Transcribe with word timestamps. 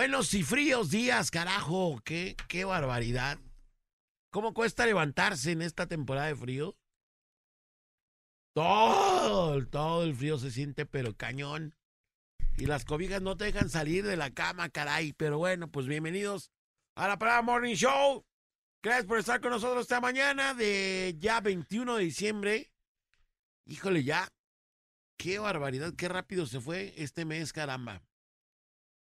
Buenos 0.00 0.32
y 0.32 0.42
fríos 0.42 0.90
días, 0.90 1.30
carajo. 1.30 2.00
Qué, 2.02 2.34
qué 2.48 2.64
barbaridad. 2.64 3.38
¿Cómo 4.30 4.54
cuesta 4.54 4.86
levantarse 4.86 5.52
en 5.52 5.60
esta 5.60 5.86
temporada 5.88 6.28
de 6.28 6.36
frío? 6.36 6.74
Todo, 8.54 9.62
todo 9.66 10.04
el 10.04 10.14
frío 10.14 10.38
se 10.38 10.52
siente, 10.52 10.86
pero 10.86 11.14
cañón. 11.14 11.76
Y 12.56 12.64
las 12.64 12.86
cobijas 12.86 13.20
no 13.20 13.36
te 13.36 13.44
dejan 13.44 13.68
salir 13.68 14.06
de 14.06 14.16
la 14.16 14.30
cama, 14.30 14.70
caray. 14.70 15.12
Pero 15.12 15.36
bueno, 15.36 15.70
pues 15.70 15.86
bienvenidos 15.86 16.50
a 16.96 17.06
la 17.06 17.18
Parada 17.18 17.42
Morning 17.42 17.74
Show. 17.74 18.24
Gracias 18.82 19.04
por 19.04 19.18
estar 19.18 19.42
con 19.42 19.50
nosotros 19.50 19.82
esta 19.82 20.00
mañana 20.00 20.54
de 20.54 21.14
ya 21.18 21.42
21 21.42 21.96
de 21.96 22.04
diciembre. 22.04 22.72
Híjole, 23.66 24.02
ya. 24.02 24.28
Qué 25.18 25.38
barbaridad, 25.38 25.92
qué 25.94 26.08
rápido 26.08 26.46
se 26.46 26.58
fue 26.58 26.94
este 26.96 27.26
mes, 27.26 27.52
caramba. 27.52 28.02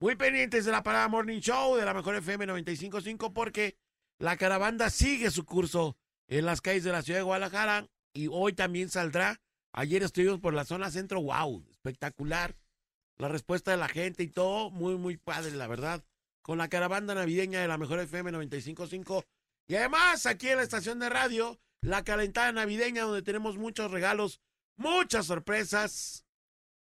Muy 0.05 0.15
pendientes 0.15 0.65
de 0.65 0.71
la 0.71 0.83
Parada 0.83 1.07
Morning 1.07 1.39
Show 1.39 1.77
de 1.77 1.83
la 1.83 1.91
Mejor 1.91 2.15
FM 2.17 2.45
95.5 2.45 3.33
porque 3.33 3.75
la 4.19 4.37
caravana 4.37 4.91
sigue 4.91 5.31
su 5.31 5.45
curso 5.45 5.97
en 6.27 6.45
las 6.45 6.61
calles 6.61 6.83
de 6.83 6.91
la 6.91 7.01
ciudad 7.01 7.21
de 7.21 7.23
Guadalajara 7.23 7.89
y 8.13 8.27
hoy 8.27 8.53
también 8.53 8.91
saldrá. 8.91 9.41
Ayer 9.73 10.03
estuvimos 10.03 10.39
por 10.39 10.53
la 10.53 10.63
zona 10.63 10.91
centro, 10.91 11.23
wow, 11.23 11.65
espectacular. 11.71 12.55
La 13.17 13.29
respuesta 13.29 13.71
de 13.71 13.77
la 13.77 13.87
gente 13.87 14.21
y 14.21 14.27
todo, 14.27 14.69
muy, 14.69 14.95
muy 14.95 15.17
padre, 15.17 15.49
la 15.55 15.65
verdad. 15.65 16.05
Con 16.43 16.59
la 16.59 16.67
caravana 16.67 17.15
navideña 17.15 17.59
de 17.61 17.67
la 17.67 17.79
Mejor 17.79 17.99
FM 17.99 18.31
95.5 18.31 19.25
y 19.67 19.73
además 19.73 20.27
aquí 20.27 20.49
en 20.49 20.57
la 20.57 20.63
estación 20.63 20.99
de 20.99 21.09
radio, 21.09 21.59
la 21.81 22.03
calentada 22.03 22.51
navideña 22.51 23.05
donde 23.05 23.23
tenemos 23.23 23.57
muchos 23.57 23.89
regalos, 23.89 24.39
muchas 24.77 25.25
sorpresas, 25.25 26.24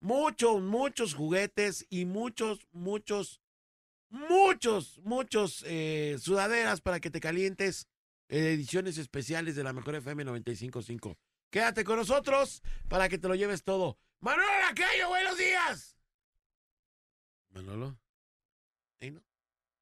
muchos, 0.03 0.61
muchos 0.61 1.13
juguetes 1.15 1.85
y 1.89 2.05
muchos, 2.05 2.67
muchos, 2.73 3.41
muchos, 4.09 4.99
muchos 4.99 5.63
eh, 5.65 6.17
sudaderas 6.19 6.81
para 6.81 6.99
que 6.99 7.09
te 7.09 7.19
calientes. 7.19 7.87
eh, 8.29 8.53
ediciones 8.53 8.97
especiales 8.97 9.55
de 9.55 9.63
la 9.63 9.73
Mejor 9.73 9.95
FM 9.95 10.25
95.5. 10.25 11.17
Quédate 11.51 11.83
con 11.83 11.97
nosotros 11.97 12.61
para 12.89 13.07
que 13.09 13.17
te 13.17 13.27
lo 13.27 13.35
lleves 13.35 13.63
todo. 13.63 13.97
Manuel 14.21 14.47
Lacayo, 14.61 15.07
buenos 15.09 15.37
días. 15.37 15.97
Manolo. 17.49 17.99
¿Eh, 19.01 19.11
no? 19.11 19.23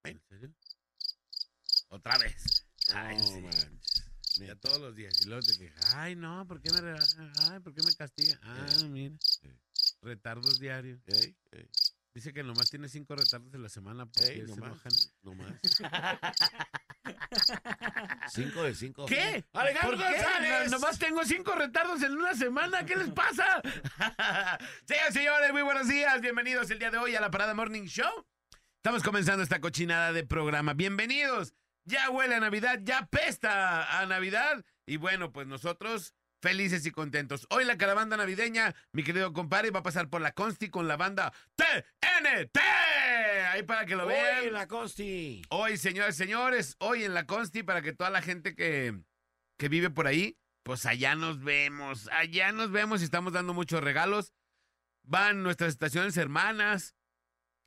¿En 0.04 0.20
serio? 0.28 0.54
Otra 1.90 2.18
vez. 2.18 2.66
Ay, 2.94 3.18
No 3.18 3.24
sí. 3.24 3.42
manches. 3.42 4.04
Ya 4.38 4.56
todos 4.56 4.80
los 4.82 4.96
días. 4.96 5.14
Y 5.22 5.26
luego 5.30 5.44
te 5.46 5.58
quejas. 5.58 5.94
Ay, 5.96 6.16
no, 6.16 6.46
¿por 6.48 6.62
qué 6.62 6.72
me 6.72 6.82
rebaja? 6.82 7.32
Ay, 7.52 7.60
¿por 7.60 7.74
qué 7.74 7.82
me 7.84 7.94
castiga? 7.94 8.40
Ah, 8.44 8.66
Eh, 8.82 8.86
mira. 8.88 9.16
eh. 9.44 9.56
Retardos 10.02 10.60
diarios. 10.60 11.00
Ey, 11.08 11.36
ey, 11.52 11.70
Dice 12.14 12.34
que 12.34 12.44
nomás 12.44 12.70
tiene 12.70 12.90
cinco 12.90 13.16
retardos 13.16 13.54
en 13.54 13.64
la 13.64 13.70
semana 13.70 14.06
porque 14.06 14.30
ey, 14.34 14.42
se 14.42 14.48
no 14.48 14.66
enojan. 14.66 14.92
más. 14.92 15.14
No 15.22 15.34
más. 15.36 15.54
Cinco 18.34 18.64
de 18.64 18.76
cinco. 18.76 19.06
¿Qué? 19.06 19.46
Alejandro 19.54 19.98
¿Por 19.98 20.08
qué? 20.08 20.22
No- 20.66 20.72
nomás 20.72 21.00
tengo 21.00 21.24
cinco 21.24 21.56
retardos 21.56 22.02
en 22.04 22.14
una 22.18 22.34
semana. 22.34 22.86
¿Qué 22.86 22.96
les 22.98 23.12
pasa? 23.12 23.62
Señoras 24.86 25.14
señores, 25.14 25.54
muy 25.54 25.62
buenos 25.62 25.88
días. 25.88 26.20
Bienvenidos 26.20 26.70
el 26.72 26.80
día 26.80 26.92
de 26.92 26.98
hoy 26.98 27.16
a 27.16 27.22
la 27.22 27.32
Parada 27.32 27.54
Morning 27.54 27.86
Show. 27.86 28.26
Estamos 28.78 29.04
comenzando 29.04 29.44
esta 29.44 29.62
cochinada 29.62 30.12
de 30.12 30.26
programa. 30.26 30.74
Bienvenidos. 30.74 31.54
Ya 31.86 32.10
huele 32.10 32.36
a 32.36 32.40
Navidad, 32.40 32.80
ya 32.84 33.06
pesta 33.08 34.00
a 34.00 34.06
Navidad. 34.06 34.66
Y 34.86 34.98
bueno, 34.98 35.32
pues 35.32 35.48
nosotros 35.48 36.14
felices 36.42 36.86
y 36.86 36.92
contentos. 36.92 37.46
Hoy 37.50 37.66
la 37.66 37.78
caravana 37.78 38.18
navideña, 38.18 38.76
mi 38.92 39.04
querido 39.04 39.32
compadre, 39.32 39.72
va 39.72 39.80
a 39.80 39.84
pasar 39.84 40.10
por 40.10 40.22
la 40.22 40.32
Consti 40.32 40.70
con 40.70 40.88
la 40.88 40.98
banda 40.98 41.32
TNT. 41.56 42.58
Ahí 43.52 43.64
para 43.64 43.86
que 43.86 43.96
lo 43.96 44.08
vean. 44.08 44.44
Hoy 44.44 44.50
la 44.50 44.68
Costi. 44.68 45.42
Hoy, 45.50 45.78
señores, 45.78 46.16
señores, 46.16 46.76
hoy 46.80 47.04
en 47.04 47.14
la 47.14 47.26
Consti, 47.26 47.64
para 47.64 47.82
que 47.82 47.94
toda 47.94 48.10
la 48.10 48.22
gente 48.22 48.56
que, 48.56 49.00
que 49.58 49.70
vive 49.70 49.90
por 49.90 50.08
ahí, 50.08 50.38
pues 50.64 50.86
allá 50.86 51.16
nos 51.16 51.44
vemos, 51.44 52.10
allá 52.12 52.52
nos 52.52 52.72
vemos 52.72 53.02
y 53.02 53.06
estamos 53.06 53.34
dando 53.34 53.54
muchos 53.54 53.84
regalos. 53.84 54.34
Van 55.04 55.44
nuestras 55.44 55.70
estaciones 55.70 56.18
hermanas, 56.18 56.96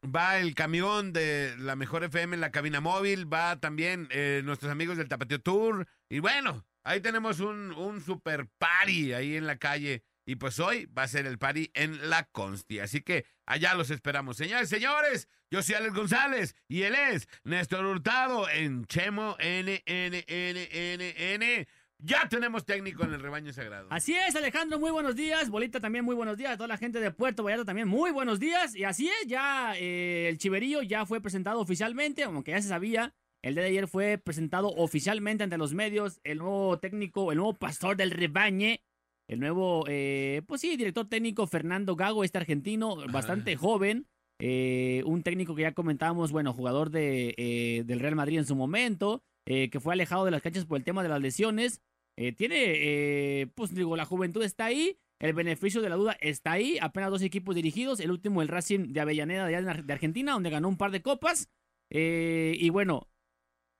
va 0.05 0.39
el 0.39 0.55
camión 0.55 1.13
de 1.13 1.55
la 1.59 1.77
Mejor 1.77 2.05
FM 2.05 2.35
en 2.35 2.41
la 2.41 2.51
cabina 2.51 2.81
móvil, 2.81 3.33
va 3.33 3.59
también 3.61 4.09
eh, 4.11 4.43
nuestros 4.45 4.71
amigos 4.71 4.97
del 4.97 5.09
Tapateo 5.09 5.41
Tour. 5.41 5.87
Y 6.09 6.21
bueno, 6.21 6.65
ahí 6.85 7.01
tenemos 7.01 7.41
un, 7.41 7.73
un 7.73 8.01
super 8.01 8.47
party 8.59 9.13
ahí 9.13 9.37
en 9.37 9.47
la 9.47 9.57
calle. 9.57 10.05
Y 10.27 10.37
pues 10.37 10.59
hoy 10.59 10.87
va 10.87 11.03
a 11.03 11.09
ser 11.09 11.27
el 11.27 11.39
party 11.39 11.71
en 11.75 12.09
la 12.09 12.25
Consti. 12.25 12.79
Así 12.79 13.03
que 13.03 13.27
allá 13.45 13.75
los 13.75 13.91
esperamos. 13.91 14.39
Señores, 14.39 14.71
señores, 14.71 15.29
yo 15.51 15.63
soy 15.63 15.75
Alex 15.75 15.95
González 15.95 16.57
y 16.67 16.83
él 16.83 16.95
es 16.95 17.29
Néstor 17.45 17.85
Hurtado 17.85 18.49
en 18.49 18.87
Chemo 18.87 19.37
N, 19.39 19.83
N, 19.85 20.25
N, 20.27 20.69
N, 20.73 21.15
N. 21.35 21.69
Ya 21.99 22.29
tenemos 22.29 22.65
técnico 22.65 23.05
en 23.05 23.15
el 23.15 23.21
rebaño 23.21 23.53
sagrado. 23.53 23.89
Así 23.91 24.15
es, 24.15 24.35
Alejandro, 24.35 24.79
muy 24.79 24.91
buenos 24.91 25.15
días. 25.15 25.49
Bolita 25.49 25.81
también, 25.81 26.05
muy 26.05 26.15
buenos 26.15 26.37
días. 26.37 26.57
Toda 26.57 26.69
la 26.69 26.77
gente 26.77 27.01
de 27.01 27.11
Puerto 27.11 27.45
Vallarta 27.45 27.67
también, 27.67 27.89
muy 27.89 28.11
buenos 28.11 28.41
días. 28.41 28.75
Y 28.75 28.85
así 28.85 29.09
es, 29.09 29.27
ya 29.27 29.75
eh, 29.77 30.29
el 30.29 30.39
Chiverío 30.39 30.83
ya 30.83 31.07
fue 31.07 31.21
presentado 31.21 31.61
oficialmente, 31.61 32.25
aunque 32.25 32.51
ya 32.51 32.61
se 32.61 32.69
sabía. 32.69 33.15
El 33.45 33.55
día 33.55 33.65
de 33.65 33.69
ayer 33.69 33.89
fue 33.89 34.17
presentado 34.17 34.69
oficialmente 34.69 35.45
ante 35.45 35.59
los 35.59 35.75
medios 35.75 36.19
el 36.25 36.39
nuevo 36.39 36.79
técnico, 36.79 37.31
el 37.31 37.37
nuevo 37.37 37.53
pastor 37.53 37.95
del 37.95 38.11
rebañe, 38.11 38.81
el 39.29 39.39
nuevo, 39.39 39.85
eh, 39.87 40.41
pues 40.47 40.63
sí, 40.63 40.79
director 40.79 41.07
técnico 41.11 41.47
Fernando 41.47 41.95
Gago, 41.95 42.25
este 42.25 42.39
argentino, 42.39 42.97
bastante 43.13 43.55
joven. 43.57 44.07
eh, 44.41 45.03
un 45.05 45.23
técnico 45.23 45.55
que 45.55 45.63
ya 45.63 45.73
comentábamos, 45.73 46.33
bueno, 46.33 46.55
jugador 46.55 46.91
de, 46.91 47.35
eh, 47.37 47.83
del 47.85 48.01
Real 48.01 48.17
Madrid 48.17 48.39
en 48.39 48.47
su 48.47 48.57
momento, 48.57 49.23
eh, 49.47 49.69
que 49.69 49.79
fue 49.79 49.93
alejado 49.93 50.25
de 50.25 50.31
las 50.31 50.41
canchas 50.41 50.65
por 50.65 50.79
el 50.79 50.85
tema 50.85 51.03
de 51.03 51.11
las 51.11 51.21
lesiones. 51.21 51.83
Eh, 52.17 52.33
tiene, 52.33 52.57
eh, 52.57 53.47
pues 53.55 53.75
digo, 53.75 53.95
la 53.95 54.07
juventud 54.07 54.43
está 54.43 54.65
ahí, 54.65 54.97
el 55.21 55.35
beneficio 55.35 55.83
de 55.83 55.91
la 55.91 55.97
duda 55.97 56.17
está 56.21 56.53
ahí, 56.53 56.79
apenas 56.81 57.11
dos 57.11 57.21
equipos 57.21 57.55
dirigidos, 57.55 58.01
el 58.01 58.11
último 58.11 58.41
el 58.41 58.49
Racing 58.49 58.95
de 58.95 59.01
Avellaneda 59.01 59.47
de, 59.47 59.93
Argentina, 59.93 60.33
donde 60.33 60.49
ganó 60.49 60.69
un 60.69 60.79
par 60.79 60.93
de 60.93 61.03
copas. 61.03 61.51
Eh, 61.91 62.57
y 62.59 62.71
bueno, 62.71 63.07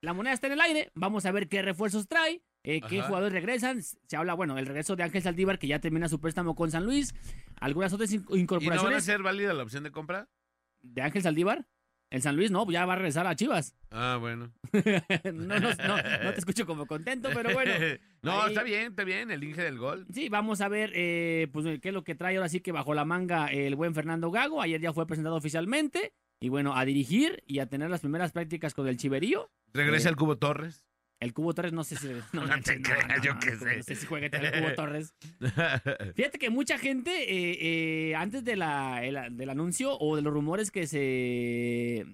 la 0.05 0.13
moneda 0.13 0.33
está 0.35 0.47
en 0.47 0.53
el 0.55 0.61
aire, 0.61 0.91
vamos 0.95 1.27
a 1.27 1.33
ver 1.33 1.49
qué 1.49 1.63
refuerzos 1.63 2.07
trae, 2.07 2.43
eh, 2.63 2.81
qué 2.89 2.99
Ajá. 3.01 3.09
jugadores 3.09 3.33
regresan. 3.33 3.83
Se 3.83 4.17
habla, 4.17 4.35
bueno, 4.35 4.57
el 4.59 4.67
regreso 4.67 4.95
de 4.97 5.03
Ángel 5.03 5.23
Saldívar, 5.23 5.59
que 5.59 5.67
ya 5.67 5.81
termina 5.81 6.09
su 6.09 6.21
préstamo 6.21 6.55
con 6.55 6.71
San 6.71 6.85
Luis, 6.85 7.15
algunas 7.57 7.93
otras 7.93 8.13
in- 8.13 8.21
¿Y 8.21 8.23
no 8.23 8.29
van 8.31 8.39
a 8.39 8.43
incorporaciones 8.43 9.05
ser 9.05 9.23
válida 9.23 9.53
la 9.55 9.63
opción 9.63 9.83
de 9.85 9.91
compra? 9.91 10.29
de 10.83 11.03
Ángel 11.03 11.23
Saldívar. 11.23 11.67
El 12.11 12.23
San 12.23 12.37
Luis 12.37 12.51
no, 12.53 12.71
ya 12.71 12.85
va 12.87 12.93
a 12.93 12.97
regresar 12.97 13.27
a 13.27 13.35
Chivas. 13.35 13.75
Ah, 13.91 14.19
bueno. 14.21 14.53
no, 15.25 15.59
no, 15.59 15.59
no, 15.59 15.97
no 16.23 16.33
te 16.33 16.39
escucho 16.39 16.65
como 16.67 16.87
contento, 16.87 17.31
pero 17.35 17.53
bueno. 17.53 17.73
no, 18.23 18.43
ahí- 18.43 18.49
está 18.51 18.63
bien, 18.63 18.89
está 18.91 19.03
bien, 19.05 19.31
el 19.31 19.43
Inge 19.43 19.63
del 19.63 19.79
gol. 19.79 20.07
Sí, 20.13 20.29
vamos 20.29 20.61
a 20.61 20.69
ver 20.69 20.93
eh, 20.95 21.49
pues, 21.53 21.81
qué 21.81 21.89
es 21.89 21.95
lo 21.95 22.05
que 22.05 22.15
trae 22.15 22.37
ahora 22.37 22.49
sí 22.49 22.61
que 22.61 22.71
bajo 22.71 22.95
la 22.95 23.05
manga 23.05 23.47
el 23.47 23.75
buen 23.75 23.95
Fernando 23.95 24.31
Gago. 24.31 24.63
Ayer 24.63 24.81
ya 24.81 24.93
fue 24.93 25.07
presentado 25.07 25.35
oficialmente. 25.37 26.13
Y 26.41 26.51
bueno, 26.51 26.77
a 26.77 26.85
dirigir 26.85 27.43
y 27.47 27.61
a 27.61 27.67
tener 27.67 27.89
las 27.91 28.01
primeras 28.01 28.31
prácticas 28.33 28.75
con 28.75 28.87
el 28.87 28.97
Chiverío. 28.99 29.51
Regresa 29.75 30.09
Eh, 30.09 30.13
el 30.13 30.17
Cubo 30.17 30.37
Torres. 30.39 30.85
El 31.21 31.33
Cubo 31.33 31.55
Torres 31.55 31.73
no 31.73 31.85
sé 31.85 31.97
si... 31.97 32.09
No, 32.33 32.47
No 32.47 32.61
te 32.63 32.81
creas, 32.83 33.23
yo 33.23 33.39
qué 33.39 33.57
sé. 33.57 33.77
No 33.79 33.83
sé 33.83 33.95
si 33.95 34.07
juegue 34.07 34.31
el 34.33 34.63
Cubo 34.63 34.75
Torres. 34.77 35.15
Fíjate 36.15 36.39
que 36.39 36.51
mucha 36.51 36.79
gente, 36.79 37.11
eh, 37.11 38.11
eh, 38.11 38.15
antes 38.15 38.45
de 38.45 38.57
la, 38.57 39.05
el- 39.05 39.37
del 39.37 39.51
anuncio 39.51 39.97
o 39.99 40.17
de 40.17 40.23
los 40.23 40.33
rumores 40.33 40.71
que 40.71 40.87
se, 40.87 42.05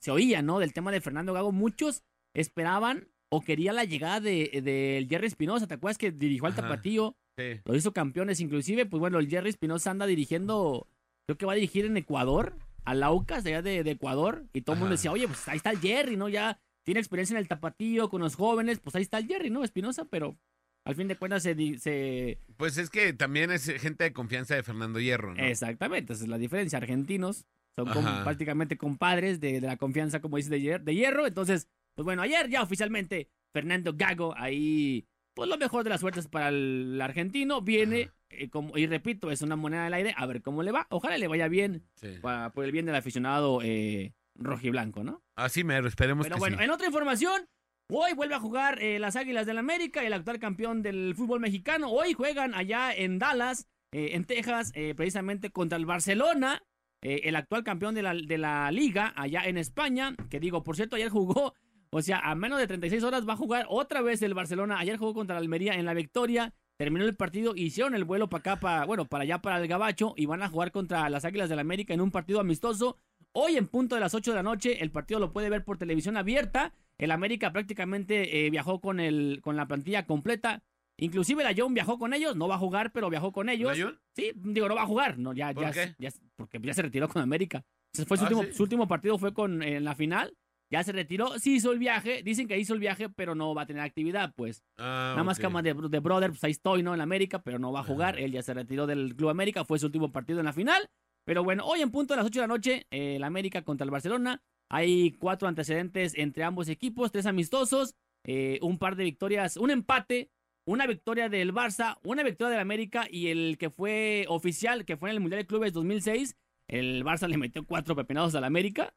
se 0.00 0.10
oían, 0.10 0.46
¿no? 0.46 0.58
Del 0.58 0.72
tema 0.72 0.90
de 0.92 1.00
Fernando 1.00 1.32
Gago, 1.32 1.52
muchos 1.52 2.02
esperaban 2.34 3.08
o 3.30 3.42
quería 3.42 3.72
la 3.72 3.84
llegada 3.84 4.20
de, 4.20 4.60
de 4.62 5.06
Jerry 5.08 5.26
Espinosa. 5.26 5.66
¿Te 5.66 5.74
acuerdas 5.74 5.98
que 5.98 6.10
dirigió 6.12 6.46
al 6.46 6.52
Ajá. 6.52 6.62
Tapatío? 6.62 7.14
Sí. 7.38 7.60
Lo 7.64 7.76
hizo 7.76 7.92
campeones, 7.92 8.40
inclusive, 8.40 8.86
pues 8.86 8.98
bueno, 9.00 9.18
el 9.18 9.28
Jerry 9.28 9.50
Espinosa 9.50 9.90
anda 9.90 10.06
dirigiendo, 10.06 10.88
creo 11.26 11.36
que 11.38 11.46
va 11.46 11.52
a 11.52 11.56
dirigir 11.56 11.84
en 11.84 11.96
Ecuador, 11.96 12.54
al 12.84 13.02
Aucas, 13.02 13.44
allá 13.44 13.60
de, 13.62 13.84
de 13.84 13.90
Ecuador, 13.92 14.46
y 14.54 14.62
todo 14.62 14.74
el 14.74 14.80
mundo 14.80 14.92
decía, 14.96 15.12
oye, 15.12 15.26
pues 15.28 15.46
ahí 15.48 15.58
está 15.58 15.70
el 15.70 15.78
Jerry, 15.78 16.16
¿no? 16.16 16.28
Ya 16.28 16.58
tiene 16.88 17.00
experiencia 17.00 17.34
en 17.34 17.38
el 17.40 17.48
tapatío 17.48 18.08
con 18.08 18.22
los 18.22 18.34
jóvenes, 18.34 18.78
pues 18.78 18.96
ahí 18.96 19.02
está 19.02 19.18
el 19.18 19.26
Jerry, 19.26 19.50
¿no? 19.50 19.62
Espinosa, 19.62 20.06
pero 20.06 20.38
al 20.86 20.94
fin 20.94 21.06
de 21.06 21.16
cuentas 21.16 21.42
se... 21.42 21.54
se... 21.78 22.38
Pues 22.56 22.78
es 22.78 22.88
que 22.88 23.12
también 23.12 23.50
es 23.50 23.66
gente 23.78 24.04
de 24.04 24.14
confianza 24.14 24.54
de 24.54 24.62
Fernando 24.62 24.98
Hierro, 24.98 25.34
¿no? 25.34 25.44
Exactamente, 25.44 26.14
esa 26.14 26.22
es 26.22 26.30
la 26.30 26.38
diferencia, 26.38 26.78
argentinos 26.78 27.44
son 27.76 27.90
como 27.90 28.08
prácticamente 28.24 28.78
compadres 28.78 29.38
de, 29.38 29.60
de 29.60 29.66
la 29.66 29.76
confianza, 29.76 30.22
como 30.22 30.38
dice, 30.38 30.48
de, 30.48 30.60
hier- 30.62 30.82
de 30.82 30.94
hierro, 30.94 31.26
entonces, 31.26 31.68
pues 31.94 32.04
bueno, 32.06 32.22
ayer 32.22 32.48
ya 32.48 32.62
oficialmente 32.62 33.28
Fernando 33.52 33.92
Gago 33.94 34.34
ahí... 34.34 35.06
Pues 35.34 35.46
lo 35.50 35.58
mejor 35.58 35.84
de 35.84 35.90
las 35.90 36.00
suertes 36.00 36.26
para 36.26 36.48
el 36.48 36.98
argentino 37.02 37.60
viene, 37.60 38.10
eh, 38.30 38.48
como, 38.48 38.78
y 38.78 38.86
repito, 38.86 39.30
es 39.30 39.42
una 39.42 39.56
moneda 39.56 39.84
del 39.84 39.92
aire, 39.92 40.14
a 40.16 40.24
ver 40.24 40.40
cómo 40.40 40.62
le 40.64 40.72
va. 40.72 40.86
Ojalá 40.90 41.18
le 41.18 41.28
vaya 41.28 41.48
bien 41.48 41.84
Sí. 41.96 42.08
pa- 42.22 42.50
por 42.50 42.64
el 42.64 42.72
bien 42.72 42.86
del 42.86 42.94
aficionado 42.96 43.60
eh, 43.62 44.14
rojiblanco, 44.38 45.04
¿no? 45.04 45.22
Así 45.36 45.64
mero, 45.64 45.88
esperemos 45.88 46.26
Pero 46.26 46.36
que 46.36 46.40
bueno, 46.40 46.58
sí. 46.58 46.64
en 46.64 46.70
otra 46.70 46.86
información, 46.86 47.46
hoy 47.90 48.14
vuelve 48.14 48.34
a 48.34 48.40
jugar 48.40 48.82
eh, 48.82 48.98
las 48.98 49.16
Águilas 49.16 49.46
del 49.46 49.58
América, 49.58 50.02
el 50.04 50.12
actual 50.12 50.38
campeón 50.38 50.82
del 50.82 51.14
fútbol 51.14 51.40
mexicano. 51.40 51.90
Hoy 51.90 52.14
juegan 52.14 52.54
allá 52.54 52.92
en 52.92 53.18
Dallas, 53.18 53.66
eh, 53.92 54.10
en 54.12 54.24
Texas, 54.24 54.72
eh, 54.74 54.94
precisamente 54.94 55.50
contra 55.50 55.76
el 55.76 55.86
Barcelona, 55.86 56.62
el 57.00 57.36
actual 57.36 57.62
campeón 57.62 57.94
de 57.94 58.02
la, 58.02 58.12
de 58.12 58.38
la 58.38 58.72
liga 58.72 59.12
allá 59.14 59.42
en 59.44 59.56
España. 59.56 60.16
Que 60.30 60.40
digo, 60.40 60.64
por 60.64 60.74
cierto, 60.74 60.96
ayer 60.96 61.08
jugó, 61.10 61.54
o 61.90 62.02
sea, 62.02 62.18
a 62.18 62.34
menos 62.34 62.58
de 62.58 62.66
36 62.66 63.04
horas 63.04 63.28
va 63.28 63.34
a 63.34 63.36
jugar 63.36 63.66
otra 63.68 64.02
vez 64.02 64.20
el 64.22 64.34
Barcelona. 64.34 64.80
Ayer 64.80 64.96
jugó 64.96 65.14
contra 65.14 65.36
la 65.36 65.40
Almería 65.40 65.74
en 65.74 65.84
la 65.84 65.94
victoria. 65.94 66.54
Terminó 66.76 67.04
el 67.04 67.16
partido, 67.16 67.54
hicieron 67.56 67.94
el 67.94 68.04
vuelo 68.04 68.28
para 68.28 68.40
acá, 68.40 68.60
para, 68.60 68.84
bueno, 68.84 69.04
para 69.04 69.22
allá, 69.22 69.38
para 69.38 69.58
el 69.58 69.66
Gabacho, 69.66 70.14
y 70.16 70.26
van 70.26 70.42
a 70.42 70.48
jugar 70.48 70.70
contra 70.70 71.08
las 71.08 71.24
Águilas 71.24 71.48
del 71.48 71.58
América 71.58 71.94
en 71.94 72.00
un 72.00 72.10
partido 72.10 72.40
amistoso. 72.40 72.96
Hoy 73.32 73.56
en 73.56 73.68
punto 73.68 73.94
de 73.94 74.00
las 74.00 74.14
8 74.14 74.30
de 74.32 74.36
la 74.36 74.42
noche, 74.42 74.82
el 74.82 74.90
partido 74.90 75.20
lo 75.20 75.32
puede 75.32 75.50
ver 75.50 75.64
por 75.64 75.78
televisión 75.78 76.16
abierta. 76.16 76.74
El 76.98 77.10
América 77.10 77.52
prácticamente 77.52 78.46
eh, 78.46 78.50
viajó 78.50 78.80
con, 78.80 78.98
el, 79.00 79.40
con 79.42 79.56
la 79.56 79.66
plantilla 79.68 80.06
completa. 80.06 80.62
Inclusive 81.00 81.44
la 81.44 81.54
John 81.56 81.74
viajó 81.74 81.98
con 81.98 82.12
ellos, 82.12 82.34
no 82.34 82.48
va 82.48 82.56
a 82.56 82.58
jugar, 82.58 82.90
pero 82.92 83.08
viajó 83.08 83.30
con 83.32 83.48
ellos. 83.48 83.78
¿La 83.78 83.84
Jun? 83.84 84.00
Sí, 84.16 84.32
digo, 84.34 84.68
no 84.68 84.74
va 84.74 84.82
a 84.82 84.86
jugar, 84.86 85.16
no, 85.18 85.32
ya, 85.32 85.54
¿Por 85.54 85.62
ya, 85.62 85.70
qué? 85.72 85.94
ya- 85.98 86.10
porque 86.34 86.58
ya 86.60 86.74
se 86.74 86.82
retiró 86.82 87.08
con 87.08 87.22
América. 87.22 87.62
Fue 88.06 88.16
su, 88.16 88.24
Ah, 88.24 88.28
último, 88.28 88.42
¿sí? 88.44 88.52
su 88.52 88.62
último 88.64 88.88
partido 88.88 89.16
fue 89.16 89.32
con 89.32 89.62
en 89.62 89.84
la 89.84 89.94
final. 89.94 90.34
Ya 90.70 90.82
se 90.82 90.92
retiró, 90.92 91.38
sí 91.38 91.54
hizo 91.54 91.72
el 91.72 91.78
viaje, 91.78 92.22
dicen 92.24 92.46
que 92.48 92.58
hizo 92.58 92.74
el 92.74 92.80
viaje, 92.80 93.08
pero 93.08 93.34
no 93.34 93.54
va 93.54 93.62
a 93.62 93.66
tener 93.66 93.82
actividad, 93.82 94.34
pues. 94.36 94.64
Ah, 94.76 95.12
Nada 95.14 95.24
más 95.24 95.38
ok. 95.38 95.42
cama 95.42 95.62
de, 95.62 95.72
de 95.72 95.98
brother, 96.00 96.30
pues 96.30 96.42
ahí 96.44 96.50
estoy, 96.50 96.82
¿no? 96.82 96.92
En 96.94 97.00
América, 97.00 97.38
pero 97.42 97.58
no 97.60 97.70
va 97.72 97.80
a 97.80 97.84
jugar. 97.84 98.18
Él 98.18 98.32
ya 98.32 98.42
se 98.42 98.52
retiró 98.52 98.86
del 98.86 99.14
Club 99.16 99.30
América, 99.30 99.64
fue 99.64 99.78
su 99.78 99.86
último 99.86 100.10
partido 100.12 100.40
en 100.40 100.46
la 100.46 100.52
final. 100.52 100.86
Pero 101.28 101.44
bueno, 101.44 101.66
hoy 101.66 101.82
en 101.82 101.90
punto 101.90 102.14
de 102.14 102.16
las 102.16 102.26
8 102.26 102.40
de 102.40 102.44
la 102.44 102.54
noche, 102.54 102.86
el 102.88 103.22
América 103.22 103.60
contra 103.60 103.84
el 103.84 103.90
Barcelona. 103.90 104.42
Hay 104.70 105.12
cuatro 105.12 105.46
antecedentes 105.46 106.14
entre 106.16 106.42
ambos 106.42 106.70
equipos, 106.70 107.12
tres 107.12 107.26
amistosos, 107.26 107.96
eh, 108.24 108.58
un 108.62 108.78
par 108.78 108.96
de 108.96 109.04
victorias, 109.04 109.58
un 109.58 109.70
empate, 109.70 110.30
una 110.64 110.86
victoria 110.86 111.28
del 111.28 111.52
Barça, 111.52 111.98
una 112.02 112.22
victoria 112.22 112.52
del 112.52 112.60
América 112.60 113.06
y 113.10 113.28
el 113.28 113.58
que 113.58 113.68
fue 113.68 114.24
oficial, 114.28 114.86
que 114.86 114.96
fue 114.96 115.10
en 115.10 115.16
el 115.16 115.20
Mundial 115.20 115.42
de 115.42 115.46
Clubes 115.46 115.74
2006, 115.74 116.34
el 116.66 117.04
Barça 117.04 117.28
le 117.28 117.36
metió 117.36 117.62
cuatro 117.66 117.94
pepenados 117.94 118.34
al 118.34 118.44
América. 118.44 118.94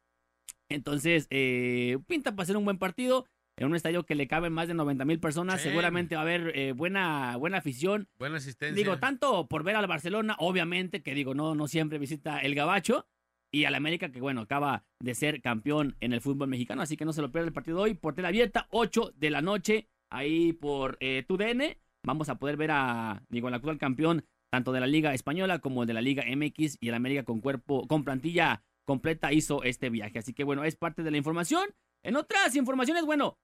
Entonces, 0.70 1.26
eh, 1.28 1.98
pinta 2.06 2.34
para 2.34 2.46
ser 2.46 2.56
un 2.56 2.64
buen 2.64 2.78
partido. 2.78 3.26
En 3.62 3.68
un 3.68 3.76
estadio 3.76 4.04
que 4.04 4.14
le 4.14 4.26
caben 4.26 4.52
más 4.52 4.68
de 4.68 4.74
90 4.74 5.04
mil 5.04 5.20
personas, 5.20 5.60
Sí. 5.60 5.68
seguramente 5.68 6.14
va 6.16 6.22
a 6.22 6.24
haber 6.24 6.52
eh, 6.58 6.72
buena, 6.72 7.36
buena 7.36 7.58
afición. 7.58 8.08
Buena 8.18 8.38
asistencia. 8.38 8.74
Digo, 8.74 8.98
tanto 8.98 9.46
por 9.46 9.62
ver 9.62 9.76
al 9.76 9.86
Barcelona, 9.86 10.34
obviamente, 10.38 11.02
que 11.02 11.14
digo, 11.14 11.34
no, 11.34 11.54
no 11.54 11.68
siempre 11.68 11.98
visita 11.98 12.40
el 12.40 12.54
Gabacho, 12.54 13.06
y 13.54 13.64
al 13.66 13.74
América, 13.74 14.10
que 14.10 14.20
bueno, 14.20 14.40
acaba 14.40 14.84
de 15.00 15.14
ser 15.14 15.42
campeón 15.42 15.96
en 16.00 16.12
el 16.12 16.20
fútbol 16.20 16.48
mexicano, 16.48 16.82
así 16.82 16.96
que 16.96 17.04
no 17.04 17.12
se 17.12 17.20
lo 17.20 17.30
pierda 17.30 17.46
el 17.48 17.52
partido 17.52 17.76
de 17.76 17.82
hoy, 17.84 17.94
por 17.94 18.14
tela 18.14 18.28
abierta, 18.28 18.66
8 18.70 19.12
de 19.16 19.30
la 19.30 19.42
noche, 19.42 19.88
ahí 20.10 20.52
por 20.54 20.96
eh, 21.00 21.22
TUDN. 21.28 21.76
Vamos 22.04 22.28
a 22.30 22.36
poder 22.40 22.56
ver 22.56 22.70
a, 22.72 23.22
digo, 23.28 23.48
el 23.48 23.54
actual 23.54 23.78
campeón, 23.78 24.24
tanto 24.50 24.72
de 24.72 24.80
la 24.80 24.86
Liga 24.86 25.14
Española 25.14 25.58
como 25.60 25.86
de 25.86 25.92
la 25.94 26.00
Liga 26.00 26.24
MX, 26.26 26.78
y 26.80 26.88
el 26.88 26.94
América 26.94 27.24
con 27.24 27.40
cuerpo, 27.40 27.86
con 27.86 28.02
plantilla 28.04 28.64
completa 28.86 29.32
hizo 29.32 29.62
este 29.62 29.88
viaje. 29.90 30.18
Así 30.18 30.32
que 30.32 30.42
bueno, 30.44 30.64
es 30.64 30.74
parte 30.74 31.02
de 31.02 31.10
la 31.10 31.16
información. 31.18 31.68
En 32.02 32.16
otras 32.16 32.56
informaciones, 32.56 33.04
bueno, 33.04 33.38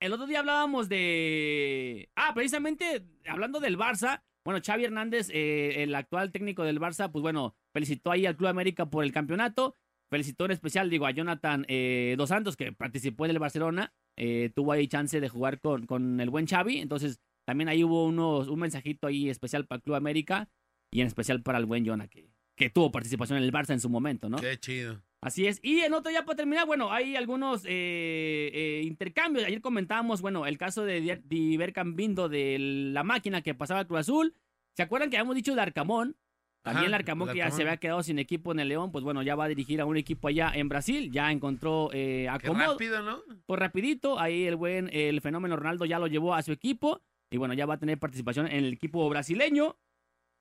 el 0.00 0.12
otro 0.12 0.26
día 0.26 0.40
hablábamos 0.40 0.88
de. 0.88 2.10
Ah, 2.16 2.32
precisamente 2.34 3.04
hablando 3.26 3.60
del 3.60 3.78
Barça. 3.78 4.22
Bueno, 4.44 4.60
Xavi 4.64 4.84
Hernández, 4.84 5.28
eh, 5.32 5.82
el 5.82 5.94
actual 5.94 6.30
técnico 6.30 6.62
del 6.62 6.78
Barça, 6.78 7.10
pues 7.10 7.20
bueno, 7.22 7.56
felicitó 7.72 8.12
ahí 8.12 8.26
al 8.26 8.36
Club 8.36 8.48
América 8.48 8.86
por 8.86 9.02
el 9.04 9.12
campeonato. 9.12 9.74
Felicitó 10.08 10.44
en 10.44 10.52
especial, 10.52 10.88
digo, 10.88 11.04
a 11.06 11.10
Jonathan 11.10 11.64
eh, 11.66 12.14
Dos 12.16 12.28
Santos, 12.28 12.56
que 12.56 12.70
participó 12.72 13.24
en 13.24 13.32
el 13.32 13.40
Barcelona. 13.40 13.92
eh, 14.16 14.50
tuvo 14.54 14.70
ahí 14.70 14.86
chance 14.86 15.20
de 15.20 15.28
jugar 15.28 15.58
con, 15.60 15.86
con 15.86 16.20
el 16.20 16.30
buen 16.30 16.46
Xavi. 16.46 16.78
Entonces, 16.78 17.20
también 17.44 17.68
ahí 17.68 17.82
hubo 17.82 18.06
unos, 18.06 18.46
un 18.46 18.60
mensajito 18.60 19.08
ahí 19.08 19.28
especial 19.28 19.66
para 19.66 19.78
el 19.78 19.82
Club 19.82 19.96
América 19.96 20.48
y 20.92 21.00
en 21.00 21.08
especial 21.08 21.42
para 21.42 21.58
el 21.58 21.66
buen 21.66 21.84
Jonah, 21.84 22.06
que, 22.06 22.30
que 22.56 22.70
tuvo 22.70 22.92
participación 22.92 23.38
en 23.38 23.44
el 23.44 23.52
Barça 23.52 23.70
en 23.72 23.80
su 23.80 23.88
momento, 23.90 24.28
¿no? 24.28 24.38
Qué 24.38 24.56
chido. 24.58 25.02
Así 25.26 25.46
es. 25.46 25.58
Y 25.62 25.80
en 25.80 25.92
otro 25.92 26.12
ya 26.12 26.24
para 26.24 26.36
terminar, 26.36 26.66
bueno, 26.66 26.92
hay 26.92 27.16
algunos 27.16 27.64
eh, 27.64 28.50
eh, 28.54 28.82
intercambios. 28.84 29.44
Ayer 29.44 29.60
comentábamos, 29.60 30.20
bueno, 30.22 30.46
el 30.46 30.56
caso 30.56 30.84
de 30.84 31.00
Di- 31.00 31.20
Diver 31.24 31.72
Cambindo 31.72 32.28
de 32.28 32.56
la 32.60 33.02
máquina 33.02 33.42
que 33.42 33.52
pasaba 33.54 33.80
a 33.80 33.84
Cruz 33.86 34.00
Azul. 34.00 34.34
¿Se 34.76 34.82
acuerdan 34.82 35.10
que 35.10 35.16
habíamos 35.16 35.34
dicho 35.34 35.54
de 35.54 35.60
Arcamón? 35.62 36.16
También 36.62 36.78
Ajá, 36.84 36.86
el 36.86 36.94
Arcamón 36.94 37.28
que 37.30 37.38
ya 37.38 37.50
se 37.50 37.62
había 37.62 37.76
quedado 37.76 38.02
sin 38.02 38.18
equipo 38.18 38.52
en 38.52 38.60
el 38.60 38.68
León, 38.68 38.90
pues 38.92 39.02
bueno, 39.04 39.22
ya 39.22 39.34
va 39.36 39.44
a 39.44 39.48
dirigir 39.48 39.80
a 39.80 39.84
un 39.84 39.96
equipo 39.96 40.28
allá 40.28 40.52
en 40.54 40.68
Brasil. 40.68 41.10
Ya 41.12 41.30
encontró 41.32 41.90
eh, 41.92 42.22
Qué 42.24 42.28
acomodo. 42.28 42.72
rápido, 42.72 43.02
¿no? 43.02 43.20
Pues 43.46 43.58
rapidito, 43.60 44.18
ahí 44.20 44.44
el 44.46 44.56
buen, 44.56 44.90
el 44.92 45.20
fenómeno 45.20 45.56
Ronaldo 45.56 45.84
ya 45.86 45.98
lo 45.98 46.06
llevó 46.08 46.34
a 46.34 46.42
su 46.42 46.52
equipo. 46.52 47.02
Y 47.30 47.36
bueno, 47.36 47.54
ya 47.54 47.66
va 47.66 47.74
a 47.74 47.78
tener 47.78 47.98
participación 47.98 48.46
en 48.46 48.64
el 48.64 48.72
equipo 48.74 49.08
brasileño. 49.08 49.76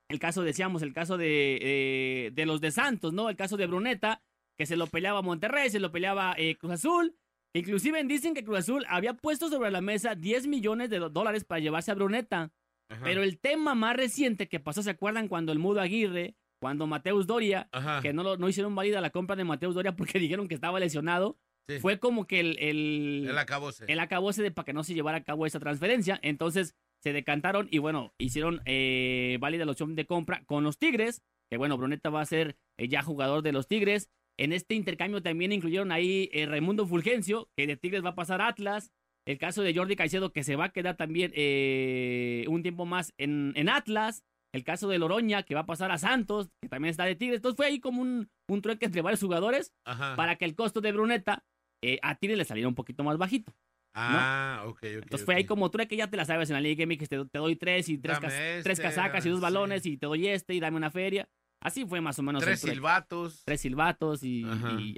El 0.10 0.20
caso, 0.20 0.44
decíamos, 0.44 0.84
el 0.84 0.94
caso 0.94 1.18
de, 1.18 1.58
eh, 1.62 2.32
de 2.34 2.46
los 2.46 2.62
de 2.62 2.70
Santos, 2.72 3.14
¿no? 3.14 3.30
El 3.30 3.36
caso 3.36 3.58
de 3.58 3.66
Bruneta, 3.66 4.22
que 4.58 4.66
se 4.66 4.76
lo 4.78 4.88
peleaba 4.88 5.22
Monterrey, 5.22 5.70
se 5.70 5.80
lo 5.80 5.92
peleaba 5.92 6.34
eh, 6.38 6.56
Cruz 6.56 6.74
Azul. 6.74 7.16
Inclusive 7.54 8.04
dicen 8.04 8.34
que 8.34 8.44
Cruz 8.44 8.60
Azul 8.60 8.86
había 8.90 9.14
puesto 9.14 9.50
sobre 9.50 9.72
la 9.72 9.82
mesa 9.82 10.16
10 10.16 10.48
millones 10.48 10.90
de 10.90 11.00
dólares 11.00 11.44
para 11.46 11.60
llevarse 11.60 11.92
a 11.92 11.96
Bruneta. 11.96 12.52
Ajá. 12.90 13.02
Pero 13.04 13.24
el 13.24 13.40
tema 13.40 13.76
más 13.76 13.96
reciente 13.96 14.48
que 14.48 14.60
pasó, 14.60 14.84
¿se 14.84 14.90
acuerdan 14.92 15.28
cuando 15.28 15.52
el 15.52 15.60
Mudo 15.60 15.80
Aguirre, 15.82 16.36
cuando 16.62 16.86
Mateus 16.86 17.28
Doria, 17.28 17.70
Ajá. 17.72 18.02
que 18.02 18.14
no, 18.14 18.24
lo- 18.24 18.38
no 18.38 18.50
hicieron 18.50 18.76
válida 18.76 19.00
la 19.02 19.10
compra 19.10 19.36
de 19.36 19.44
Mateus 19.46 19.74
Doria 19.76 19.96
porque 19.96 20.20
dijeron 20.20 20.48
que 20.48 20.56
estaba 20.56 20.80
lesionado? 20.80 21.38
Sí. 21.68 21.80
Fue 21.80 21.98
como 21.98 22.28
que 22.28 22.42
el, 22.42 22.60
el, 22.60 23.26
Él 23.30 23.38
acabóse. 23.40 23.86
el 23.88 23.98
de 24.44 24.52
para 24.52 24.66
que 24.66 24.74
no 24.74 24.84
se 24.84 24.94
llevara 24.94 25.18
a 25.20 25.24
cabo 25.24 25.46
esa 25.48 25.60
transferencia. 25.60 26.20
Entonces 26.22 26.76
se 27.02 27.12
decantaron 27.14 27.68
y 27.72 27.80
bueno, 27.80 28.14
hicieron 28.20 28.62
eh, 28.66 29.38
válida 29.40 29.66
la 29.66 29.72
opción 29.72 29.96
de 29.96 30.06
compra 30.06 30.44
con 30.46 30.64
los 30.64 30.78
Tigres. 30.78 31.24
Que 31.50 31.58
bueno, 31.58 31.78
Bruneta 31.78 32.10
va 32.10 32.22
a 32.22 32.26
ser 32.26 32.58
eh, 32.78 32.88
ya 32.88 33.02
jugador 33.02 33.42
de 33.42 33.52
los 33.52 33.68
Tigres. 33.68 34.12
En 34.38 34.52
este 34.54 34.76
intercambio 34.76 35.22
también 35.22 35.52
incluyeron 35.52 35.92
ahí 35.92 36.30
eh, 36.34 36.46
Raimundo 36.46 36.86
Fulgencio, 36.86 37.50
que 37.56 37.68
de 37.68 37.78
Tigres 37.78 38.04
va 38.04 38.10
a 38.10 38.16
pasar 38.16 38.42
a 38.42 38.48
Atlas. 38.48 38.92
El 39.28 39.38
caso 39.38 39.64
de 39.64 39.74
Jordi 39.74 39.96
Caicedo, 39.96 40.32
que 40.32 40.44
se 40.44 40.56
va 40.56 40.66
a 40.66 40.70
quedar 40.70 40.98
también 40.98 41.32
eh, 41.36 42.46
un 42.48 42.62
tiempo 42.62 42.86
más 42.86 43.14
en, 43.18 43.54
en 43.56 43.70
Atlas. 43.70 44.24
El 44.54 44.64
caso 44.64 44.88
de 44.88 45.00
Loroña, 45.00 45.44
que 45.44 45.54
va 45.56 45.62
a 45.62 45.66
pasar 45.66 45.92
a 45.92 45.98
Santos, 45.98 46.50
que 46.62 46.70
también 46.70 46.92
está 46.92 47.04
de 47.06 47.16
Tigres. 47.16 47.38
Entonces 47.40 47.58
fue 47.58 47.66
ahí 47.66 47.80
como 47.80 48.02
un, 48.02 48.30
un 48.48 48.62
trueque 48.62 48.86
entre 48.86 49.02
varios 49.02 49.22
jugadores 49.22 49.74
Ajá. 49.84 50.16
para 50.16 50.38
que 50.38 50.46
el 50.46 50.56
costo 50.56 50.80
de 50.80 50.92
Bruneta 50.94 51.44
eh, 51.84 52.00
a 52.02 52.16
Tigres 52.16 52.38
le 52.38 52.46
saliera 52.46 52.68
un 52.70 52.76
poquito 52.76 53.04
más 53.04 53.18
bajito. 53.18 53.54
Ah, 53.98 54.64
ok, 54.66 54.78
ok. 54.78 54.84
Entonces 55.04 55.26
fue 55.26 55.36
ahí 55.36 55.46
como 55.46 55.72
trueque, 55.72 55.90
que 55.90 55.98
ya 55.98 56.10
te 56.10 56.18
la 56.18 56.26
sabes 56.26 56.50
en 56.50 56.54
la 56.56 56.62
Liga 56.62 56.86
MX, 56.86 57.10
te, 57.10 57.26
te 57.26 57.38
doy 57.40 57.56
tres 57.56 57.90
y 57.90 57.98
tres, 57.98 58.20
cas- 58.20 58.34
este, 58.34 58.64
tres 58.64 58.80
casacas 58.80 59.26
y 59.26 59.30
dos 59.30 59.40
sí. 59.40 59.42
balones 59.44 59.86
y 59.86 59.98
te 59.98 60.06
doy 60.06 60.28
este 60.28 60.54
y 60.54 60.60
dame 60.60 60.78
una 60.78 60.92
feria. 60.92 61.28
Así 61.62 61.86
fue 61.86 62.02
más 62.02 62.20
o 62.20 62.24
menos 62.24 62.44
Tres 62.44 62.56
el 62.56 62.62
trueque. 62.62 62.76
silbatos. 62.76 63.44
Tres 63.46 63.62
silbatos 63.62 64.24
y, 64.24 64.46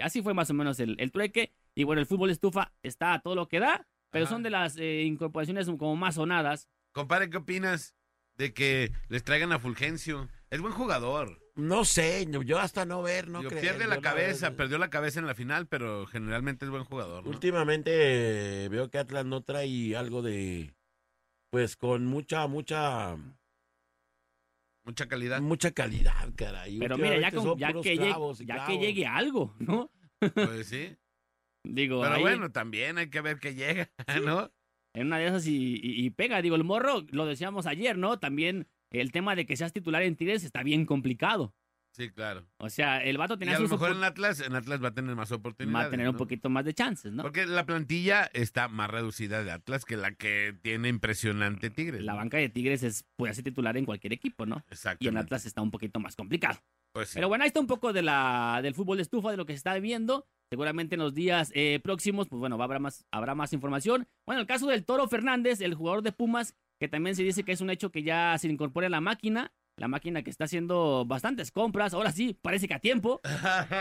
así 0.01 0.21
fue 0.21 0.33
más 0.33 0.49
o 0.49 0.53
menos 0.53 0.79
el, 0.79 0.95
el 0.99 1.11
trueque. 1.11 1.53
Y 1.75 1.83
bueno, 1.83 2.01
el 2.01 2.07
fútbol 2.07 2.29
estufa 2.29 2.73
está 2.83 3.13
a 3.13 3.21
todo 3.21 3.35
lo 3.35 3.47
que 3.47 3.59
da, 3.59 3.87
pero 4.09 4.25
Ajá. 4.25 4.33
son 4.33 4.43
de 4.43 4.49
las 4.49 4.77
eh, 4.77 5.03
incorporaciones 5.03 5.67
como 5.67 5.95
más 5.95 6.15
sonadas. 6.15 6.67
Compadre, 6.91 7.29
¿qué 7.29 7.37
opinas 7.37 7.95
de 8.35 8.53
que 8.53 8.91
les 9.09 9.23
traigan 9.23 9.51
a 9.51 9.59
Fulgencio? 9.59 10.27
Es 10.49 10.61
buen 10.61 10.73
jugador. 10.73 11.39
No 11.55 11.85
sé, 11.85 12.27
yo 12.45 12.59
hasta 12.59 12.85
no 12.85 13.01
ver, 13.01 13.29
no 13.29 13.41
creer, 13.43 13.61
pierde 13.61 13.87
la 13.87 13.99
cabeza, 13.99 14.55
perdió 14.55 14.77
la 14.77 14.89
cabeza 14.89 15.19
en 15.19 15.25
la 15.25 15.33
final, 15.35 15.67
pero 15.67 16.05
generalmente 16.05 16.65
es 16.65 16.71
buen 16.71 16.83
jugador. 16.83 17.23
¿no? 17.23 17.29
Últimamente 17.31 18.65
eh, 18.65 18.69
veo 18.69 18.89
que 18.89 18.99
Atlas 18.99 19.25
no 19.25 19.41
trae 19.41 19.95
algo 19.95 20.21
de, 20.21 20.73
pues 21.49 21.75
con 21.75 22.05
mucha, 22.05 22.45
mucha, 22.47 23.17
Mucha 24.87 25.07
calidad. 25.07 25.41
mucha 25.41 25.71
calidad, 25.71 26.33
caray. 26.35 26.79
Pero 26.79 26.97
mira, 26.97 27.19
ya, 27.19 27.29
con- 27.31 27.57
ya, 27.59 27.73
que, 27.73 27.97
llegue, 27.97 28.15
ya 28.45 28.65
que 28.65 28.77
llegue 28.79 29.05
algo, 29.05 29.53
¿no? 29.59 29.91
Pues 30.33 30.67
sí. 30.67 30.95
Digo, 31.65 32.01
Pero 32.01 32.15
ahí- 32.15 32.21
bueno, 32.21 32.51
también 32.53 32.97
hay 32.97 33.09
que 33.09 33.19
ver 33.19 33.39
que 33.39 33.53
llega, 33.53 33.91
¿no? 34.23 34.49
En 34.95 35.07
una 35.07 35.19
de 35.19 35.27
esas 35.27 35.45
y, 35.45 35.75
y- 35.75 36.05
y 36.05 36.09
pega. 36.11 36.41
Digo, 36.41 36.55
el 36.55 36.63
morro, 36.63 37.03
lo 37.09 37.25
decíamos 37.25 37.65
ayer, 37.67 37.97
¿no? 37.97 38.17
También 38.17 38.67
el 38.89 39.11
tema 39.11 39.35
de 39.35 39.45
que 39.45 39.57
seas 39.57 39.73
titular 39.73 40.01
en 40.03 40.15
Tigres 40.15 40.45
está 40.45 40.63
bien 40.63 40.85
complicado. 40.85 41.53
Sí, 41.97 42.11
claro. 42.11 42.45
O 42.59 42.69
sea, 42.69 43.03
el 43.03 43.17
vato 43.17 43.33
Y 43.33 43.37
tenía 43.39 43.55
a 43.57 43.59
lo 43.59 43.67
mejor 43.67 43.89
en 43.91 44.03
Atlas, 44.03 44.39
en 44.41 44.53
Atlas 44.53 44.83
va 44.83 44.89
a 44.89 44.93
tener 44.93 45.15
más 45.15 45.31
oportunidades. 45.31 45.85
va 45.85 45.87
a 45.87 45.89
tener 45.89 46.07
un 46.07 46.13
¿no? 46.13 46.17
poquito 46.19 46.47
más 46.47 46.63
de 46.63 46.75
chances, 46.75 47.11
¿no? 47.11 47.23
Porque 47.23 47.47
la 47.47 47.65
plantilla 47.65 48.29
está 48.33 48.67
más 48.67 48.87
reducida 48.91 49.43
de 49.43 49.49
Atlas 49.51 49.83
que 49.83 49.97
la 49.97 50.11
que 50.13 50.55
tiene 50.61 50.89
impresionante 50.89 51.71
Tigres. 51.71 52.03
La 52.03 52.11
¿no? 52.11 52.19
banca 52.19 52.37
de 52.37 52.49
Tigres 52.49 52.83
es, 52.83 53.03
puede 53.15 53.33
ser 53.33 53.43
titular 53.43 53.75
en 53.77 53.85
cualquier 53.85 54.13
equipo, 54.13 54.45
¿no? 54.45 54.57
Y 54.69 54.73
Exactamente. 54.73 55.07
en 55.09 55.17
Atlas 55.17 55.45
está 55.47 55.63
un 55.63 55.71
poquito 55.71 55.99
más 55.99 56.15
complicado. 56.15 56.59
Pues 56.93 57.09
sí. 57.09 57.15
Pero 57.15 57.29
bueno, 57.29 57.43
ahí 57.43 57.47
está 57.47 57.59
un 57.61 57.67
poco 57.67 57.91
de 57.93 58.03
la, 58.03 58.59
del 58.61 58.75
fútbol 58.75 58.97
de 58.97 59.03
estufa, 59.03 59.31
de 59.31 59.37
lo 59.37 59.47
que 59.47 59.53
se 59.53 59.57
está 59.57 59.73
viendo. 59.79 60.27
Seguramente 60.51 60.93
en 60.95 61.01
los 61.01 61.15
días 61.15 61.51
eh, 61.55 61.79
próximos, 61.83 62.27
pues 62.29 62.39
bueno, 62.39 62.59
va- 62.59 62.65
habrá 62.65 62.77
más, 62.77 63.07
habrá 63.11 63.33
más 63.33 63.53
información. 63.53 64.07
Bueno, 64.27 64.39
el 64.41 64.47
caso 64.47 64.67
del 64.67 64.85
Toro 64.85 65.07
Fernández, 65.07 65.61
el 65.61 65.73
jugador 65.73 66.03
de 66.03 66.11
Pumas, 66.11 66.53
que 66.79 66.87
también 66.87 67.15
se 67.15 67.23
dice 67.23 67.43
que 67.43 67.53
es 67.53 67.61
un 67.61 67.71
hecho 67.71 67.91
que 67.91 68.03
ya 68.03 68.37
se 68.37 68.47
incorpora 68.47 68.85
a 68.85 68.91
la 68.91 69.01
máquina. 69.01 69.51
La 69.79 69.87
máquina 69.87 70.23
que 70.23 70.31
está 70.31 70.45
haciendo 70.45 71.05
bastantes 71.05 71.51
compras. 71.51 71.93
Ahora 71.93 72.11
sí, 72.11 72.35
parece 72.41 72.67
que 72.67 72.73
a 72.73 72.79
tiempo. 72.79 73.21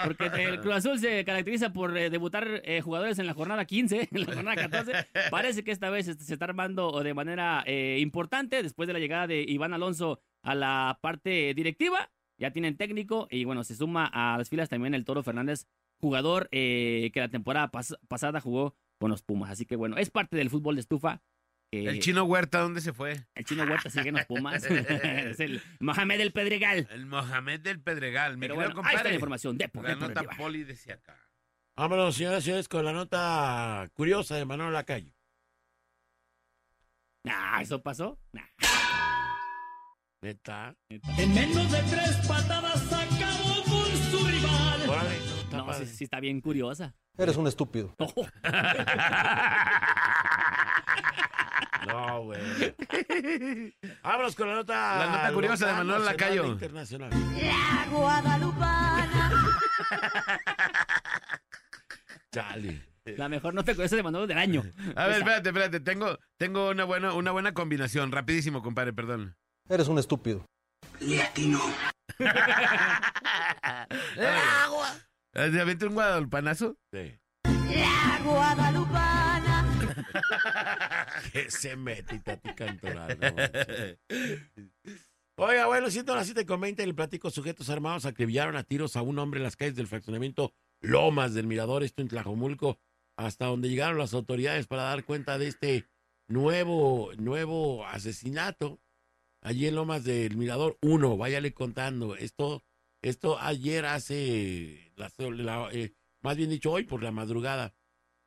Porque 0.04 0.26
el 0.26 0.60
Cruz 0.60 0.74
Azul 0.74 0.98
se 0.98 1.24
caracteriza 1.24 1.72
por 1.72 1.96
eh, 1.96 2.10
debutar 2.10 2.60
eh, 2.64 2.82
jugadores 2.82 3.18
en 3.18 3.26
la 3.26 3.32
jornada 3.32 3.64
15, 3.64 4.08
en 4.12 4.20
la 4.20 4.26
jornada 4.34 4.56
14. 4.68 4.92
Parece 5.30 5.64
que 5.64 5.70
esta 5.72 5.88
vez 5.88 6.06
este, 6.06 6.24
se 6.24 6.34
está 6.34 6.44
armando 6.44 7.02
de 7.02 7.14
manera 7.14 7.62
eh, 7.66 7.96
importante 8.00 8.62
después 8.62 8.86
de 8.86 8.92
la 8.92 8.98
llegada 8.98 9.26
de 9.26 9.42
Iván 9.48 9.72
Alonso 9.72 10.20
a 10.42 10.54
la 10.54 10.98
parte 11.00 11.54
directiva. 11.54 12.10
Ya 12.38 12.50
tienen 12.50 12.76
técnico 12.76 13.26
y 13.30 13.44
bueno, 13.46 13.64
se 13.64 13.74
suma 13.74 14.04
a 14.12 14.36
las 14.36 14.50
filas 14.50 14.68
también 14.68 14.92
el 14.94 15.06
Toro 15.06 15.22
Fernández, 15.22 15.66
jugador 15.98 16.50
que 16.50 17.10
la 17.14 17.28
temporada 17.30 17.70
pas- 17.72 17.98
pasada 18.08 18.42
jugó 18.42 18.74
con 18.98 19.10
los 19.10 19.22
Pumas. 19.22 19.50
Así 19.50 19.64
que 19.64 19.76
bueno, 19.76 19.96
es 19.96 20.10
parte 20.10 20.36
del 20.36 20.50
fútbol 20.50 20.74
de 20.74 20.82
estufa. 20.82 21.22
El 21.72 22.00
chino 22.00 22.24
Huerta, 22.24 22.60
¿dónde 22.60 22.80
se 22.80 22.92
fue? 22.92 23.26
el 23.34 23.44
chino 23.44 23.64
Huerta 23.64 23.90
sigue 23.90 24.08
en 24.08 24.14
los 24.16 24.24
Pumas. 24.26 24.64
es 24.70 25.40
el 25.40 25.60
Mohamed 25.80 26.20
El 26.20 26.32
Pedregal. 26.32 26.88
El 26.90 27.06
Mohamed 27.06 27.60
del 27.60 27.80
Pedregal. 27.80 28.36
Mi 28.36 28.42
Pero 28.42 28.54
bueno, 28.54 28.80
ahí 28.84 28.96
está 28.96 29.08
la 29.08 29.14
información. 29.14 29.58
Depo, 29.58 29.82
La 29.82 29.90
Depo, 29.90 30.00
nota 30.08 30.22
poli 30.36 30.64
decía 30.64 30.94
acá. 30.94 31.18
Vámonos, 31.76 32.14
señoras 32.16 32.42
y 32.42 32.46
señores, 32.46 32.68
con 32.68 32.84
la 32.84 32.92
nota 32.92 33.88
curiosa 33.94 34.36
de 34.36 34.44
Manuel 34.46 34.72
Lacayo. 34.72 35.12
Nah, 37.24 37.60
¿eso 37.60 37.82
pasó? 37.82 38.18
Nah, 38.32 38.42
Neta. 40.22 40.74
neta. 40.88 41.08
En 41.18 41.34
menos 41.34 41.70
de 41.70 41.82
tres 41.82 42.16
patadas 42.26 42.92
acabó 42.92 43.62
con 43.64 43.96
su 44.10 44.26
rival. 44.26 44.88
Órale, 44.88 45.18
no, 45.18 45.40
está 45.42 45.56
No, 45.58 45.72
sí, 45.74 45.86
sí 45.86 46.04
está 46.04 46.20
bien 46.20 46.40
curiosa. 46.40 46.94
Eres 47.18 47.36
un 47.36 47.46
estúpido. 47.46 47.94
No, 51.86 52.22
güey. 52.24 52.40
Vámonos 54.02 54.34
con 54.36 54.48
la 54.48 54.54
nota. 54.56 54.98
La 54.98 55.06
nota 55.06 55.32
curiosa 55.32 55.66
de 55.66 55.72
Manuel 55.74 56.04
Lacayo. 56.04 56.44
e 56.44 56.48
Internacional. 56.48 57.10
La 57.10 57.86
guadalupana. 57.90 59.30
Chale. 62.32 62.82
La 63.16 63.28
mejor 63.28 63.54
nota 63.54 63.72
curiosa 63.72 63.94
de 63.96 64.02
Manuel 64.02 64.26
del 64.26 64.38
año. 64.38 64.64
A 64.96 65.04
ver, 65.06 65.10
Esa. 65.12 65.18
espérate, 65.18 65.48
espérate. 65.50 65.80
Tengo, 65.80 66.18
tengo 66.38 66.70
una, 66.70 66.84
buena, 66.84 67.12
una 67.12 67.30
buena 67.30 67.54
combinación. 67.54 68.10
Rapidísimo, 68.10 68.62
compadre, 68.62 68.92
perdón. 68.92 69.36
Eres 69.68 69.86
un 69.88 69.98
estúpido. 69.98 70.44
¡Agua! 74.64 74.94
¿Te 75.32 75.60
avienta 75.60 75.86
un 75.86 75.94
guadalupanazo? 75.94 76.76
Sí. 76.92 77.16
La 77.44 78.18
guadalupana. 78.24 79.05
Que 81.32 81.50
se 81.50 81.76
mete 81.76 82.18
Tati 82.20 82.54
Cantoral. 82.54 83.18
Oiga, 85.38 85.66
bueno, 85.66 85.90
siendo 85.90 86.14
las 86.14 86.26
7 86.26 86.46
con 86.46 86.60
20, 86.60 86.82
el 86.82 86.94
plático 86.94 87.30
sujetos 87.30 87.68
armados 87.68 88.06
acribillaron 88.06 88.56
a 88.56 88.64
tiros 88.64 88.96
a 88.96 89.02
un 89.02 89.18
hombre 89.18 89.38
en 89.38 89.44
las 89.44 89.56
calles 89.56 89.76
del 89.76 89.86
fraccionamiento 89.86 90.54
Lomas 90.80 91.34
del 91.34 91.46
Mirador, 91.46 91.82
esto 91.82 92.00
en 92.02 92.08
Tlajomulco, 92.08 92.78
hasta 93.18 93.46
donde 93.46 93.68
llegaron 93.68 93.98
las 93.98 94.14
autoridades 94.14 94.66
para 94.66 94.82
dar 94.84 95.04
cuenta 95.04 95.36
de 95.38 95.48
este 95.48 95.86
nuevo, 96.28 97.10
nuevo 97.18 97.86
asesinato. 97.86 98.80
Allí 99.42 99.66
en 99.66 99.74
Lomas 99.74 100.04
del 100.04 100.36
Mirador 100.36 100.78
1, 100.82 101.16
váyale 101.16 101.52
contando. 101.52 102.16
Esto, 102.16 102.64
esto 103.02 103.38
ayer 103.38 103.84
hace, 103.86 104.92
la- 104.96 105.68
eh, 105.72 105.92
más 106.22 106.36
bien 106.36 106.50
dicho 106.50 106.72
hoy 106.72 106.84
por 106.84 107.02
la 107.02 107.12
madrugada. 107.12 107.74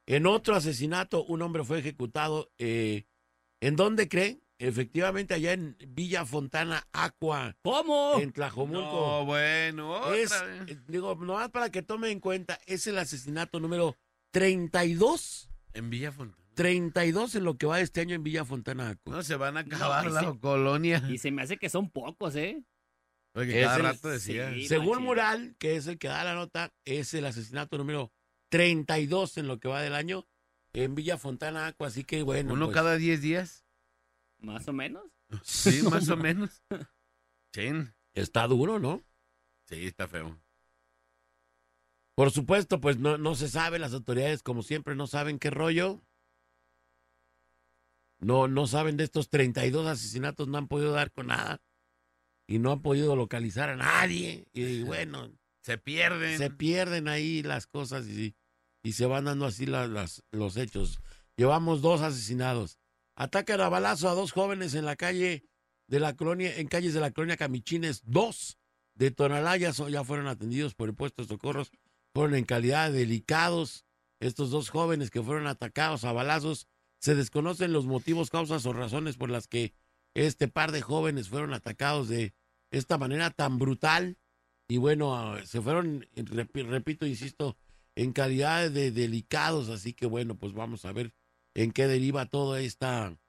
En 0.10 0.26
otro 0.26 0.56
asesinato, 0.56 1.24
un 1.26 1.42
hombre 1.44 1.64
fue 1.64 1.80
ejecutado. 1.80 2.50
eh, 2.58 3.06
¿En 3.62 3.76
dónde 3.76 4.08
creen? 4.10 4.42
Efectivamente, 4.58 5.34
allá 5.36 5.54
en 5.54 5.78
Villa 5.88 6.26
Fontana, 6.26 6.86
Aqua, 6.92 7.56
¿Cómo? 7.62 8.20
en 8.20 8.34
Tlajomulco. 8.34 9.20
No, 9.20 9.26
bueno, 9.26 9.92
otra 10.02 10.18
es, 10.18 10.32
vez. 10.32 10.72
eh, 10.72 10.78
digo, 10.88 11.16
nomás 11.16 11.50
para 11.50 11.70
que 11.70 11.82
tome 11.82 12.10
en 12.12 12.20
cuenta, 12.20 12.60
es 12.66 12.88
el 12.88 12.98
asesinato 12.98 13.60
número 13.60 13.96
32. 14.32 15.50
En 15.74 15.90
Villa 15.90 16.12
Fontana. 16.12 16.44
32 16.56 17.36
en 17.36 17.44
lo 17.46 17.58
que 17.58 17.68
va 17.68 17.80
este 17.80 18.02
año 18.02 18.16
en 18.16 18.24
Villa 18.24 18.44
Fontana, 18.44 18.90
Aqua. 18.90 19.14
No, 19.16 19.24
se 19.24 19.36
van 19.36 19.56
a 19.58 19.62
acabar 19.62 20.08
y 20.08 20.10
la 20.12 20.22
se- 20.22 20.40
colonia. 20.40 21.04
Y 21.10 21.18
se 21.20 21.32
me 21.32 21.44
hace 21.44 21.58
que 21.58 21.70
son 21.70 21.90
pocos, 21.90 22.36
¿eh? 22.36 22.64
Porque 23.34 23.62
cada 23.62 23.78
el- 23.78 23.84
rato 23.84 24.10
decía. 24.10 24.52
sí. 24.54 24.68
Según. 24.68 25.04
Mural, 25.04 25.56
que 25.60 25.76
es 25.76 25.88
el 25.88 25.98
que 26.00 26.08
da 26.10 26.24
la 26.24 26.34
nota, 26.34 26.74
es 26.84 27.14
el 27.14 27.26
asesinato 27.26 27.78
número 27.78 28.12
32 28.50 29.38
en 29.38 29.48
lo 29.48 29.60
que 29.60 29.68
va 29.68 29.82
del 29.82 29.96
año 29.96 30.28
en 30.74 30.96
Villa 30.96 31.18
Fontana, 31.18 31.68
Aqua. 31.68 31.88
Así 31.88 32.04
que 32.04 32.24
bueno. 32.24 32.54
Uno 32.54 32.66
pues, 32.68 32.76
cada 32.76 32.96
10 32.98 33.22
días. 33.22 33.66
Más 34.40 34.68
o 34.68 34.74
menos. 34.74 35.04
Sí, 35.44 35.82
más 35.90 36.10
o 36.10 36.18
menos. 36.18 36.64
Chin. 37.54 37.94
Está 38.14 38.48
duro, 38.48 38.80
¿no? 38.80 39.04
Sí, 39.66 39.86
está 39.86 40.08
feo. 40.08 40.40
Por 42.16 42.32
supuesto, 42.32 42.82
pues 42.82 42.98
no, 42.98 43.18
no 43.18 43.36
se 43.36 43.48
sabe, 43.48 43.80
las 43.80 43.94
autoridades 43.94 44.44
como 44.44 44.62
siempre 44.62 44.96
no 44.96 45.08
saben 45.08 45.40
qué 45.40 45.50
rollo. 45.52 46.02
No, 48.20 48.50
no 48.50 48.68
saben 48.68 48.98
de 48.98 49.06
estos 49.06 49.30
32 49.30 49.88
asesinatos, 49.88 50.48
no 50.48 50.58
han 50.58 50.68
podido 50.68 50.92
dar 50.92 51.12
con 51.12 51.28
nada. 51.28 51.62
Y 52.46 52.60
no 52.60 52.72
han 52.72 52.82
podido 52.82 53.16
localizar 53.16 53.70
a 53.70 53.78
nadie. 53.78 54.48
Y 54.52 54.82
bueno, 54.82 55.32
Se 55.62 55.78
pierden. 55.78 56.38
se 56.38 56.50
pierden 56.50 57.08
ahí 57.08 57.42
las 57.44 57.68
cosas 57.68 58.06
y, 58.08 58.36
y 58.84 58.94
se 58.94 59.06
van 59.06 59.26
dando 59.26 59.46
así 59.46 59.66
la- 59.66 59.88
las, 59.88 60.24
los 60.32 60.58
hechos. 60.58 61.00
Llevamos 61.38 61.82
dos 61.82 62.02
asesinados. 62.02 62.78
Atacan 63.16 63.62
a 63.62 63.70
balazo 63.70 64.10
a 64.10 64.14
dos 64.14 64.32
jóvenes 64.32 64.74
en 64.74 64.86
la 64.86 64.96
calle 64.96 65.44
de 65.88 66.00
la 66.00 66.16
colonia, 66.16 66.56
en 66.58 66.68
calles 66.68 66.94
de 66.94 67.00
la 67.02 67.12
colonia 67.12 67.38
Camichines, 67.38 68.02
dos 68.06 68.58
de 68.96 69.12
Tonalá 69.12 69.58
ya, 69.58 69.74
fueron 69.74 70.28
atendidos 70.28 70.76
por 70.76 70.90
el 70.90 70.96
puesto 70.96 71.22
de 71.24 71.28
socorros, 71.28 71.72
fueron 72.14 72.36
en 72.36 72.46
calidad 72.46 72.92
de 72.92 73.00
delicados. 73.00 73.86
Estos 74.20 74.52
dos 74.52 74.70
jóvenes 74.70 75.10
que 75.12 75.24
fueron 75.24 75.48
atacados 75.48 76.04
a 76.04 76.12
balazos, 76.12 76.68
se 77.00 77.16
desconocen 77.16 77.72
los 77.72 77.86
motivos, 77.86 78.30
causas 78.30 78.66
o 78.66 78.74
razones 78.74 79.16
por 79.16 79.30
las 79.30 79.48
que 79.48 79.74
este 80.14 80.50
par 80.50 80.74
de 80.74 80.82
jóvenes 80.82 81.30
fueron 81.30 81.54
atacados 81.54 82.10
de 82.10 82.34
esta 82.72 82.98
manera 82.98 83.30
tan 83.32 83.58
brutal. 83.58 84.18
Y 84.68 84.76
bueno, 84.78 85.16
ah, 85.16 85.40
se 85.46 85.62
fueron, 85.62 86.02
repi- 86.16 86.68
repito, 86.68 87.06
insisto, 87.06 87.56
en 88.00 88.14
calidad 88.14 88.72
de 88.72 88.92
delicados, 88.92 89.68
así 89.68 89.92
que 89.92 90.06
bueno, 90.06 90.36
pues 90.36 90.54
vamos 90.54 90.86
a 90.86 90.94
ver 90.94 91.14
en 91.54 91.74
qué 91.74 91.86
deriva 91.86 92.28
toda 92.28 92.62
esta, 92.62 93.20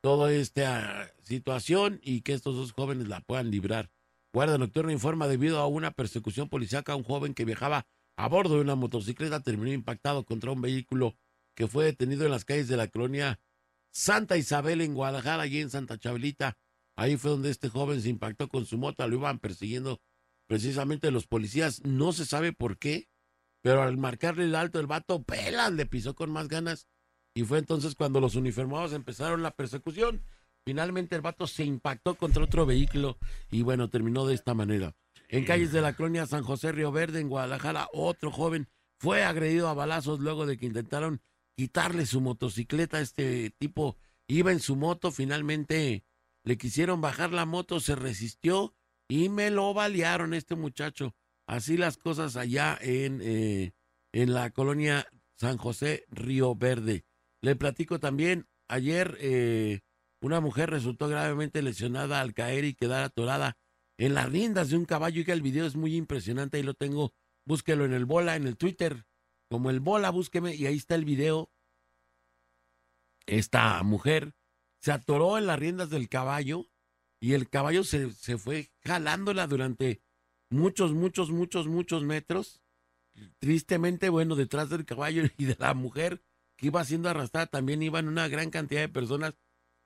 toda 0.00 0.32
esta 0.32 1.14
situación 1.22 2.00
y 2.02 2.22
que 2.22 2.32
estos 2.32 2.56
dos 2.56 2.72
jóvenes 2.72 3.06
la 3.06 3.20
puedan 3.20 3.52
librar. 3.52 3.92
Guardia 4.32 4.58
Nocturna 4.58 4.92
informa 4.92 5.28
debido 5.28 5.60
a 5.60 5.68
una 5.68 5.92
persecución 5.92 6.48
policíaca, 6.48 6.96
un 6.96 7.04
joven 7.04 7.32
que 7.32 7.44
viajaba 7.44 7.86
a 8.16 8.26
bordo 8.26 8.56
de 8.56 8.62
una 8.62 8.74
motocicleta 8.74 9.38
terminó 9.38 9.72
impactado 9.72 10.24
contra 10.24 10.50
un 10.50 10.62
vehículo 10.62 11.16
que 11.54 11.68
fue 11.68 11.84
detenido 11.84 12.24
en 12.24 12.32
las 12.32 12.44
calles 12.44 12.66
de 12.66 12.76
la 12.76 12.88
colonia 12.88 13.38
Santa 13.92 14.36
Isabel 14.36 14.80
en 14.80 14.94
Guadalajara, 14.94 15.44
allí 15.44 15.60
en 15.60 15.70
Santa 15.70 15.96
Chabelita. 15.96 16.58
Ahí 16.96 17.16
fue 17.16 17.30
donde 17.30 17.50
este 17.50 17.68
joven 17.68 18.02
se 18.02 18.08
impactó 18.08 18.48
con 18.48 18.66
su 18.66 18.78
moto, 18.78 19.06
lo 19.06 19.14
iban 19.14 19.38
persiguiendo 19.38 20.00
precisamente 20.48 21.12
los 21.12 21.28
policías, 21.28 21.84
no 21.84 22.12
se 22.12 22.26
sabe 22.26 22.52
por 22.52 22.78
qué, 22.78 23.08
pero 23.62 23.82
al 23.82 23.96
marcarle 23.96 24.44
el 24.44 24.54
alto 24.54 24.80
el 24.80 24.86
vato 24.86 25.22
pelas, 25.22 25.72
le 25.72 25.86
pisó 25.86 26.14
con 26.14 26.30
más 26.30 26.48
ganas 26.48 26.88
y 27.34 27.44
fue 27.44 27.58
entonces 27.58 27.94
cuando 27.94 28.20
los 28.20 28.34
uniformados 28.34 28.92
empezaron 28.92 29.42
la 29.42 29.52
persecución. 29.52 30.22
Finalmente 30.64 31.16
el 31.16 31.22
vato 31.22 31.46
se 31.46 31.64
impactó 31.64 32.14
contra 32.16 32.44
otro 32.44 32.66
vehículo 32.66 33.16
y 33.50 33.62
bueno, 33.62 33.88
terminó 33.88 34.26
de 34.26 34.34
esta 34.34 34.54
manera. 34.54 34.94
En 35.28 35.44
calles 35.44 35.72
de 35.72 35.80
la 35.80 35.92
colonia 35.92 36.26
San 36.26 36.42
José 36.42 36.72
Río 36.72 36.90
Verde, 36.90 37.20
en 37.20 37.28
Guadalajara, 37.28 37.88
otro 37.92 38.30
joven 38.30 38.68
fue 38.98 39.22
agredido 39.22 39.68
a 39.68 39.74
balazos 39.74 40.20
luego 40.20 40.46
de 40.46 40.56
que 40.56 40.66
intentaron 40.66 41.20
quitarle 41.56 42.06
su 42.06 42.20
motocicleta. 42.20 43.00
Este 43.00 43.50
tipo 43.50 43.96
iba 44.26 44.52
en 44.52 44.60
su 44.60 44.76
moto, 44.76 45.10
finalmente 45.10 46.04
le 46.44 46.58
quisieron 46.58 47.00
bajar 47.00 47.32
la 47.32 47.46
moto, 47.46 47.78
se 47.80 47.94
resistió 47.94 48.74
y 49.08 49.28
me 49.28 49.50
lo 49.50 49.72
balearon 49.74 50.34
este 50.34 50.54
muchacho. 50.54 51.14
Así 51.48 51.78
las 51.78 51.96
cosas 51.96 52.36
allá 52.36 52.78
en, 52.78 53.20
eh, 53.22 53.72
en 54.12 54.34
la 54.34 54.50
colonia 54.50 55.08
San 55.34 55.56
José 55.56 56.04
Río 56.10 56.54
Verde. 56.54 57.06
Le 57.40 57.56
platico 57.56 57.98
también, 57.98 58.46
ayer 58.68 59.16
eh, 59.18 59.80
una 60.20 60.40
mujer 60.40 60.68
resultó 60.68 61.08
gravemente 61.08 61.62
lesionada 61.62 62.20
al 62.20 62.34
caer 62.34 62.66
y 62.66 62.74
quedar 62.74 63.02
atorada 63.02 63.56
en 63.96 64.12
las 64.12 64.30
riendas 64.30 64.68
de 64.68 64.76
un 64.76 64.84
caballo 64.84 65.22
y 65.22 65.24
que 65.24 65.32
el 65.32 65.40
video 65.40 65.64
es 65.64 65.74
muy 65.74 65.96
impresionante, 65.96 66.58
ahí 66.58 66.62
lo 66.62 66.74
tengo, 66.74 67.14
búsquelo 67.46 67.86
en 67.86 67.94
el 67.94 68.04
bola, 68.04 68.36
en 68.36 68.46
el 68.46 68.58
Twitter, 68.58 69.06
como 69.48 69.70
el 69.70 69.80
bola, 69.80 70.10
búsqueme 70.10 70.54
y 70.54 70.66
ahí 70.66 70.76
está 70.76 70.96
el 70.96 71.06
video. 71.06 71.50
Esta 73.24 73.82
mujer 73.84 74.34
se 74.82 74.92
atoró 74.92 75.38
en 75.38 75.46
las 75.46 75.58
riendas 75.58 75.88
del 75.88 76.10
caballo 76.10 76.66
y 77.20 77.32
el 77.32 77.48
caballo 77.48 77.84
se, 77.84 78.12
se 78.12 78.36
fue 78.36 78.70
jalándola 78.84 79.46
durante 79.46 80.02
muchos, 80.50 80.92
muchos, 80.92 81.30
muchos, 81.30 81.66
muchos 81.66 82.02
metros. 82.04 82.60
Tristemente, 83.38 84.08
bueno, 84.08 84.36
detrás 84.36 84.70
del 84.70 84.84
caballo 84.84 85.24
y 85.38 85.44
de 85.44 85.56
la 85.58 85.74
mujer 85.74 86.22
que 86.56 86.66
iba 86.66 86.84
siendo 86.84 87.08
arrastrada 87.08 87.46
también 87.46 87.82
iban 87.82 88.08
una 88.08 88.28
gran 88.28 88.50
cantidad 88.50 88.80
de 88.80 88.88
personas. 88.88 89.34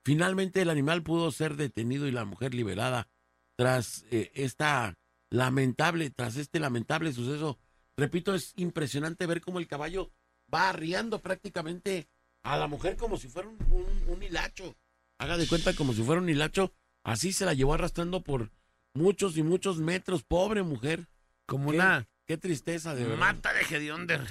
Finalmente 0.05 0.61
el 0.61 0.69
animal 0.69 1.03
pudo 1.03 1.31
ser 1.31 1.55
detenido 1.55 2.07
y 2.07 2.11
la 2.11 2.25
mujer 2.25 2.53
liberada 2.53 3.07
tras 3.55 4.05
eh, 4.11 4.31
esta 4.35 4.97
lamentable, 5.29 6.09
tras 6.09 6.35
este 6.35 6.59
lamentable 6.59 7.13
suceso. 7.13 7.57
Repito, 7.95 8.33
es 8.33 8.53
impresionante 8.57 9.25
ver 9.27 9.41
cómo 9.41 9.59
el 9.59 9.67
caballo 9.67 10.11
va 10.53 10.69
arriando 10.69 11.19
prácticamente 11.19 12.07
a 12.43 12.57
la 12.57 12.67
mujer 12.67 12.97
como 12.97 13.17
si 13.17 13.29
fuera 13.29 13.47
un, 13.47 13.57
un- 13.71 14.09
un 14.09 14.23
hilacho. 14.23 14.75
Haga 15.19 15.37
de 15.37 15.47
cuenta 15.47 15.73
como 15.75 15.93
si 15.93 16.03
fuera 16.03 16.21
un 16.21 16.29
hilacho. 16.29 16.73
Así 17.03 17.31
se 17.33 17.45
la 17.45 17.53
llevó 17.53 17.73
arrastrando 17.73 18.23
por 18.23 18.51
muchos 18.93 19.37
y 19.37 19.43
muchos 19.43 19.77
metros. 19.79 20.23
Pobre 20.23 20.63
mujer. 20.63 21.07
Como 21.45 21.71
Qué- 21.71 21.77
una 21.77 22.07
Qué 22.25 22.37
tristeza, 22.37 22.95
de 22.95 23.03
verdad. 23.03 23.17
mata 23.19 23.53
de 23.53 23.61
Hedionder. 23.61 24.21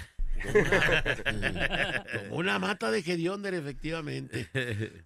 Una 2.31 2.59
mata 2.59 2.91
de 2.91 2.99
Hedionder, 3.01 3.55
efectivamente. 3.55 4.49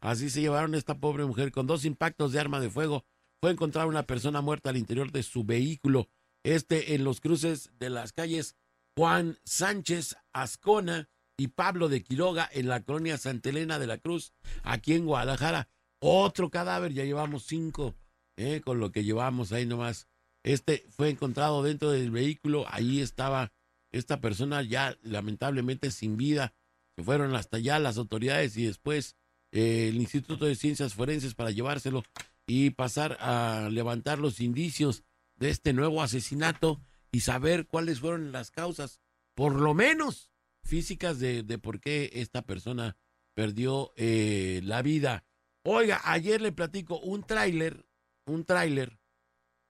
Así 0.01 0.31
se 0.31 0.41
llevaron 0.41 0.75
a 0.75 0.79
esta 0.79 0.99
pobre 0.99 1.25
mujer 1.25 1.51
con 1.53 1.67
dos 1.67 1.85
impactos 1.85 2.33
de 2.33 2.41
arma 2.41 2.61
de 2.61 2.71
fuego. 2.71 3.05
Fue 3.41 3.51
encontrada 3.51 3.87
una 3.89 4.05
persona 4.05 4.41
muerta 4.41 4.71
al 4.71 4.77
interior 4.77 5.13
de 5.13 5.23
su 5.23 5.45
vehículo. 5.45 6.09
Este 6.45 6.95
en 6.95 7.05
los 7.05 7.21
cruces 7.21 7.71
de 7.79 7.91
las 7.91 8.13
calles 8.13 8.55
Juan 8.97 9.39
Sánchez 9.45 10.17
Ascona 10.33 11.09
y 11.37 11.49
Pablo 11.49 11.89
de 11.89 12.03
Quiroga 12.03 12.49
en 12.53 12.69
la 12.69 12.83
colonia 12.83 13.19
Santa 13.19 13.51
Elena 13.51 13.79
de 13.79 13.87
la 13.87 13.99
Cruz, 13.99 14.33
aquí 14.63 14.95
en 14.95 15.05
Guadalajara. 15.07 15.69
Otro 16.01 16.51
cadáver, 16.51 16.93
ya 16.93 17.05
llevamos 17.05 17.45
cinco, 17.45 17.95
eh, 18.37 18.61
con 18.64 18.81
lo 18.81 18.93
que 18.93 19.05
llevamos 19.05 19.52
ahí 19.52 19.66
nomás. 19.66 20.09
Este 20.43 20.87
fue 20.90 21.11
encontrado 21.11 21.62
dentro 21.62 21.90
del 21.90 22.11
vehículo, 22.11 22.64
ahí 22.69 23.00
estaba 23.00 23.52
esta 23.93 24.21
persona 24.21 24.62
ya 24.62 24.97
lamentablemente 25.02 25.90
sin 25.90 26.16
vida. 26.16 26.55
Se 26.97 27.02
fueron 27.02 27.35
hasta 27.35 27.59
allá 27.59 27.78
las 27.78 27.99
autoridades 27.99 28.57
y 28.57 28.64
después 28.64 29.16
eh, 29.52 29.88
el 29.88 29.97
Instituto 29.97 30.47
de 30.47 30.55
Ciencias 30.55 30.95
Forenses 30.95 31.35
para 31.35 31.50
llevárselo 31.50 32.05
y 32.47 32.71
pasar 32.71 33.16
a 33.21 33.69
levantar 33.71 34.18
los 34.18 34.40
indicios 34.40 35.03
de 35.37 35.51
este 35.51 35.72
nuevo 35.72 36.03
asesinato 36.03 36.81
y 37.12 37.20
saber 37.20 37.66
cuáles 37.66 38.01
fueron 38.01 38.33
las 38.33 38.51
causas, 38.51 39.01
por 39.35 39.55
lo 39.55 39.75
menos 39.75 40.31
físicas, 40.62 41.18
de, 41.18 41.42
de 41.42 41.59
por 41.59 41.81
qué 41.81 42.11
esta 42.14 42.42
persona 42.42 42.96
perdió 43.35 43.92
eh, 43.96 44.61
la 44.64 44.83
vida. 44.83 45.25
Oiga, 45.62 46.01
ayer 46.05 46.40
le 46.40 46.53
platico, 46.53 46.99
un 46.99 47.25
tráiler, 47.25 47.86
un 48.27 48.45
tráiler 48.45 48.99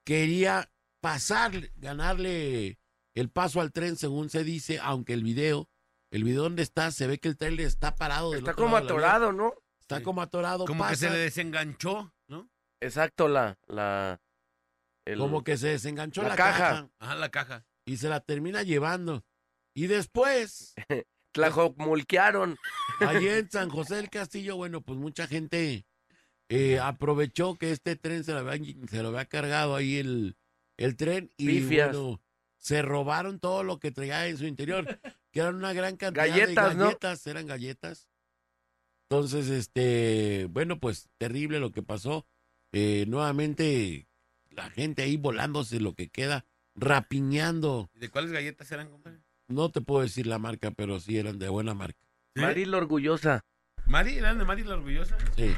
quería 0.04 0.70
pasar, 1.00 1.52
ganarle 1.76 2.78
el 3.14 3.30
paso 3.30 3.60
al 3.60 3.72
tren, 3.72 3.96
según 3.96 4.30
se 4.30 4.44
dice, 4.44 4.78
aunque 4.80 5.12
el 5.14 5.22
video, 5.24 5.68
el 6.12 6.24
video 6.24 6.42
donde 6.44 6.62
está, 6.62 6.90
se 6.90 7.06
ve 7.06 7.18
que 7.18 7.28
el 7.28 7.36
tráiler 7.36 7.66
está 7.66 7.94
parado. 7.96 8.30
del 8.30 8.40
Está 8.40 8.52
otro 8.52 8.64
como 8.64 8.76
lado 8.76 8.86
atorado, 8.86 9.32
¿no? 9.32 9.54
Está 9.80 9.98
Sí. 9.98 10.04
como 10.04 10.22
atorado. 10.22 10.64
Como 10.64 10.86
que 10.88 10.96
se 10.96 11.10
le 11.10 11.18
desenganchó, 11.18 12.12
¿no? 12.28 12.48
Exacto, 12.80 13.28
la, 13.28 13.58
la, 13.68 14.20
el- 15.06 15.18
Como 15.18 15.42
que 15.44 15.56
se 15.56 15.68
desenganchó 15.68 16.22
la, 16.22 16.30
la 16.30 16.36
caja. 16.36 16.58
caja. 16.58 16.90
Ajá, 16.98 17.14
la 17.16 17.30
caja. 17.30 17.66
y 17.86 17.96
se 17.98 18.08
la 18.08 18.20
termina 18.20 18.62
llevando. 18.62 19.24
Y 19.74 19.86
después, 19.86 20.74
tlajomulquearon. 21.34 22.56
allí 23.00 23.28
en 23.28 23.50
San 23.50 23.68
José 23.70 23.96
del 23.96 24.10
Castillo, 24.10 24.56
bueno, 24.56 24.80
pues 24.80 24.98
mucha 24.98 25.26
gente 25.26 25.86
eh, 26.48 26.78
aprovechó 26.78 27.56
que 27.56 27.72
este 27.72 27.96
tren 27.96 28.24
se 28.24 28.32
lo 28.32 28.38
había, 28.40 28.74
se 28.88 29.02
lo 29.02 29.08
había 29.08 29.24
cargado 29.26 29.74
ahí 29.74 29.96
el, 29.96 30.36
el 30.76 30.96
tren 30.96 31.30
y 31.36 31.46
Pifias. 31.46 31.92
bueno, 31.96 32.20
se 32.58 32.82
robaron 32.82 33.38
todo 33.40 33.62
lo 33.62 33.78
que 33.78 33.90
traía 33.90 34.26
en 34.28 34.38
su 34.38 34.46
interior, 34.46 34.86
que 35.32 35.40
eran 35.40 35.54
una 35.56 35.72
gran 35.72 35.96
cantidad 35.96 36.26
Galletas, 36.28 36.68
de 36.70 36.74
¿no? 36.76 36.84
galletas, 36.84 37.26
eran 37.26 37.46
galletas. 37.46 38.08
Entonces, 39.08 39.48
este, 39.48 40.46
bueno, 40.50 40.80
pues 40.80 41.08
terrible 41.18 41.60
lo 41.60 41.70
que 41.70 41.82
pasó. 41.82 42.26
Eh, 42.72 43.04
nuevamente, 43.06 44.08
la 44.50 44.68
gente 44.70 45.02
ahí 45.02 45.16
volándose 45.16 45.78
lo 45.78 45.94
que 45.94 46.08
queda, 46.08 46.44
rapiñando. 46.74 47.88
¿Y 47.94 48.00
de 48.00 48.08
cuáles 48.10 48.32
galletas 48.32 48.70
eran, 48.72 48.90
compadre? 48.90 49.20
No 49.48 49.70
te 49.70 49.80
puedo 49.80 50.02
decir 50.02 50.26
la 50.26 50.38
marca, 50.40 50.72
pero 50.72 50.98
sí 50.98 51.18
eran 51.18 51.38
de 51.38 51.48
buena 51.48 51.72
marca. 51.74 52.00
¿Sí? 52.34 52.40
Mari 52.42 52.64
la 52.64 52.78
orgullosa. 52.78 53.44
¿Mari? 53.86 54.16
¿Eran 54.18 54.38
de 54.38 54.44
Mari 54.44 54.64
la 54.64 54.74
Orgullosa? 54.74 55.16
Sí. 55.36 55.54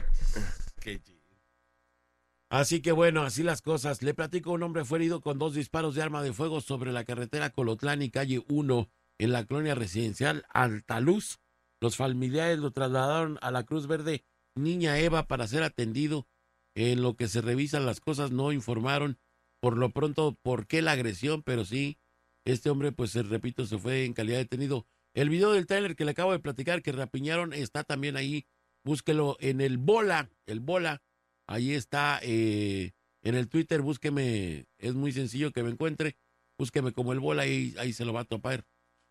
Así 2.51 2.81
que 2.81 2.93
bueno, 2.93 3.23
así 3.23 3.43
las 3.43 3.61
cosas. 3.61 4.03
Le 4.03 4.15
platico, 4.15 4.53
un 4.53 4.63
hombre 4.63 4.85
fue 4.85 4.99
herido 4.99 5.21
con 5.21 5.39
dos 5.39 5.55
disparos 5.55 5.95
de 5.95 6.03
arma 6.03 6.23
de 6.23 6.33
fuego 6.33 6.61
sobre 6.61 6.93
la 6.93 7.05
carretera 7.05 7.51
Colotlán 7.51 8.03
y 8.03 8.11
calle 8.11 8.43
1 8.49 8.91
en 9.19 9.33
la 9.33 9.45
colonia 9.45 9.75
residencial 9.75 10.47
Altaluz. 10.49 11.41
Los 11.81 11.97
familiares 11.97 12.59
lo 12.59 12.71
trasladaron 12.71 13.39
a 13.43 13.51
la 13.51 13.65
Cruz 13.65 13.87
Verde 13.87 14.25
Niña 14.55 14.99
Eva 14.99 15.27
para 15.27 15.47
ser 15.47 15.63
atendido. 15.63 16.27
En 16.75 17.03
lo 17.03 17.17
que 17.17 17.29
se 17.29 17.41
revisan 17.41 17.87
las 17.87 18.01
cosas 18.01 18.31
no 18.31 18.53
informaron 18.53 19.19
por 19.61 19.77
lo 19.77 19.91
pronto 19.91 20.39
por 20.43 20.67
qué 20.67 20.83
la 20.83 20.93
agresión, 20.93 21.43
pero 21.43 21.65
sí, 21.65 21.99
este 22.45 22.71
hombre, 22.71 22.93
pues 22.93 23.15
repito, 23.15 23.67
se 23.67 23.79
fue 23.79 24.05
en 24.05 24.15
calidad 24.15 24.37
de 24.37 24.45
detenido. 24.45 24.87
El 25.15 25.29
video 25.29 25.53
del 25.53 25.67
trailer 25.67 25.97
que 25.97 26.05
le 26.05 26.13
acabo 26.13 26.33
de 26.33 26.39
platicar 26.39 26.83
que 26.83 26.93
rapiñaron 26.93 27.53
está 27.53 27.85
también 27.85 28.17
ahí. 28.17 28.47
Búsquelo 28.89 29.37
en 29.39 29.61
el 29.61 29.77
Bola, 29.77 30.31
el 30.47 30.61
Bola. 30.61 31.03
Ahí 31.47 31.75
está 31.75 32.21
eh, 32.23 32.93
en 33.21 33.35
el 33.35 33.51
Twitter, 33.51 33.83
búsqueme, 33.83 34.65
es 34.79 34.95
muy 34.95 35.13
sencillo 35.13 35.53
que 35.53 35.63
me 35.63 35.69
encuentre, 35.69 36.17
búsqueme 36.57 36.93
como 36.93 37.13
el 37.13 37.21
bola 37.21 37.47
y 37.47 37.75
ahí 37.77 37.93
se 37.93 38.07
lo 38.07 38.15
va 38.15 38.23
a 38.23 38.25
topar. 38.25 38.65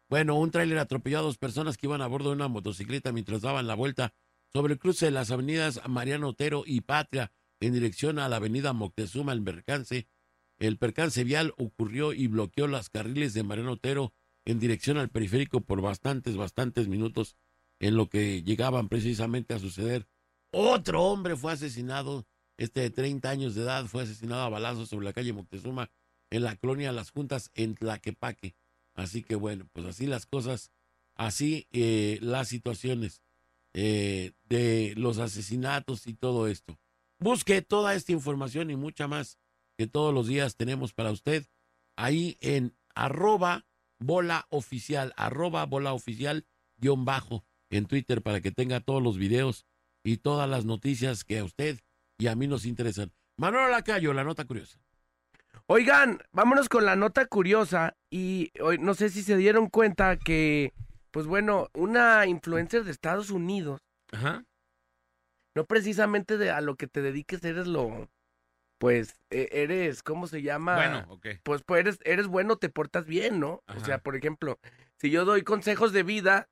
Bueno, 0.09 0.33
un 0.33 0.49
tráiler 0.49 0.79
atropelló 0.79 1.19
a 1.19 1.21
dos 1.21 1.37
personas 1.37 1.77
que 1.77 1.85
iban 1.85 2.01
a 2.01 2.07
bordo 2.07 2.29
de 2.29 2.37
una 2.37 2.47
motocicleta 2.47 3.11
mientras 3.11 3.41
daban 3.41 3.67
la 3.67 3.75
vuelta 3.75 4.15
sobre 4.51 4.73
el 4.73 4.79
cruce 4.79 5.05
de 5.05 5.11
las 5.11 5.29
avenidas 5.29 5.79
Mariano 5.87 6.29
Otero 6.29 6.63
y 6.65 6.81
Patria 6.81 7.31
en 7.59 7.73
dirección 7.73 8.17
a 8.17 8.29
la 8.29 8.37
avenida 8.37 8.73
Moctezuma, 8.73 9.31
el 9.31 9.43
percance. 9.43 10.07
El 10.57 10.79
percance 10.79 11.23
vial 11.23 11.53
ocurrió 11.55 12.13
y 12.13 12.25
bloqueó 12.25 12.65
las 12.65 12.89
carriles 12.89 13.35
de 13.35 13.43
Mariano 13.43 13.73
Otero 13.73 14.11
en 14.43 14.57
dirección 14.57 14.97
al 14.97 15.09
periférico 15.09 15.61
por 15.61 15.81
bastantes, 15.81 16.35
bastantes 16.35 16.87
minutos 16.87 17.35
en 17.79 17.95
lo 17.95 18.09
que 18.09 18.43
llegaban 18.43 18.89
precisamente 18.89 19.53
a 19.53 19.59
suceder 19.59 20.07
otro 20.51 21.03
hombre 21.03 21.35
fue 21.35 21.51
asesinado, 21.51 22.25
este 22.57 22.81
de 22.81 22.89
30 22.89 23.29
años 23.29 23.55
de 23.55 23.63
edad, 23.63 23.85
fue 23.85 24.03
asesinado 24.03 24.41
a 24.41 24.49
balazos 24.49 24.89
sobre 24.89 25.05
la 25.05 25.13
calle 25.13 25.33
Moctezuma, 25.33 25.91
en 26.29 26.43
la 26.43 26.55
colonia 26.55 26.91
Las 26.91 27.11
Juntas, 27.11 27.51
en 27.53 27.75
Tlaquepaque. 27.75 28.55
Así 28.93 29.23
que 29.23 29.35
bueno, 29.35 29.67
pues 29.73 29.85
así 29.85 30.07
las 30.07 30.25
cosas, 30.25 30.71
así 31.15 31.67
eh, 31.71 32.17
las 32.21 32.47
situaciones 32.47 33.21
eh, 33.73 34.31
de 34.45 34.93
los 34.97 35.19
asesinatos 35.19 36.07
y 36.07 36.13
todo 36.13 36.47
esto. 36.47 36.79
Busque 37.19 37.61
toda 37.61 37.93
esta 37.95 38.11
información 38.11 38.71
y 38.71 38.75
mucha 38.75 39.07
más 39.07 39.37
que 39.77 39.87
todos 39.87 40.13
los 40.13 40.27
días 40.27 40.55
tenemos 40.55 40.93
para 40.93 41.11
usted 41.11 41.45
ahí 41.95 42.37
en 42.41 42.75
arroba 42.95 43.67
bola 43.99 44.47
oficial, 44.49 45.13
arroba 45.17 45.65
bola 45.65 45.93
oficial 45.93 46.47
guion 46.77 47.05
bajo 47.05 47.45
en 47.69 47.85
Twitter 47.85 48.21
para 48.21 48.41
que 48.41 48.51
tenga 48.51 48.79
todos 48.79 49.01
los 49.01 49.17
videos 49.17 49.65
y 50.03 50.17
todas 50.17 50.49
las 50.49 50.65
noticias 50.65 51.23
que 51.23 51.39
a 51.39 51.43
usted 51.43 51.79
y 52.17 52.27
a 52.27 52.35
mí 52.35 52.47
nos 52.47 52.65
interesan. 52.65 53.11
Manuel 53.37 53.71
Lacayo, 53.71 54.13
la 54.13 54.23
nota 54.23 54.45
curiosa. 54.45 54.79
Oigan, 55.67 56.21
vámonos 56.31 56.69
con 56.69 56.85
la 56.85 56.95
nota 56.95 57.25
curiosa 57.25 57.95
y 58.09 58.51
hoy 58.61 58.77
no 58.77 58.93
sé 58.93 59.09
si 59.09 59.21
se 59.21 59.35
dieron 59.35 59.69
cuenta 59.69 60.17
que, 60.17 60.73
pues 61.11 61.25
bueno, 61.25 61.69
una 61.73 62.25
influencer 62.25 62.83
de 62.83 62.91
Estados 62.91 63.31
Unidos, 63.31 63.81
Ajá. 64.11 64.45
no 65.55 65.65
precisamente 65.65 66.37
de 66.37 66.51
a 66.51 66.61
lo 66.61 66.75
que 66.75 66.87
te 66.87 67.01
dediques 67.01 67.43
eres 67.43 67.67
lo, 67.67 68.09
pues 68.77 69.19
e- 69.29 69.49
eres, 69.51 70.03
¿cómo 70.03 70.27
se 70.27 70.41
llama? 70.41 70.75
Bueno, 70.75 71.05
ok. 71.09 71.27
Pues, 71.43 71.63
pues 71.63 71.81
eres, 71.81 71.99
eres 72.05 72.27
bueno, 72.27 72.57
te 72.57 72.69
portas 72.69 73.05
bien, 73.05 73.39
¿no? 73.39 73.63
O 73.67 73.79
sea, 73.81 73.97
por 73.99 74.15
ejemplo, 74.15 74.59
si 74.97 75.09
yo 75.09 75.25
doy 75.25 75.43
consejos 75.43 75.91
de 75.91 76.03
vida, 76.03 76.47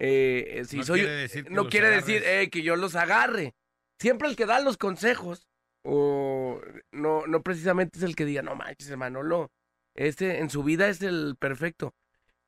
eh, 0.00 0.60
eh, 0.60 0.64
si 0.64 0.78
no 0.78 0.84
soy, 0.84 1.00
quiere 1.00 1.14
decir 1.14 1.44
que 1.44 1.50
no 1.50 1.68
quiere 1.68 1.86
agarres. 1.88 2.06
decir 2.06 2.22
eh, 2.26 2.50
que 2.50 2.62
yo 2.62 2.76
los 2.76 2.96
agarre. 2.96 3.54
Siempre 3.98 4.28
el 4.28 4.36
que 4.36 4.46
da 4.46 4.60
los 4.60 4.76
consejos, 4.76 5.46
o 5.82 6.60
no, 6.90 7.26
no 7.26 7.42
precisamente 7.42 7.98
es 7.98 8.04
el 8.04 8.16
que 8.16 8.24
diga, 8.24 8.42
no 8.42 8.56
manches, 8.56 8.96
Manolo, 8.96 9.52
este 9.94 10.38
en 10.38 10.50
su 10.50 10.64
vida 10.64 10.88
es 10.88 11.02
el 11.02 11.36
perfecto. 11.38 11.94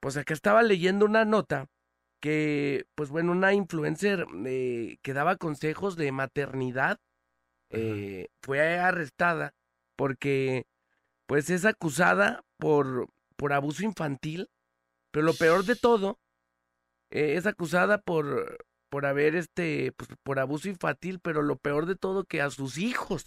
Pues 0.01 0.17
acá 0.17 0.35
estaba 0.35 0.63
leyendo 0.63 1.05
una 1.07 1.25
nota 1.25 1.69
que, 2.21 2.87
pues 2.95 3.11
bueno, 3.11 3.33
una 3.33 3.53
influencer 3.53 4.27
eh, 4.47 4.97
que 5.03 5.13
daba 5.13 5.37
consejos 5.37 5.97
de 5.97 6.13
maternidad 6.13 6.99
eh, 7.71 8.29
fue 8.43 8.79
arrestada 8.79 9.55
porque, 9.97 10.67
pues, 11.27 11.51
es 11.51 11.65
acusada 11.65 12.45
por, 12.59 13.09
por 13.37 13.53
abuso 13.53 13.85
infantil, 13.85 14.49
pero 15.11 15.25
lo 15.27 15.35
peor 15.35 15.65
de 15.65 15.77
todo, 15.77 16.19
eh, 17.13 17.35
es 17.37 17.47
acusada 17.47 17.99
por, 17.99 18.59
por 18.91 19.07
haber, 19.07 19.37
este, 19.37 19.93
pues, 19.93 20.11
por 20.25 20.39
abuso 20.41 20.69
infantil, 20.69 21.21
pero 21.23 21.43
lo 21.43 21.57
peor 21.57 21.87
de 21.87 21.95
todo 21.95 22.25
que 22.25 22.43
a 22.43 22.51
sus 22.51 22.79
hijos. 22.79 23.25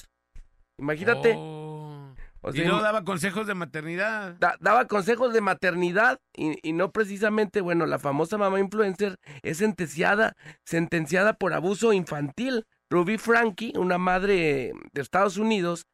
Imagínate. 0.77 1.35
Oh. 1.37 2.13
o 2.41 2.53
y 2.53 2.61
no 2.65 2.81
daba 2.81 3.03
consejos 3.05 3.47
de 3.47 3.53
maternidad. 3.55 4.35
da- 4.39 4.57
daba 4.59 4.87
consejos 4.87 5.33
de 5.33 5.39
maternidad 5.41 6.19
y, 6.35 6.57
y 6.67 6.73
no 6.73 6.91
precisamente, 6.91 7.61
bueno, 7.61 7.85
la 7.85 7.97
famosa 7.97 8.37
mamá 8.37 8.59
influencer 8.59 9.17
es 9.41 9.57
sentenciada, 9.57 10.33
sentenciada 10.65 11.33
por 11.33 11.53
abuso 11.53 11.93
infantil. 11.93 12.65
Ruby 12.91 13.17
Frankie, 13.17 13.73
una 13.77 13.97
madre 13.97 14.73
de 14.93 15.01
Estados 15.01 15.37
Unidos, 15.37 15.85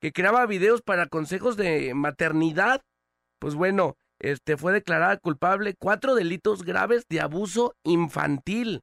que 0.00 0.12
creaba 0.12 0.46
videos 0.46 0.82
para 0.82 1.06
consejos 1.06 1.56
de 1.56 1.94
maternidad, 1.94 2.80
pues 3.38 3.54
bueno, 3.54 3.96
este 4.20 4.56
fue 4.56 4.72
declarada 4.72 5.16
culpable 5.16 5.74
cuatro 5.78 6.14
delitos 6.14 6.62
graves 6.62 7.06
de 7.08 7.20
abuso 7.20 7.74
infantil 7.84 8.82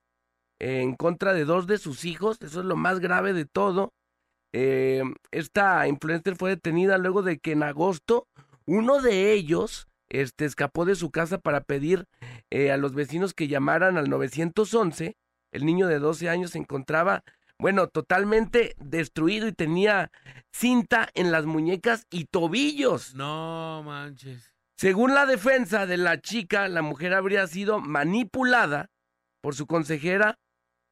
en 0.60 0.96
contra 0.96 1.34
de 1.34 1.46
dos 1.46 1.68
de 1.68 1.78
sus 1.78 2.06
hijos, 2.06 2.38
eso 2.42 2.62
es 2.62 2.66
lo 2.66 2.76
más 2.76 3.00
grave 3.00 3.34
de 3.34 3.46
todo. 3.46 3.94
Eh, 4.54 5.04
esta 5.32 5.88
influencer 5.88 6.36
fue 6.36 6.52
detenida 6.52 6.98
luego 6.98 7.22
de 7.22 7.38
que 7.38 7.52
en 7.52 7.64
agosto 7.64 8.28
uno 8.66 9.02
de 9.02 9.34
ellos 9.34 9.88
este, 10.10 10.46
escapó 10.46 10.86
de 10.86 10.96
su 10.96 11.12
casa 11.12 11.38
para 11.38 11.62
pedir 11.62 12.06
eh, 12.50 12.72
a 12.72 12.78
los 12.78 12.94
vecinos 12.94 13.34
que 13.34 13.48
llamaran 13.48 13.98
al 13.98 14.10
911. 14.10 15.16
El 15.52 15.66
niño 15.66 15.88
de 15.88 16.00
12 16.00 16.30
años 16.30 16.52
se 16.52 16.58
encontraba, 16.58 17.24
bueno, 17.60 17.88
totalmente 17.88 18.76
destruido 18.80 19.48
y 19.48 19.54
tenía 19.54 20.12
cinta 20.52 21.10
en 21.14 21.32
las 21.32 21.46
muñecas 21.46 22.08
y 22.10 22.26
tobillos. 22.26 23.14
No 23.16 23.84
manches. 23.86 24.57
Según 24.78 25.14
la 25.14 25.26
defensa 25.26 25.86
de 25.86 25.98
la 25.98 26.22
chica, 26.22 26.68
la 26.68 26.82
mujer 26.82 27.14
habría 27.14 27.48
sido 27.48 27.80
manipulada 27.80 28.90
por 29.42 29.56
su 29.56 29.66
consejera, 29.66 30.38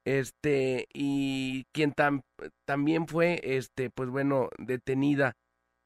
este, 0.05 0.87
y 0.93 1.65
quien 1.71 1.93
tam- 1.93 2.23
también 2.65 3.07
fue, 3.07 3.39
este, 3.43 3.89
pues 3.89 4.09
bueno, 4.09 4.49
detenida. 4.57 5.33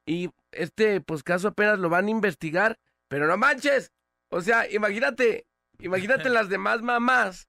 Y 0.06 0.30
este, 0.52 1.02
pues 1.02 1.24
caso 1.24 1.50
apenas 1.50 1.80
lo 1.80 1.90
van 1.90 2.08
a 2.08 2.12
investigar, 2.12 2.78
pero 3.08 3.28
no 3.28 3.38
manches. 3.38 3.92
O 4.32 4.42
sea, 4.42 4.70
imagínate, 4.72 5.46
imagínate 5.80 6.30
las 6.30 6.50
demás 6.50 6.82
mamás 6.82 7.48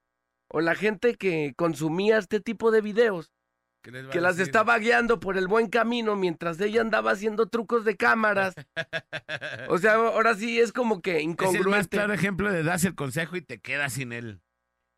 o 0.48 0.60
la 0.60 0.74
gente 0.74 1.14
que 1.14 1.52
consumía 1.56 2.18
este 2.18 2.40
tipo 2.40 2.70
de 2.70 2.80
videos 2.80 3.28
¿Qué 3.28 3.28
les 3.28 3.30
va 3.30 3.39
que 3.82 4.20
las 4.20 4.38
estaba 4.38 4.78
guiando 4.78 5.20
por 5.20 5.36
el 5.38 5.48
buen 5.48 5.68
camino 5.68 6.16
mientras 6.16 6.60
ella 6.60 6.80
andaba 6.80 7.12
haciendo 7.12 7.46
trucos 7.46 7.84
de 7.84 7.96
cámaras. 7.96 8.54
O 9.68 9.78
sea, 9.78 9.94
ahora 9.94 10.34
sí 10.34 10.60
es 10.60 10.72
como 10.72 11.00
que 11.00 11.12
Es 11.18 11.22
el 11.22 11.28
más 11.28 11.38
incongruente. 11.54 11.88
claro 11.88 12.12
ejemplo 12.12 12.52
de 12.52 12.62
das 12.62 12.84
el 12.84 12.94
consejo 12.94 13.36
y 13.36 13.42
te 13.42 13.58
quedas 13.58 13.94
sin 13.94 14.12
él. 14.12 14.40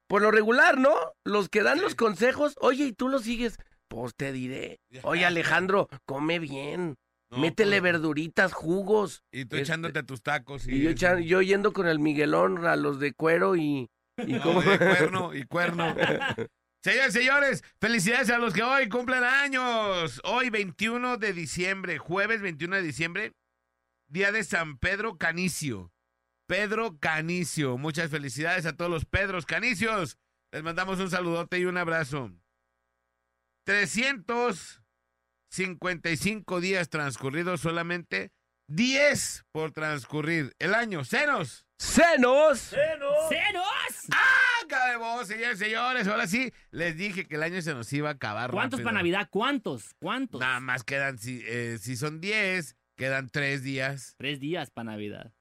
Por 0.08 0.22
lo 0.22 0.30
regular, 0.30 0.78
¿no? 0.78 0.92
Los 1.24 1.48
que 1.48 1.62
dan 1.62 1.80
los 1.80 1.94
consejos, 1.94 2.54
oye, 2.60 2.84
y 2.86 2.92
tú 2.92 3.08
los 3.08 3.22
sigues. 3.22 3.58
Pues 3.88 4.14
te 4.14 4.32
diré. 4.32 4.80
Oye, 5.04 5.24
Alejandro, 5.26 5.88
come 6.06 6.38
bien. 6.38 6.96
No, 7.30 7.38
Métele 7.38 7.80
pues, 7.80 7.92
verduritas, 7.92 8.52
jugos. 8.52 9.22
Y 9.30 9.44
tú 9.46 9.56
este, 9.56 9.60
echándote 9.62 10.02
tus 10.02 10.22
tacos. 10.22 10.66
Y, 10.66 10.76
Y 10.86 10.94
yo, 10.94 11.18
yo 11.18 11.40
yendo 11.42 11.72
con 11.72 11.86
el 11.86 11.98
Miguelón 11.98 12.66
a 12.66 12.76
los 12.76 13.00
de 13.00 13.12
cuero 13.12 13.54
y... 13.56 13.88
y 14.18 14.32
No, 14.34 14.42
como- 14.42 14.62
de 14.62 14.78
cuerno 14.78 15.34
y 15.34 15.44
cuerno. 15.44 15.94
Señores, 16.82 17.12
señores, 17.12 17.62
felicidades 17.80 18.28
a 18.30 18.38
los 18.38 18.52
que 18.52 18.64
hoy 18.64 18.88
cumplen 18.88 19.22
años. 19.22 20.20
Hoy 20.24 20.50
21 20.50 21.16
de 21.16 21.32
diciembre, 21.32 21.98
jueves 21.98 22.42
21 22.42 22.74
de 22.74 22.82
diciembre, 22.82 23.32
día 24.08 24.32
de 24.32 24.42
San 24.42 24.78
Pedro 24.78 25.16
Canicio. 25.16 25.92
Pedro 26.48 26.98
Canicio. 26.98 27.78
Muchas 27.78 28.10
felicidades 28.10 28.66
a 28.66 28.76
todos 28.76 28.90
los 28.90 29.04
Pedros 29.04 29.46
Canicios. 29.46 30.18
Les 30.50 30.64
mandamos 30.64 30.98
un 30.98 31.08
saludote 31.08 31.60
y 31.60 31.66
un 31.66 31.76
abrazo. 31.76 32.32
355 33.64 36.60
días 36.60 36.88
transcurridos, 36.88 37.60
solamente 37.60 38.32
10 38.66 39.44
por 39.52 39.70
transcurrir. 39.70 40.52
El 40.58 40.74
año, 40.74 41.04
cenos. 41.04 41.64
¡Senos! 41.78 42.74
¡Cenos! 44.72 44.82
Acabemos, 44.82 45.26
señores, 45.28 45.58
señores. 45.58 46.06
Ahora 46.08 46.26
sí, 46.26 46.52
les 46.70 46.96
dije 46.96 47.26
que 47.26 47.36
el 47.36 47.42
año 47.42 47.60
se 47.62 47.74
nos 47.74 47.92
iba 47.92 48.08
a 48.08 48.12
acabar. 48.12 48.50
¿Cuántos 48.50 48.78
rápido. 48.78 48.84
para 48.88 48.98
Navidad? 48.98 49.28
¿Cuántos? 49.30 49.94
¿Cuántos? 50.00 50.40
Nada 50.40 50.60
más 50.60 50.84
quedan, 50.84 51.18
si, 51.18 51.42
eh, 51.46 51.78
si 51.80 51.96
son 51.96 52.20
10, 52.20 52.76
quedan 52.96 53.28
3 53.28 53.62
días. 53.62 54.14
Tres 54.18 54.40
días 54.40 54.70
para 54.70 54.92
Navidad. 54.92 55.32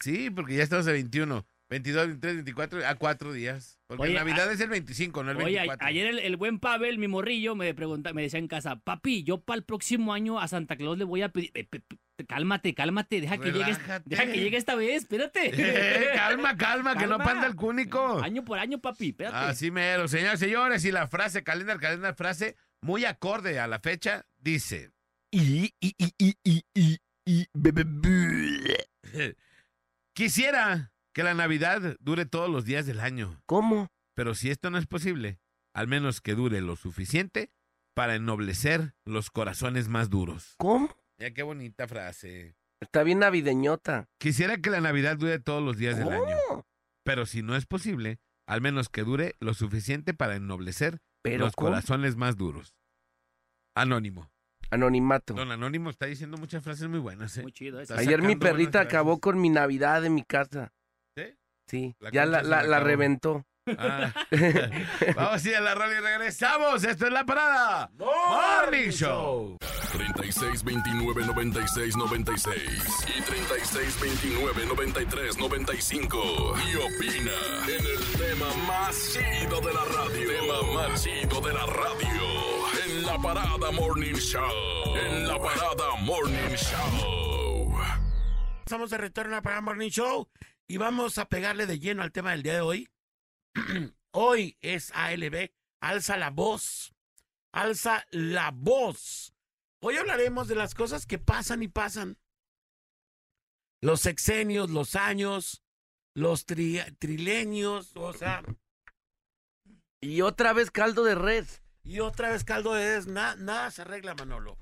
Sí, 0.00 0.30
porque 0.30 0.54
ya 0.56 0.62
estamos 0.62 0.86
a 0.86 0.92
21. 0.92 1.46
22, 1.70 2.06
23, 2.06 2.34
24, 2.36 2.86
a 2.86 2.94
4 2.94 3.32
días. 3.32 3.78
Porque 3.88 4.04
Oye, 4.04 4.14
Navidad 4.14 4.48
a- 4.48 4.52
es 4.52 4.60
el 4.60 4.70
25, 4.70 5.22
no 5.22 5.32
el 5.32 5.36
Oye, 5.38 5.58
a- 5.58 5.62
24. 5.62 5.86
ayer 5.86 6.06
el, 6.06 6.18
el 6.20 6.36
buen 6.36 6.60
Pavel, 6.60 6.98
mi 6.98 7.08
morrillo, 7.08 7.54
me 7.56 7.74
pregunta, 7.74 8.14
me 8.14 8.22
decía 8.22 8.38
en 8.38 8.48
casa, 8.48 8.76
papi, 8.76 9.22
yo 9.22 9.42
para 9.42 9.58
el 9.58 9.64
próximo 9.64 10.14
año 10.14 10.40
a 10.40 10.48
Santa 10.48 10.76
Claus 10.76 10.96
le 10.96 11.04
voy 11.04 11.20
a 11.22 11.28
pedir. 11.28 11.52
Cálmate, 12.26 12.74
cálmate, 12.74 13.20
deja 13.20 13.38
que 13.38 13.52
llegue, 13.52 13.64
Relájate. 13.74 14.02
deja 14.06 14.26
que 14.26 14.40
llegue 14.40 14.56
esta 14.56 14.74
vez, 14.74 15.02
espérate. 15.02 15.50
Eh, 15.54 16.10
calma, 16.14 16.56
calma, 16.56 16.96
que 16.96 17.06
no 17.06 17.18
panda 17.18 17.46
el 17.46 17.54
cúnico. 17.54 18.20
Año 18.22 18.44
por 18.44 18.58
año, 18.58 18.78
papi, 18.80 19.10
espérate. 19.10 19.36
Así 19.36 19.70
mero, 19.70 20.08
señores, 20.08 20.40
señores. 20.40 20.84
Y 20.84 20.92
la 20.92 21.06
frase, 21.08 21.42
calendar, 21.44 21.78
calendar, 21.80 22.14
frase 22.14 22.56
muy 22.82 23.04
acorde 23.04 23.58
a 23.60 23.66
la 23.66 23.78
fecha, 23.80 24.26
dice. 24.38 24.90
Y, 25.30 25.74
y, 25.80 25.94
y, 25.98 26.14
y, 26.18 26.34
y, 26.44 26.62
y, 26.74 26.98
y, 27.26 27.46
be- 27.52 27.72
be- 27.72 27.84
be- 27.86 29.36
Quisiera 30.14 30.92
que 31.12 31.22
la 31.22 31.34
Navidad 31.34 31.96
dure 32.00 32.26
todos 32.26 32.50
los 32.50 32.64
días 32.64 32.86
del 32.86 33.00
año. 33.00 33.40
¿Cómo? 33.46 33.88
Pero 34.14 34.34
si 34.34 34.50
esto 34.50 34.70
no 34.70 34.78
es 34.78 34.86
posible, 34.86 35.38
al 35.74 35.86
menos 35.86 36.20
que 36.20 36.34
dure 36.34 36.60
lo 36.60 36.76
suficiente 36.76 37.52
para 37.94 38.16
ennoblecer 38.16 38.94
los 39.04 39.30
corazones 39.30 39.88
más 39.88 40.10
duros. 40.10 40.54
¿Cómo? 40.58 40.94
Ya 41.18 41.32
qué 41.32 41.42
bonita 41.42 41.88
frase. 41.88 42.54
Está 42.80 43.02
bien 43.02 43.18
navideñota. 43.18 44.08
Quisiera 44.18 44.58
que 44.58 44.70
la 44.70 44.80
Navidad 44.80 45.16
dure 45.16 45.40
todos 45.40 45.62
los 45.62 45.76
días 45.76 45.98
del 45.98 46.10
año. 46.10 46.36
¿Cómo? 46.48 46.66
Pero 47.04 47.26
si 47.26 47.42
no 47.42 47.56
es 47.56 47.66
posible, 47.66 48.20
al 48.46 48.60
menos 48.60 48.88
que 48.88 49.02
dure 49.02 49.34
lo 49.40 49.54
suficiente 49.54 50.14
para 50.14 50.36
ennoblecer 50.36 51.00
Pero 51.22 51.46
los 51.46 51.56
¿cómo? 51.56 51.70
corazones 51.70 52.16
más 52.16 52.36
duros. 52.36 52.76
Anónimo. 53.74 54.30
Anonimato. 54.70 55.34
Don 55.34 55.50
Anónimo 55.50 55.90
está 55.90 56.06
diciendo 56.06 56.36
muchas 56.36 56.62
frases 56.62 56.88
muy 56.88 56.98
buenas, 57.00 57.36
¿eh? 57.38 57.42
Muy 57.42 57.52
chido 57.52 57.80
Ayer 57.96 58.22
mi 58.22 58.36
perrita 58.36 58.80
acabó 58.80 59.18
con 59.18 59.40
mi 59.40 59.48
Navidad 59.48 60.04
en 60.04 60.14
mi 60.14 60.22
casa. 60.22 60.72
¿Sí? 61.16 61.36
Sí, 61.66 61.96
La 61.98 62.10
ya 62.10 62.26
la, 62.26 62.80
reventó. 62.80 63.44
Ah. 63.78 64.12
Vamos 65.16 65.44
a 65.44 65.48
ir 65.48 65.56
a 65.56 65.60
la 65.60 65.74
radio 65.74 65.98
y 65.98 66.00
regresamos. 66.00 66.84
Esto 66.84 67.06
es 67.06 67.12
la 67.12 67.24
parada. 67.24 67.90
Morning 67.98 68.90
Show. 68.90 69.58
36 69.92 70.64
29 70.64 71.26
96 71.26 71.96
96 71.96 72.54
y 73.16 73.22
36 73.22 74.00
29 74.00 74.66
93 74.66 75.38
95 75.38 76.54
y 76.70 76.76
opina 76.76 77.32
en 77.66 77.86
el 77.86 78.04
tema 78.16 78.54
más 78.66 78.96
chido 79.12 79.60
de 79.60 79.72
la 79.72 79.84
radio. 79.84 80.28
Tema 80.28 80.74
más 80.74 81.02
chido 81.02 81.40
de 81.40 81.52
la 81.52 81.66
radio. 81.66 82.22
En 82.86 83.06
la 83.06 83.18
parada 83.18 83.70
Morning 83.72 84.14
Show. 84.14 84.96
En 84.96 85.28
la 85.28 85.38
parada 85.38 85.96
Morning 86.02 86.56
Show. 86.56 87.74
Estamos 88.60 88.90
de 88.90 88.98
retorno 88.98 89.40
para 89.42 89.60
Morning 89.60 89.88
Show 89.88 90.28
y 90.66 90.76
vamos 90.76 91.16
a 91.16 91.26
pegarle 91.26 91.66
de 91.66 91.78
lleno 91.78 92.02
al 92.02 92.12
tema 92.12 92.32
del 92.32 92.42
día 92.42 92.54
de 92.54 92.60
hoy. 92.60 92.88
hoy 94.12 94.56
es 94.60 94.90
ALB, 94.94 95.50
alza 95.80 96.16
la 96.16 96.30
voz, 96.30 96.94
alza 97.52 98.06
la 98.10 98.50
voz. 98.52 99.34
Hoy 99.80 99.96
hablaremos 99.96 100.48
de 100.48 100.54
las 100.56 100.74
cosas 100.74 101.06
que 101.06 101.18
pasan 101.18 101.62
y 101.62 101.68
pasan. 101.68 102.18
Los 103.80 104.00
sexenios, 104.00 104.70
los 104.70 104.96
años, 104.96 105.62
los 106.14 106.46
tri- 106.46 106.96
trilenios, 106.98 107.92
o 107.96 108.12
sea, 108.12 108.42
Y 110.00 110.20
otra 110.22 110.52
vez 110.52 110.70
caldo 110.70 111.04
de 111.04 111.14
res. 111.14 111.62
y 111.84 112.00
otra 112.00 112.30
vez 112.30 112.44
caldo 112.44 112.74
de 112.74 112.84
des, 112.84 113.06
na- 113.06 113.36
nada 113.36 113.70
se 113.70 113.82
arregla, 113.82 114.14
Manolo. 114.14 114.58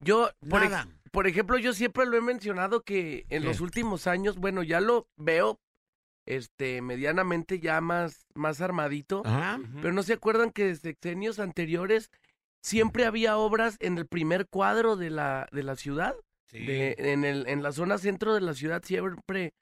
Yo, 0.00 0.30
por, 0.50 0.62
Nada. 0.62 0.86
por 1.12 1.26
ejemplo, 1.26 1.56
yo 1.56 1.72
siempre 1.72 2.04
lo 2.04 2.16
he 2.18 2.20
mencionado 2.20 2.82
que 2.82 3.20
en 3.30 3.40
¿Qué? 3.42 3.48
los 3.48 3.60
últimos 3.60 4.06
años, 4.06 4.36
bueno, 4.36 4.62
ya 4.62 4.80
lo 4.80 5.08
veo 5.16 5.60
este 6.26 6.80
medianamente 6.82 7.60
ya 7.60 7.80
más, 7.80 8.26
más 8.34 8.60
armadito. 8.60 9.22
Ajá. 9.24 9.60
Pero 9.76 9.92
no 9.92 10.02
se 10.02 10.14
acuerdan 10.14 10.50
que 10.50 10.64
de 10.66 10.76
sexenios 10.76 11.38
anteriores 11.38 12.10
siempre 12.62 13.04
había 13.04 13.36
obras 13.36 13.76
en 13.80 13.98
el 13.98 14.06
primer 14.06 14.46
cuadro 14.48 14.96
de 14.96 15.10
la, 15.10 15.48
de 15.52 15.62
la 15.62 15.76
ciudad. 15.76 16.14
Sí. 16.46 16.64
De- 16.64 16.94
en, 16.98 17.24
el, 17.24 17.46
en 17.46 17.62
la 17.62 17.72
zona 17.72 17.98
centro 17.98 18.34
de 18.34 18.40
la 18.40 18.54
ciudad 18.54 18.82
siempre, 18.84 19.52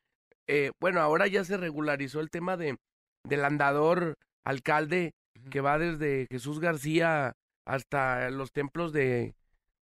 eh, 0.46 0.70
bueno, 0.80 1.00
ahora 1.00 1.26
ya 1.26 1.44
se 1.44 1.56
regularizó 1.56 2.20
el 2.20 2.30
tema 2.30 2.56
de, 2.56 2.76
del 3.24 3.44
andador 3.44 4.16
alcalde 4.44 5.12
que 5.50 5.60
va 5.60 5.78
desde 5.78 6.26
Jesús 6.30 6.60
García 6.60 7.34
hasta 7.64 8.30
los 8.30 8.52
templos 8.52 8.92
de, 8.92 9.34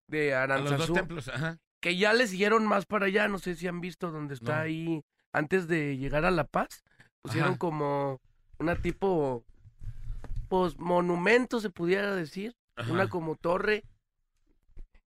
de 0.09 0.35
A 0.35 0.47
los 0.47 0.61
dos 0.63 0.67
Aranzazú, 0.73 0.93
templos, 0.95 1.29
ajá. 1.29 1.59
que 1.83 1.97
ya 1.97 2.13
le 2.15 2.27
siguieron 2.27 2.67
más 2.67 2.87
para 2.87 3.07
allá, 3.07 3.29
no 3.29 3.39
sé 3.39 3.55
si 3.57 3.67
han 3.67 3.81
visto 3.81 4.11
donde 4.11 4.35
está 4.35 4.57
No. 4.57 4.63
ahí, 4.63 5.03
antes 5.33 5.69
de 5.69 5.97
llegar 5.97 6.25
a 6.25 6.31
La 6.31 6.45
Paz, 6.45 6.83
pusieron 7.23 7.51
Ajá. 7.51 7.59
como 7.59 8.21
una 8.59 8.77
tipo, 8.77 9.45
pues 10.49 10.79
monumento 10.79 11.61
se 11.61 11.71
pudiera 11.71 12.15
decir, 12.15 12.55
ajá. 12.77 12.93
una 12.93 13.09
como 13.09 13.37
torre. 13.37 13.85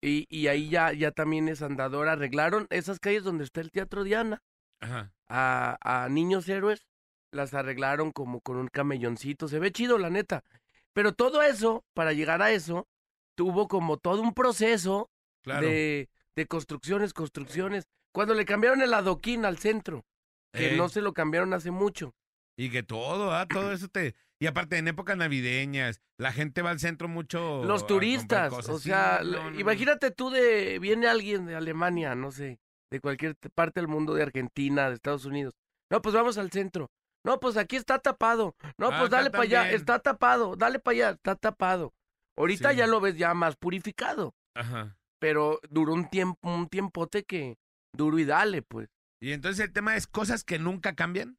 Y, 0.01 0.27
y 0.29 0.47
ahí 0.47 0.69
ya, 0.69 0.93
ya 0.93 1.11
también 1.11 1.49
es 1.49 1.61
andador. 1.63 2.09
Arreglaron 2.09 2.67
esas 2.71 3.01
calles 3.01 3.25
donde 3.25 3.43
está 3.45 3.61
el 3.61 3.73
Teatro 3.73 4.05
Diana 4.05 4.41
Ajá. 4.81 5.11
a, 5.29 5.77
a 6.05 6.09
Niños 6.09 6.49
Héroes. 6.49 6.87
Las 7.33 7.53
arreglaron 7.53 8.13
como 8.13 8.41
con 8.41 8.57
un 8.59 8.69
camelloncito. 8.69 9.49
Se 9.49 9.59
ve 9.59 9.73
chido, 9.73 9.99
la 9.99 10.09
neta. 10.09 10.45
Pero 10.93 11.13
todo 11.15 11.43
eso, 11.43 11.85
para 11.95 12.13
llegar 12.13 12.43
a 12.43 12.53
eso, 12.53 12.87
tuvo 13.35 13.67
como 13.69 13.97
todo 13.97 14.23
un 14.23 14.35
proceso 14.35 15.11
Claro. 15.43 15.67
de, 15.67 16.09
de 16.37 16.47
construcciones, 16.47 17.13
construcciones. 17.13 17.87
Cuando 18.15 18.35
le 18.35 18.45
cambiaron 18.45 18.81
el 18.83 18.95
adoquín 18.95 19.45
al 19.45 19.59
centro, 19.59 20.05
que 20.53 20.71
Ey. 20.73 20.77
no 20.77 20.89
se 20.89 21.01
lo 21.03 21.13
cambiaron 21.13 21.53
hace 21.53 21.71
mucho. 21.71 22.15
Y 22.57 22.71
que 22.71 22.83
todo, 22.83 23.33
ah, 23.35 23.47
todo 23.47 23.73
eso 23.73 23.89
te... 23.89 24.15
Y 24.41 24.47
aparte, 24.47 24.79
en 24.79 24.87
épocas 24.89 25.17
navideñas, 25.17 26.01
la 26.19 26.33
gente 26.33 26.63
va 26.63 26.71
al 26.71 26.79
centro 26.81 27.09
mucho... 27.09 27.63
a 27.63 27.67
Los 27.67 27.83
comprar 27.83 27.87
turistas, 27.89 28.51
cosas. 28.51 28.75
o 28.75 28.79
Sí, 28.79 28.89
sea, 28.91 29.19
no, 29.23 29.25
le- 29.31 29.37
no, 29.39 29.51
no. 29.51 29.61
imagínate 29.61 30.11
tú 30.11 30.31
de, 30.31 30.79
viene 30.79 31.07
alguien 31.09 31.47
de 31.47 31.57
Alemania, 31.57 32.15
no 32.15 32.31
sé, 32.31 32.59
de 32.91 33.01
cualquier 33.01 33.37
parte 33.55 33.81
del 33.81 33.89
mundo, 33.89 34.15
de 34.15 34.23
Argentina, 34.23 34.89
de 34.89 34.95
Estados 34.95 35.25
Unidos. 35.25 35.55
No, 35.91 36.01
pues 36.03 36.15
vamos 36.15 36.39
al 36.39 36.51
centro. 36.51 36.91
No, 37.25 37.41
pues 37.41 37.57
aquí 37.57 37.77
está 37.77 37.99
tapado. 37.99 38.55
No, 38.79 38.87
Ah, 38.89 38.99
pues 38.99 39.09
acá 39.09 39.17
dale 39.19 39.31
para 39.31 39.43
allá, 39.43 39.59
también. 39.61 39.81
está 39.81 39.99
tapado. 39.99 40.57
Dale 40.57 40.79
para 40.79 40.95
allá, 40.95 41.11
está 41.11 41.35
tapado. 41.35 41.93
Ahorita 42.37 42.71
Sí. 42.71 42.77
ya 42.77 42.87
lo 42.87 43.01
ves 43.01 43.17
ya 43.17 43.35
más 43.35 43.57
purificado, 43.57 44.35
Ajá. 44.55 44.97
pero 45.21 45.59
duró 45.69 45.93
un 45.95 46.09
tiempo, 46.09 46.39
un 46.49 46.69
tiempote 46.69 47.25
que 47.25 47.57
duro 47.93 48.19
y 48.19 48.25
dale, 48.25 48.63
pues. 48.63 48.89
Y 49.21 49.33
entonces 49.33 49.65
el 49.65 49.73
tema 49.73 49.97
es 49.97 50.07
cosas 50.07 50.45
que 50.45 50.59
nunca 50.59 50.95
cambian. 50.95 51.39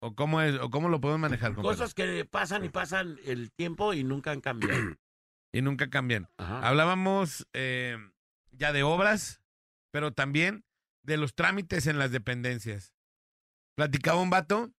¿O 0.00 0.14
cómo, 0.14 0.40
es, 0.40 0.58
o 0.60 0.70
cómo 0.70 0.88
lo 0.88 1.00
podemos 1.00 1.20
manejar? 1.20 1.54
compadre? 1.54 1.76
Cosas 1.76 1.94
que 1.94 2.24
pasan 2.24 2.64
y 2.64 2.68
pasan 2.68 3.18
el 3.24 3.50
tiempo 3.50 3.94
y 3.94 4.04
nunca 4.04 4.30
han 4.30 4.40
cambiado. 4.40 4.72
Y 5.50 5.62
nunca 5.62 5.88
cambian. 5.88 6.28
Ajá. 6.36 6.60
Hablábamos 6.68 7.48
eh, 7.54 7.96
ya 8.50 8.70
de 8.70 8.82
obras, 8.82 9.40
pero 9.90 10.12
también 10.12 10.62
de 11.02 11.16
los 11.16 11.34
trámites 11.34 11.86
en 11.86 11.98
las 11.98 12.12
dependencias. 12.12 12.92
Platicaba 13.74 14.20
un 14.20 14.28
vato 14.28 14.70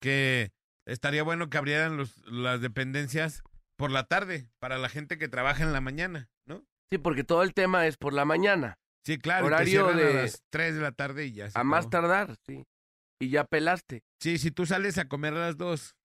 que 0.00 0.52
estaría 0.86 1.24
bueno 1.24 1.50
que 1.50 1.58
abrieran 1.58 1.96
los, 1.96 2.24
las 2.26 2.60
dependencias 2.60 3.42
por 3.76 3.90
la 3.90 4.04
tarde 4.04 4.48
para 4.60 4.78
la 4.78 4.88
gente 4.88 5.18
que 5.18 5.28
trabaja 5.28 5.64
en 5.64 5.72
la 5.72 5.80
mañana, 5.80 6.30
¿no? 6.46 6.64
Sí, 6.90 6.98
porque 6.98 7.24
todo 7.24 7.42
el 7.42 7.52
tema 7.52 7.86
es 7.86 7.96
por 7.96 8.12
la 8.12 8.24
mañana, 8.24 8.78
Sí, 9.04 9.18
claro. 9.18 9.46
Horario 9.46 9.88
de- 9.94 10.18
a 10.18 10.22
las 10.22 10.42
3 10.50 10.74
de 10.76 10.80
la 10.80 10.92
tarde 10.92 11.26
y 11.26 11.32
ya 11.32 11.50
se 11.50 11.58
a 11.58 11.64
más 11.64 11.90
tardar, 11.90 12.36
sí. 12.46 12.64
Y 13.20 13.30
ya 13.30 13.44
pelaste. 13.44 14.02
Sí, 14.20 14.38
si 14.38 14.50
tú 14.50 14.66
sales 14.66 14.98
a 14.98 15.08
comer 15.08 15.34
a 15.34 15.38
las 15.40 15.56
2, 15.56 15.96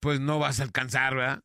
pues 0.00 0.20
no 0.20 0.38
vas 0.38 0.60
a 0.60 0.64
alcanzar, 0.64 1.14
¿verdad? 1.14 1.40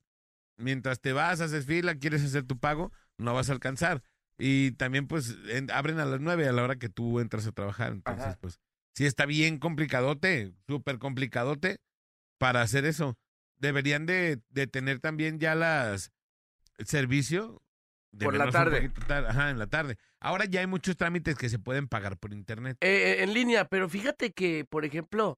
Mientras 0.57 0.99
te 0.99 1.13
vas, 1.13 1.39
haces 1.41 1.65
fila, 1.65 1.95
quieres 1.95 2.23
hacer 2.23 2.43
tu 2.43 2.59
pago, 2.59 2.91
no 3.17 3.33
vas 3.33 3.49
a 3.49 3.53
alcanzar. 3.53 4.03
Y 4.38 4.71
también, 4.71 5.07
pues, 5.07 5.35
en- 5.49 5.71
abren 5.71 5.99
a 5.99 6.05
las 6.05 6.19
9 6.21 6.47
a 6.47 6.51
la 6.53 6.63
hora 6.63 6.77
que 6.77 6.89
tú 6.89 7.19
entras 7.19 7.45
a 7.47 7.51
trabajar. 7.51 7.91
Entonces, 7.93 8.25
Ajá. 8.25 8.38
pues, 8.41 8.59
sí 8.95 9.05
está 9.05 9.25
bien 9.25 9.57
complicadote, 9.59 10.53
súper 10.67 10.97
complicadote 10.99 11.77
para 12.38 12.62
hacer 12.62 12.85
eso. 12.85 13.17
Deberían 13.57 14.05
de, 14.05 14.41
de 14.49 14.67
tener 14.67 14.99
también 14.99 15.39
ya 15.39 15.55
las 15.55 16.12
el 16.77 16.88
servicio. 16.88 17.62
De 18.12 18.26
Por 18.26 18.36
la 18.38 18.50
tarde. 18.50 18.89
tar- 19.08 19.26
Ajá, 19.28 19.50
en 19.52 19.60
la 19.60 19.67
tarde. 19.67 19.98
Ahora 20.19 20.45
ya 20.45 20.62
hay 20.62 20.67
muchos 20.67 20.98
trámites 20.98 21.36
que 21.38 21.50
se 21.50 21.60
pueden 21.60 21.88
pagar 21.88 22.17
por 22.17 22.34
internet. 22.34 22.78
Eh, 22.82 22.88
eh, 23.19 23.24
en 23.24 23.34
línea, 23.34 23.65
pero 23.65 23.88
fíjate 23.89 24.32
que, 24.32 24.65
por 24.65 24.84
ejemplo, 24.86 25.38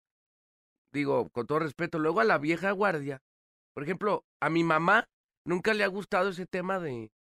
digo, 0.93 1.29
con 1.29 1.47
todo 1.47 1.59
respeto, 1.59 1.99
luego 1.99 2.19
a 2.21 2.23
la 2.25 2.37
vieja 2.37 2.71
guardia, 2.71 3.21
por 3.73 3.83
ejemplo, 3.83 4.25
a 4.41 4.49
mi 4.49 4.63
mamá 4.63 5.05
nunca 5.45 5.73
le 5.73 5.83
ha 5.83 5.87
gustado 5.87 6.29
ese 6.29 6.45
tema 6.45 6.79
de, 6.79 7.11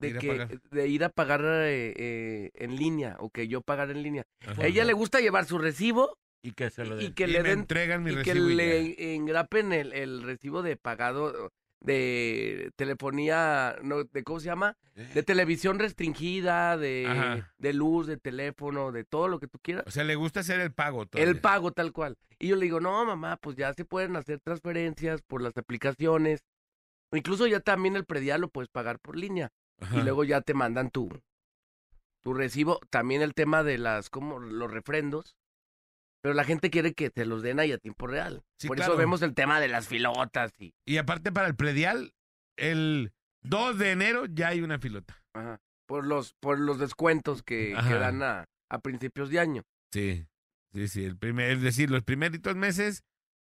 de, 0.00 0.08
Ir 0.08 0.16
a 0.16 0.20
que, 0.20 0.28
pagar. 0.28 0.60
de 0.70 0.88
ir 0.88 1.04
a 1.04 1.08
pagar 1.08 1.40
eh, 1.44 1.94
eh, 1.96 2.50
en 2.54 2.76
línea 2.76 3.16
o 3.20 3.30
que 3.30 3.48
yo 3.48 3.60
pagar 3.60 3.90
en 3.90 4.02
línea. 4.02 4.24
Ajá. 4.46 4.62
A 4.62 4.66
ella 4.66 4.84
le 4.84 4.92
gusta 4.92 5.20
llevar 5.20 5.44
su 5.46 5.58
recibo 5.58 6.16
Y 6.42 6.52
que 6.52 6.70
se 6.70 6.84
lo 6.84 6.96
y 7.00 7.04
den. 7.04 7.14
que 7.14 7.24
Y 7.24 7.26
le 7.28 7.42
me 7.42 7.48
den 7.50 7.58
entregan 7.60 8.02
mi 8.02 8.10
y 8.10 8.14
que 8.14 8.34
recibo 8.34 8.46
y 8.50 8.56
ya. 8.56 8.56
le 8.56 9.14
engrapen 9.14 9.72
el, 9.72 9.92
el 9.92 10.22
recibo 10.22 10.62
de 10.62 10.76
pagado 10.76 11.50
de 11.82 12.72
telefonía, 12.76 13.76
no, 13.82 14.04
de 14.04 14.22
¿cómo 14.22 14.40
se 14.40 14.46
llama? 14.46 14.76
De 14.94 15.22
televisión 15.22 15.78
restringida, 15.78 16.76
de, 16.76 17.42
de 17.58 17.72
luz, 17.72 18.06
de 18.06 18.16
teléfono, 18.16 18.92
de 18.92 19.04
todo 19.04 19.28
lo 19.28 19.40
que 19.40 19.48
tú 19.48 19.58
quieras. 19.60 19.84
O 19.86 19.90
sea, 19.90 20.04
le 20.04 20.14
gusta 20.14 20.40
hacer 20.40 20.60
el 20.60 20.72
pago. 20.72 21.06
todavía. 21.06 21.30
El 21.30 21.40
pago 21.40 21.72
tal 21.72 21.92
cual. 21.92 22.16
Y 22.38 22.48
yo 22.48 22.56
le 22.56 22.64
digo, 22.64 22.80
no, 22.80 23.04
mamá, 23.04 23.36
pues 23.36 23.56
ya 23.56 23.72
se 23.74 23.84
pueden 23.84 24.16
hacer 24.16 24.40
transferencias 24.40 25.22
por 25.22 25.42
las 25.42 25.56
aplicaciones. 25.56 26.44
Incluso 27.12 27.46
ya 27.46 27.60
también 27.60 27.96
el 27.96 28.04
predial 28.04 28.40
lo 28.40 28.48
puedes 28.48 28.68
pagar 28.68 28.98
por 28.98 29.16
línea. 29.16 29.50
Ajá. 29.80 29.98
Y 29.98 30.02
luego 30.02 30.24
ya 30.24 30.40
te 30.40 30.54
mandan 30.54 30.90
tu, 30.90 31.08
tu 32.22 32.34
recibo. 32.34 32.80
También 32.90 33.22
el 33.22 33.34
tema 33.34 33.64
de 33.64 33.78
las, 33.78 34.08
como 34.08 34.38
los 34.38 34.70
refrendos. 34.70 35.36
Pero 36.22 36.34
la 36.34 36.44
gente 36.44 36.70
quiere 36.70 36.94
que 36.94 37.10
te 37.10 37.26
los 37.26 37.42
den 37.42 37.58
ahí 37.58 37.72
a 37.72 37.78
tiempo 37.78 38.06
real. 38.06 38.42
Sí, 38.58 38.68
por 38.68 38.76
claro. 38.76 38.92
eso 38.92 38.98
vemos 38.98 39.22
el 39.22 39.34
tema 39.34 39.60
de 39.60 39.68
las 39.68 39.88
filotas 39.88 40.52
y... 40.58 40.72
Y 40.86 40.96
aparte 40.98 41.32
para 41.32 41.48
el 41.48 41.56
predial, 41.56 42.14
el 42.56 43.12
2 43.42 43.78
de 43.78 43.90
enero 43.90 44.26
ya 44.26 44.48
hay 44.48 44.60
una 44.62 44.78
filota. 44.78 45.20
ajá, 45.34 45.60
por 45.86 46.06
los, 46.06 46.34
por 46.34 46.58
los 46.58 46.78
descuentos 46.78 47.42
que, 47.42 47.76
que 47.88 47.94
dan 47.94 48.22
a, 48.22 48.46
a 48.70 48.78
principios 48.78 49.30
de 49.30 49.40
año. 49.40 49.64
Sí, 49.92 50.24
sí, 50.72 50.88
sí. 50.88 51.04
El 51.04 51.18
primer, 51.18 51.50
es 51.50 51.60
decir, 51.60 51.90
los 51.90 52.04
primeritos 52.04 52.54
meses, 52.54 53.02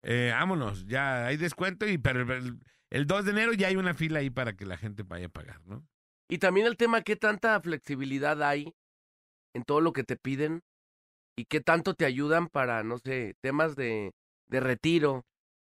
eh, 0.03 0.31
vámonos, 0.33 0.87
ya 0.87 1.27
hay 1.27 1.37
descuento, 1.37 1.87
y 1.87 1.99
pero 1.99 2.23
el, 2.33 2.59
el 2.91 3.07
2 3.07 3.27
de 3.27 3.31
enero 3.31 3.53
ya 3.53 3.69
hay 3.69 3.77
una 3.77 3.95
fila 3.95 4.21
ahí 4.21 4.31
para 4.31 4.55
que 4.55 4.65
la 4.65 4.79
gente 4.79 5.03
vaya 5.03 5.27
a 5.27 5.29
pagar, 5.29 5.61
¿no? 5.67 5.87
Y 6.29 6.39
también 6.39 6.67
el 6.67 6.79
tema, 6.79 7.03
qué 7.03 7.17
tanta 7.17 7.61
flexibilidad 7.61 8.43
hay 8.43 8.75
en 9.55 9.65
todo 9.65 9.83
lo 9.83 9.93
que 9.93 10.03
te 10.03 10.17
piden 10.17 10.63
y 11.37 11.45
qué 11.47 11.61
tanto 11.61 11.95
te 11.95 12.05
ayudan 12.05 12.49
para, 12.49 12.83
no 12.83 12.99
sé, 12.99 13.35
temas 13.41 13.77
de, 13.77 14.13
de 14.49 14.61
retiro. 14.61 15.25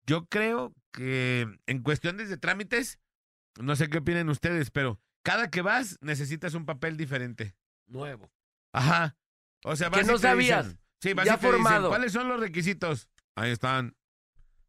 Yo 0.06 0.26
creo 0.26 0.74
que 0.92 1.48
en 1.66 1.82
cuestiones 1.84 2.30
de 2.30 2.38
trámites, 2.38 3.00
no 3.60 3.76
sé 3.76 3.90
qué 3.90 4.00
opinen 4.00 4.30
ustedes, 4.30 4.72
pero 4.72 5.00
cada 5.24 5.50
que 5.50 5.62
vas 5.62 5.98
necesitas 6.02 6.54
un 6.54 6.66
papel 6.66 6.98
diferente. 6.98 7.56
Nuevo. 7.88 8.32
Ajá. 8.74 9.16
O 9.64 9.76
sea, 9.76 9.90
vas 9.90 10.02
Que 10.02 10.06
no 10.08 10.18
sabías. 10.18 10.66
dicen- 10.68 10.80
sí, 11.02 11.14
vas 11.14 11.26
Ya 11.26 11.36
y 11.36 11.38
te 11.38 11.46
dicen, 11.48 11.62
formado. 11.62 11.90
¿cuáles 11.90 12.12
son 12.12 12.28
los 12.28 12.40
requisitos? 12.40 13.08
Ahí 13.36 13.52
están. 13.52 13.96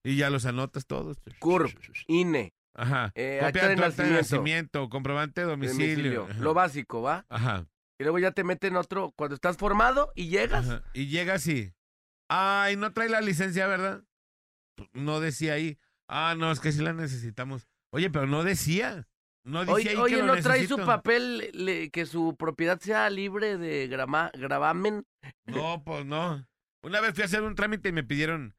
Y 0.05 0.17
ya 0.17 0.29
los 0.31 0.45
anotas 0.47 0.87
todos. 0.87 1.17
CURP, 1.39 1.73
INE, 2.09 2.53
Ajá. 2.75 3.11
Eh, 3.15 3.39
Copia 3.41 3.63
acta 3.63 3.69
de 3.69 3.77
nacimiento. 3.77 4.17
nacimiento, 4.19 4.89
comprobante 4.91 5.41
de 5.41 5.47
domicilio. 5.47 6.21
domicilio, 6.23 6.43
lo 6.45 6.55
básico, 6.55 7.01
¿va? 7.03 7.25
Ajá. 7.29 7.67
Y 7.99 8.03
luego 8.05 8.19
ya 8.19 8.33
te 8.33 8.45
meten 8.45 8.77
otro, 8.77 9.13
cuando 9.17 9.35
estás 9.35 9.57
formado 9.57 10.13
y 10.15 10.29
llegas, 10.29 10.69
Ajá. 10.69 10.83
Y 10.95 11.07
llega 11.07 11.35
así. 11.35 11.73
Ay, 12.29 12.77
no 12.77 12.93
trae 12.93 13.09
la 13.09 13.21
licencia, 13.21 13.67
¿verdad? 13.67 14.03
No 14.93 15.21
decía 15.21 15.53
ahí. 15.55 15.79
Ah, 16.09 16.35
no, 16.37 16.51
es 16.51 16.59
que 16.61 16.73
sí 16.73 16.83
la 16.83 16.93
necesitamos. 16.93 17.69
Oye, 17.93 18.11
pero 18.11 18.27
no 18.27 18.43
decía. 18.43 19.07
No 19.47 19.61
decía 19.61 19.75
oye, 19.75 19.91
ahí 19.91 19.97
oye, 19.97 20.17
que 20.17 20.23
lo 20.23 20.35
no 20.35 20.43
trae 20.43 20.67
su 20.67 20.77
papel, 20.79 21.51
le- 21.53 21.91
que 21.91 22.07
su 22.07 22.35
propiedad 22.37 22.81
sea 22.81 23.09
libre 23.11 23.59
de 23.59 23.87
grama, 23.89 24.31
gravamen. 24.35 25.07
No, 25.47 25.83
pues 25.85 26.05
no. 26.07 26.47
Una 26.83 27.01
vez 27.01 27.13
fui 27.15 27.23
a 27.23 27.27
hacer 27.27 27.43
un 27.43 27.55
trámite 27.55 27.91
y 27.91 27.93
me 27.93 28.03
pidieron 28.05 28.57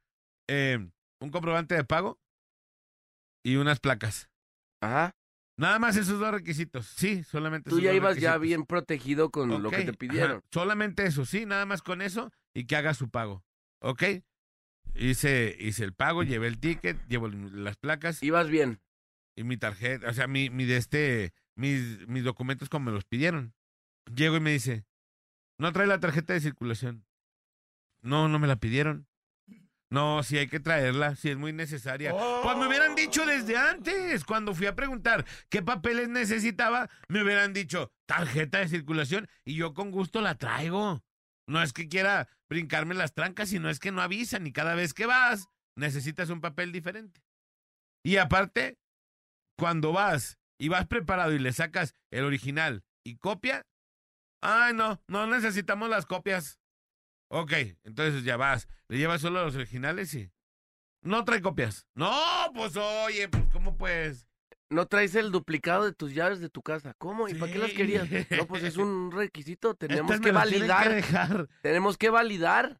eh, 0.47 0.77
un 1.19 1.29
comprobante 1.31 1.75
de 1.75 1.83
pago 1.83 2.19
y 3.43 3.57
unas 3.57 3.79
placas. 3.79 4.29
Ajá. 4.81 5.15
Nada 5.57 5.79
más 5.79 5.95
esos 5.95 6.19
dos 6.19 6.31
requisitos. 6.31 6.85
Sí, 6.87 7.23
solamente 7.23 7.69
Tú 7.69 7.77
esos 7.77 7.83
ya 7.83 7.91
dos 7.91 7.97
ibas 7.97 8.17
ya 8.17 8.37
bien 8.37 8.65
protegido 8.65 9.29
con 9.31 9.61
lo 9.63 9.69
que 9.69 9.77
te 9.77 9.83
ajá, 9.83 9.93
pidieron. 9.93 10.41
Solamente 10.51 11.05
eso, 11.05 11.25
sí, 11.25 11.45
nada 11.45 11.65
más 11.65 11.81
con 11.81 12.01
eso 12.01 12.31
y 12.53 12.65
que 12.65 12.75
haga 12.75 12.93
su 12.93 13.09
pago. 13.09 13.43
¿Ok? 13.79 14.03
Hice, 14.95 15.55
hice 15.59 15.83
el 15.83 15.93
pago, 15.93 16.23
llevé 16.23 16.47
el 16.47 16.59
ticket, 16.59 16.97
llevo 17.07 17.27
las 17.29 17.75
placas 17.77 18.21
Ibas 18.23 18.49
bien. 18.49 18.79
y 19.35 19.43
mi 19.43 19.57
tarjeta, 19.57 20.09
o 20.09 20.13
sea, 20.13 20.27
mi, 20.27 20.49
mi 20.49 20.65
de 20.65 20.77
este, 20.77 21.33
mis, 21.55 22.07
mis 22.07 22.23
documentos 22.23 22.69
como 22.69 22.85
me 22.85 22.91
los 22.91 23.03
pidieron. 23.05 23.53
Llego 24.13 24.37
y 24.37 24.39
me 24.39 24.51
dice, 24.51 24.85
no 25.57 25.71
trae 25.73 25.87
la 25.87 25.99
tarjeta 25.99 26.33
de 26.33 26.39
circulación. 26.41 27.05
No, 28.01 28.27
no 28.29 28.39
me 28.39 28.47
la 28.47 28.57
pidieron. 28.57 29.07
No, 29.95 30.23
sí 30.23 30.37
hay 30.37 30.47
que 30.47 30.59
traerla, 30.59 31.15
sí 31.15 31.29
es 31.29 31.37
muy 31.37 31.53
necesaria. 31.53 32.11
Pues 32.11 32.57
me 32.57 32.67
hubieran 32.67 32.95
dicho 32.95 33.25
desde 33.25 33.55
antes, 33.55 34.25
cuando 34.25 34.53
fui 34.53 34.65
a 34.65 34.75
preguntar 34.75 35.25
qué 35.47 35.61
papeles 35.61 36.09
necesitaba, 36.09 36.89
me 37.07 37.23
hubieran 37.23 37.53
dicho 37.53 37.93
tarjeta 38.05 38.57
de 38.57 38.67
circulación 38.67 39.29
y 39.45 39.55
yo 39.55 39.73
con 39.73 39.91
gusto 39.91 40.19
la 40.19 40.35
traigo. 40.35 41.01
No 41.47 41.61
es 41.61 41.71
que 41.71 41.87
quiera 41.87 42.27
brincarme 42.49 42.93
las 42.93 43.13
trancas, 43.13 43.47
sino 43.47 43.69
es 43.69 43.79
que 43.79 43.93
no 43.93 44.01
avisan 44.01 44.45
y 44.45 44.51
cada 44.51 44.75
vez 44.75 44.93
que 44.93 45.05
vas, 45.05 45.47
necesitas 45.77 46.29
un 46.29 46.41
papel 46.41 46.73
diferente. 46.73 47.23
Y 48.03 48.17
aparte, 48.17 48.77
cuando 49.57 49.93
vas 49.93 50.37
y 50.59 50.67
vas 50.67 50.87
preparado 50.87 51.31
y 51.31 51.39
le 51.39 51.53
sacas 51.53 51.95
el 52.11 52.25
original 52.25 52.83
y 53.05 53.15
copia, 53.15 53.65
ay, 54.41 54.73
no, 54.73 55.01
no 55.07 55.25
necesitamos 55.25 55.87
las 55.87 56.05
copias. 56.05 56.59
Ok, 57.29 57.53
entonces 57.83 58.23
ya 58.23 58.37
vas, 58.37 58.67
le 58.87 58.97
llevas 58.97 59.21
solo 59.21 59.43
los 59.43 59.55
originales 59.55 60.13
y 60.13 60.31
no 61.01 61.23
trae 61.25 61.41
copias. 61.41 61.87
No, 61.95 62.11
pues 62.53 62.75
oye, 62.77 63.27
pues 63.29 63.43
¿cómo 63.51 63.77
pues? 63.77 64.27
No 64.69 64.87
traes 64.87 65.13
el 65.15 65.31
duplicado 65.31 65.85
de 65.85 65.93
tus 65.93 66.13
llaves 66.13 66.39
de 66.39 66.49
tu 66.49 66.61
casa. 66.61 66.93
¿Cómo? 66.97 67.27
¿Y 67.29 67.35
para 67.35 67.51
qué 67.51 67.59
las 67.59 67.71
querías? 67.71 68.07
No, 68.31 68.47
pues 68.47 68.63
es 68.63 68.77
un 68.77 69.11
requisito. 69.13 69.75
Tenemos 69.75 70.11
Estas 70.11 70.25
que 70.25 70.31
validar. 70.31 70.87
que 70.87 70.93
dejar. 70.95 71.47
Tenemos 71.61 71.97
que 71.97 72.09
validar. 72.09 72.79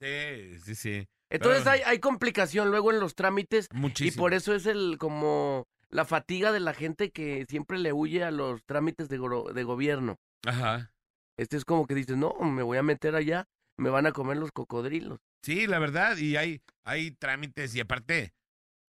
Sí, 0.00 0.58
sí, 0.60 0.74
sí. 0.74 1.08
Entonces 1.30 1.62
Pero- 1.64 1.72
hay, 1.72 1.80
hay 1.84 1.98
complicación 1.98 2.70
luego 2.70 2.92
en 2.92 3.00
los 3.00 3.14
trámites 3.16 3.68
Muchísimo. 3.72 4.14
y 4.14 4.16
por 4.16 4.34
eso 4.34 4.54
es 4.54 4.66
el 4.66 4.96
como 4.98 5.66
la 5.88 6.04
fatiga 6.04 6.52
de 6.52 6.60
la 6.60 6.74
gente 6.74 7.10
que 7.10 7.44
siempre 7.48 7.78
le 7.78 7.92
huye 7.92 8.22
a 8.22 8.30
los 8.30 8.62
trámites 8.64 9.08
de, 9.08 9.18
gro- 9.20 9.52
de 9.52 9.64
gobierno. 9.64 10.16
Ajá. 10.46 10.92
Este 11.36 11.56
es 11.56 11.64
como 11.64 11.86
que 11.86 11.94
dices, 11.96 12.16
no, 12.16 12.34
me 12.40 12.62
voy 12.62 12.78
a 12.78 12.82
meter 12.84 13.16
allá, 13.16 13.48
me 13.76 13.90
van 13.90 14.06
a 14.06 14.12
comer 14.12 14.36
los 14.36 14.52
cocodrilos. 14.52 15.20
Sí, 15.42 15.66
la 15.66 15.78
verdad, 15.78 16.16
y 16.16 16.36
hay, 16.36 16.62
hay 16.84 17.10
trámites 17.12 17.74
y 17.74 17.80
aparte, 17.80 18.34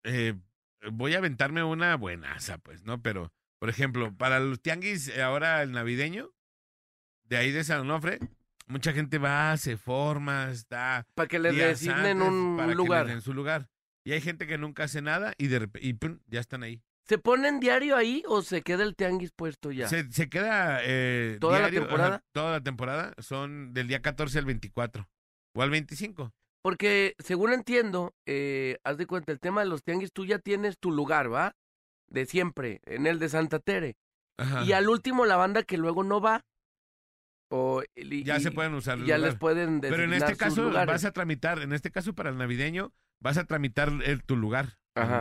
eh, 0.04 0.34
voy 0.92 1.14
a 1.14 1.18
aventarme 1.18 1.64
una 1.64 1.96
buenaza, 1.96 2.58
pues, 2.58 2.84
¿no? 2.84 3.02
Pero, 3.02 3.32
por 3.58 3.68
ejemplo, 3.70 4.14
para 4.16 4.40
los 4.40 4.60
tianguis, 4.60 5.08
eh, 5.08 5.22
ahora 5.22 5.62
el 5.62 5.72
navideño, 5.72 6.30
de 7.24 7.36
ahí 7.36 7.50
de 7.50 7.64
San 7.64 7.80
Onofre, 7.80 8.20
mucha 8.66 8.92
gente 8.92 9.18
va, 9.18 9.56
se 9.56 9.76
forma, 9.76 10.50
está... 10.50 11.06
Para 11.14 11.28
que 11.28 11.38
les 11.38 11.56
designen 11.56 12.22
un 12.22 12.56
para 12.56 12.68
que 12.68 12.76
les 12.76 12.76
lugar. 12.76 13.06
den 13.06 13.20
su 13.20 13.32
lugar. 13.34 13.68
Y 14.04 14.12
hay 14.12 14.20
gente 14.20 14.46
que 14.46 14.58
nunca 14.58 14.84
hace 14.84 15.00
nada 15.00 15.32
y 15.38 15.46
de 15.46 15.68
y 15.80 15.94
pum, 15.94 16.20
ya 16.26 16.40
están 16.40 16.62
ahí. 16.62 16.82
¿Se 17.06 17.18
ponen 17.18 17.60
diario 17.60 17.96
ahí 17.96 18.22
o 18.26 18.40
se 18.42 18.62
queda 18.62 18.82
el 18.82 18.96
tianguis 18.96 19.30
puesto 19.32 19.70
ya? 19.70 19.88
Se, 19.88 20.10
se 20.10 20.28
queda 20.30 20.78
eh, 20.82 21.36
¿Toda 21.40 21.60
la 21.60 21.70
temporada? 21.70 22.22
toda 22.32 22.52
la 22.52 22.60
temporada, 22.62 23.12
son 23.18 23.74
del 23.74 23.88
día 23.88 24.00
14 24.00 24.38
al 24.38 24.46
24 24.46 25.06
o 25.54 25.62
al 25.62 25.70
25. 25.70 26.32
Porque 26.62 27.14
según 27.18 27.52
entiendo, 27.52 28.14
eh, 28.26 28.78
haz 28.84 28.96
de 28.96 29.06
cuenta, 29.06 29.32
el 29.32 29.38
tema 29.40 29.60
de 29.62 29.68
los 29.68 29.82
tianguis, 29.82 30.12
tú 30.12 30.24
ya 30.24 30.38
tienes 30.38 30.78
tu 30.78 30.90
lugar, 30.92 31.30
¿va? 31.30 31.52
De 32.08 32.24
siempre, 32.24 32.80
en 32.86 33.06
el 33.06 33.18
de 33.18 33.28
Santa 33.28 33.58
Tere. 33.58 33.96
Ajá. 34.38 34.64
Y 34.64 34.72
al 34.72 34.88
último 34.88 35.26
la 35.26 35.36
banda 35.36 35.62
que 35.62 35.76
luego 35.76 36.04
no 36.04 36.22
va. 36.22 36.40
O, 37.50 37.82
y- 37.94 38.24
ya 38.24 38.40
se 38.40 38.50
pueden 38.50 38.72
usar 38.74 38.96
ya 38.98 39.02
lugar. 39.16 39.20
les 39.20 39.34
pueden 39.36 39.80
Pero 39.82 40.02
en 40.04 40.14
este 40.14 40.36
caso 40.36 40.62
lugares. 40.64 40.86
vas 40.92 41.04
a 41.04 41.12
tramitar, 41.12 41.58
en 41.60 41.72
este 41.74 41.90
caso 41.90 42.14
para 42.14 42.30
el 42.30 42.38
navideño, 42.38 42.92
vas 43.20 43.36
a 43.36 43.44
tramitar 43.44 43.90
el- 44.04 44.24
tu 44.24 44.36
lugar. 44.36 44.78
Ajá. 44.96 45.20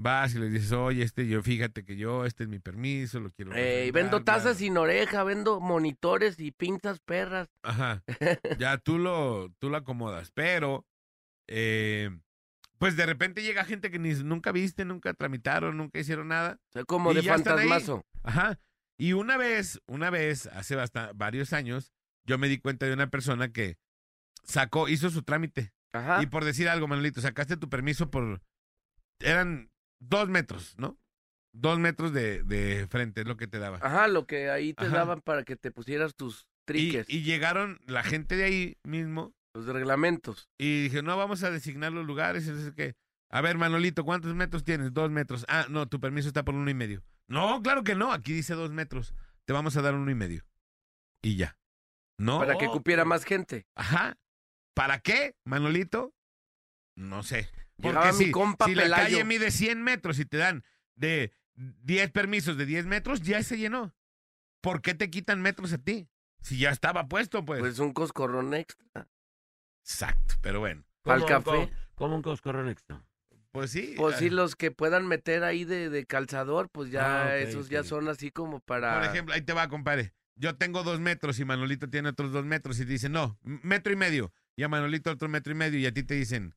Vas 0.00 0.34
y 0.34 0.38
le 0.38 0.48
dices, 0.48 0.70
oye, 0.72 1.02
este, 1.02 1.26
yo 1.26 1.42
fíjate 1.42 1.84
que 1.84 1.96
yo, 1.96 2.24
este 2.24 2.44
es 2.44 2.48
mi 2.48 2.60
permiso, 2.60 3.18
lo 3.18 3.32
quiero. 3.32 3.52
Ey, 3.52 3.90
vendo 3.90 4.22
tazas 4.22 4.44
bla". 4.44 4.54
sin 4.54 4.76
oreja, 4.76 5.24
vendo 5.24 5.58
monitores 5.58 6.38
y 6.38 6.52
pinzas 6.52 7.00
perras. 7.00 7.48
Ajá. 7.62 8.02
Ya 8.58 8.78
tú 8.78 8.98
lo, 8.98 9.50
tú 9.58 9.70
lo 9.70 9.76
acomodas. 9.76 10.30
Pero, 10.30 10.86
eh, 11.48 12.10
pues 12.78 12.96
de 12.96 13.06
repente 13.06 13.42
llega 13.42 13.64
gente 13.64 13.90
que 13.90 13.98
ni 13.98 14.14
nunca 14.14 14.52
viste, 14.52 14.84
nunca 14.84 15.14
tramitaron, 15.14 15.76
nunca 15.76 15.98
hicieron 15.98 16.28
nada. 16.28 16.60
O 16.68 16.72
sea, 16.72 16.84
como 16.84 17.12
de 17.12 17.22
fantasmazo. 17.22 18.06
Ajá. 18.22 18.60
Y 18.98 19.14
una 19.14 19.36
vez, 19.36 19.80
una 19.88 20.10
vez, 20.10 20.46
hace 20.46 20.76
varios 21.14 21.52
años, 21.52 21.92
yo 22.24 22.38
me 22.38 22.48
di 22.48 22.58
cuenta 22.58 22.86
de 22.86 22.92
una 22.92 23.10
persona 23.10 23.52
que 23.52 23.78
sacó, 24.44 24.88
hizo 24.88 25.10
su 25.10 25.22
trámite. 25.22 25.72
Ajá. 25.92 26.22
Y 26.22 26.26
por 26.26 26.44
decir 26.44 26.68
algo, 26.68 26.86
Manolito, 26.86 27.20
sacaste 27.20 27.56
tu 27.56 27.68
permiso 27.68 28.10
por. 28.10 28.40
Eran 29.20 29.70
dos 30.00 30.28
metros, 30.28 30.74
¿no? 30.78 30.98
Dos 31.52 31.78
metros 31.78 32.12
de, 32.12 32.42
de 32.42 32.86
frente 32.88 33.22
es 33.22 33.26
lo 33.26 33.36
que 33.36 33.46
te 33.46 33.58
daba. 33.58 33.78
Ajá, 33.82 34.06
lo 34.08 34.26
que 34.26 34.50
ahí 34.50 34.74
te 34.74 34.86
Ajá. 34.86 34.96
daban 34.98 35.20
para 35.22 35.44
que 35.44 35.56
te 35.56 35.70
pusieras 35.70 36.14
tus 36.14 36.42
y, 36.42 36.46
triques, 36.66 37.08
y 37.08 37.22
llegaron 37.22 37.80
la 37.86 38.02
gente 38.02 38.36
de 38.36 38.44
ahí 38.44 38.76
mismo 38.84 39.34
los 39.54 39.64
reglamentos. 39.66 40.48
y 40.58 40.84
dije, 40.84 41.02
no, 41.02 41.16
vamos 41.16 41.42
a 41.42 41.50
designar 41.50 41.90
los 41.92 42.06
lugares. 42.06 42.46
Entonces, 42.46 42.72
que, 42.74 42.94
a 43.30 43.40
ver, 43.40 43.56
Manolito, 43.56 44.04
¿cuántos 44.04 44.34
metros 44.34 44.62
tienes? 44.62 44.92
Dos 44.92 45.10
metros. 45.10 45.44
Ah, 45.48 45.66
no, 45.68 45.88
tu 45.88 45.98
permiso 45.98 46.28
está 46.28 46.44
por 46.44 46.54
uno 46.54 46.70
y 46.70 46.74
medio. 46.74 47.02
No, 47.26 47.60
claro 47.62 47.82
que 47.82 47.94
no. 47.94 48.12
Aquí 48.12 48.32
dice 48.32 48.54
dos 48.54 48.70
metros. 48.70 49.14
Te 49.46 49.52
vamos 49.52 49.76
a 49.76 49.82
dar 49.82 49.94
uno 49.94 50.10
y 50.10 50.14
medio. 50.14 50.44
Y 51.22 51.36
ya. 51.36 51.56
No. 52.18 52.38
para 52.38 52.56
que 52.58 52.66
cupiera 52.66 53.04
más 53.04 53.24
gente. 53.24 53.66
Ajá. 53.74 54.16
¿Para 54.74 55.00
qué, 55.00 55.34
Manolito? 55.44 56.14
No 56.96 57.22
sé. 57.22 57.50
Porque 57.80 58.12
mi 58.12 58.24
si, 58.26 58.30
compa 58.30 58.64
si 58.66 58.74
la 58.74 58.88
calle 58.90 59.24
mide 59.24 59.50
100 59.50 59.82
metros 59.82 60.18
y 60.18 60.24
te 60.24 60.36
dan 60.36 60.64
de 60.96 61.32
10 61.54 62.10
permisos 62.10 62.56
de 62.56 62.66
10 62.66 62.86
metros, 62.86 63.22
ya 63.22 63.42
se 63.42 63.56
llenó. 63.56 63.94
¿Por 64.60 64.82
qué 64.82 64.94
te 64.94 65.10
quitan 65.10 65.40
metros 65.40 65.72
a 65.72 65.78
ti? 65.78 66.08
Si 66.40 66.58
ya 66.58 66.70
estaba 66.70 67.08
puesto, 67.08 67.44
pues. 67.44 67.60
Pues 67.60 67.78
un 67.78 67.92
coscorrón 67.92 68.54
extra. 68.54 69.08
Exacto, 69.84 70.34
pero 70.40 70.60
bueno. 70.60 70.84
Al 71.04 71.20
¿Cómo- 71.20 71.26
café. 71.26 71.44
cómo- 71.44 71.70
¿Cómo 71.94 72.16
un 72.16 72.22
coscorrón 72.22 72.68
extra? 72.68 73.02
Pues 73.50 73.70
sí. 73.72 73.94
Pues 73.96 74.16
sí, 74.18 74.26
eh, 74.26 74.30
los 74.30 74.54
que 74.54 74.70
puedan 74.70 75.06
meter 75.08 75.42
ahí 75.42 75.64
de, 75.64 75.88
de 75.88 76.06
calzador, 76.06 76.68
pues 76.70 76.90
ya 76.90 77.24
Ah, 77.24 77.36
esos 77.38 77.68
ya 77.68 77.82
son 77.82 78.08
así 78.08 78.30
como 78.30 78.60
para... 78.60 78.94
Por 79.00 79.04
ejemplo, 79.08 79.34
ahí 79.34 79.40
te 79.40 79.52
va, 79.52 79.68
compadre. 79.68 80.14
Yo 80.36 80.54
tengo 80.56 80.84
dos 80.84 81.00
metros 81.00 81.40
y 81.40 81.44
Manolito 81.44 81.88
tiene 81.88 82.10
otros 82.10 82.30
dos 82.30 82.44
metros 82.44 82.78
y 82.78 82.84
te 82.84 82.92
dicen, 82.92 83.10
no, 83.12 83.36
metro 83.42 83.92
y 83.92 83.96
medio. 83.96 84.32
Y 84.54 84.62
a 84.62 84.68
Manolito 84.68 85.10
otro 85.10 85.28
metro 85.28 85.52
y 85.52 85.56
medio 85.56 85.78
y 85.80 85.86
a 85.86 85.92
ti 85.92 86.04
te 86.04 86.14
dicen, 86.14 86.54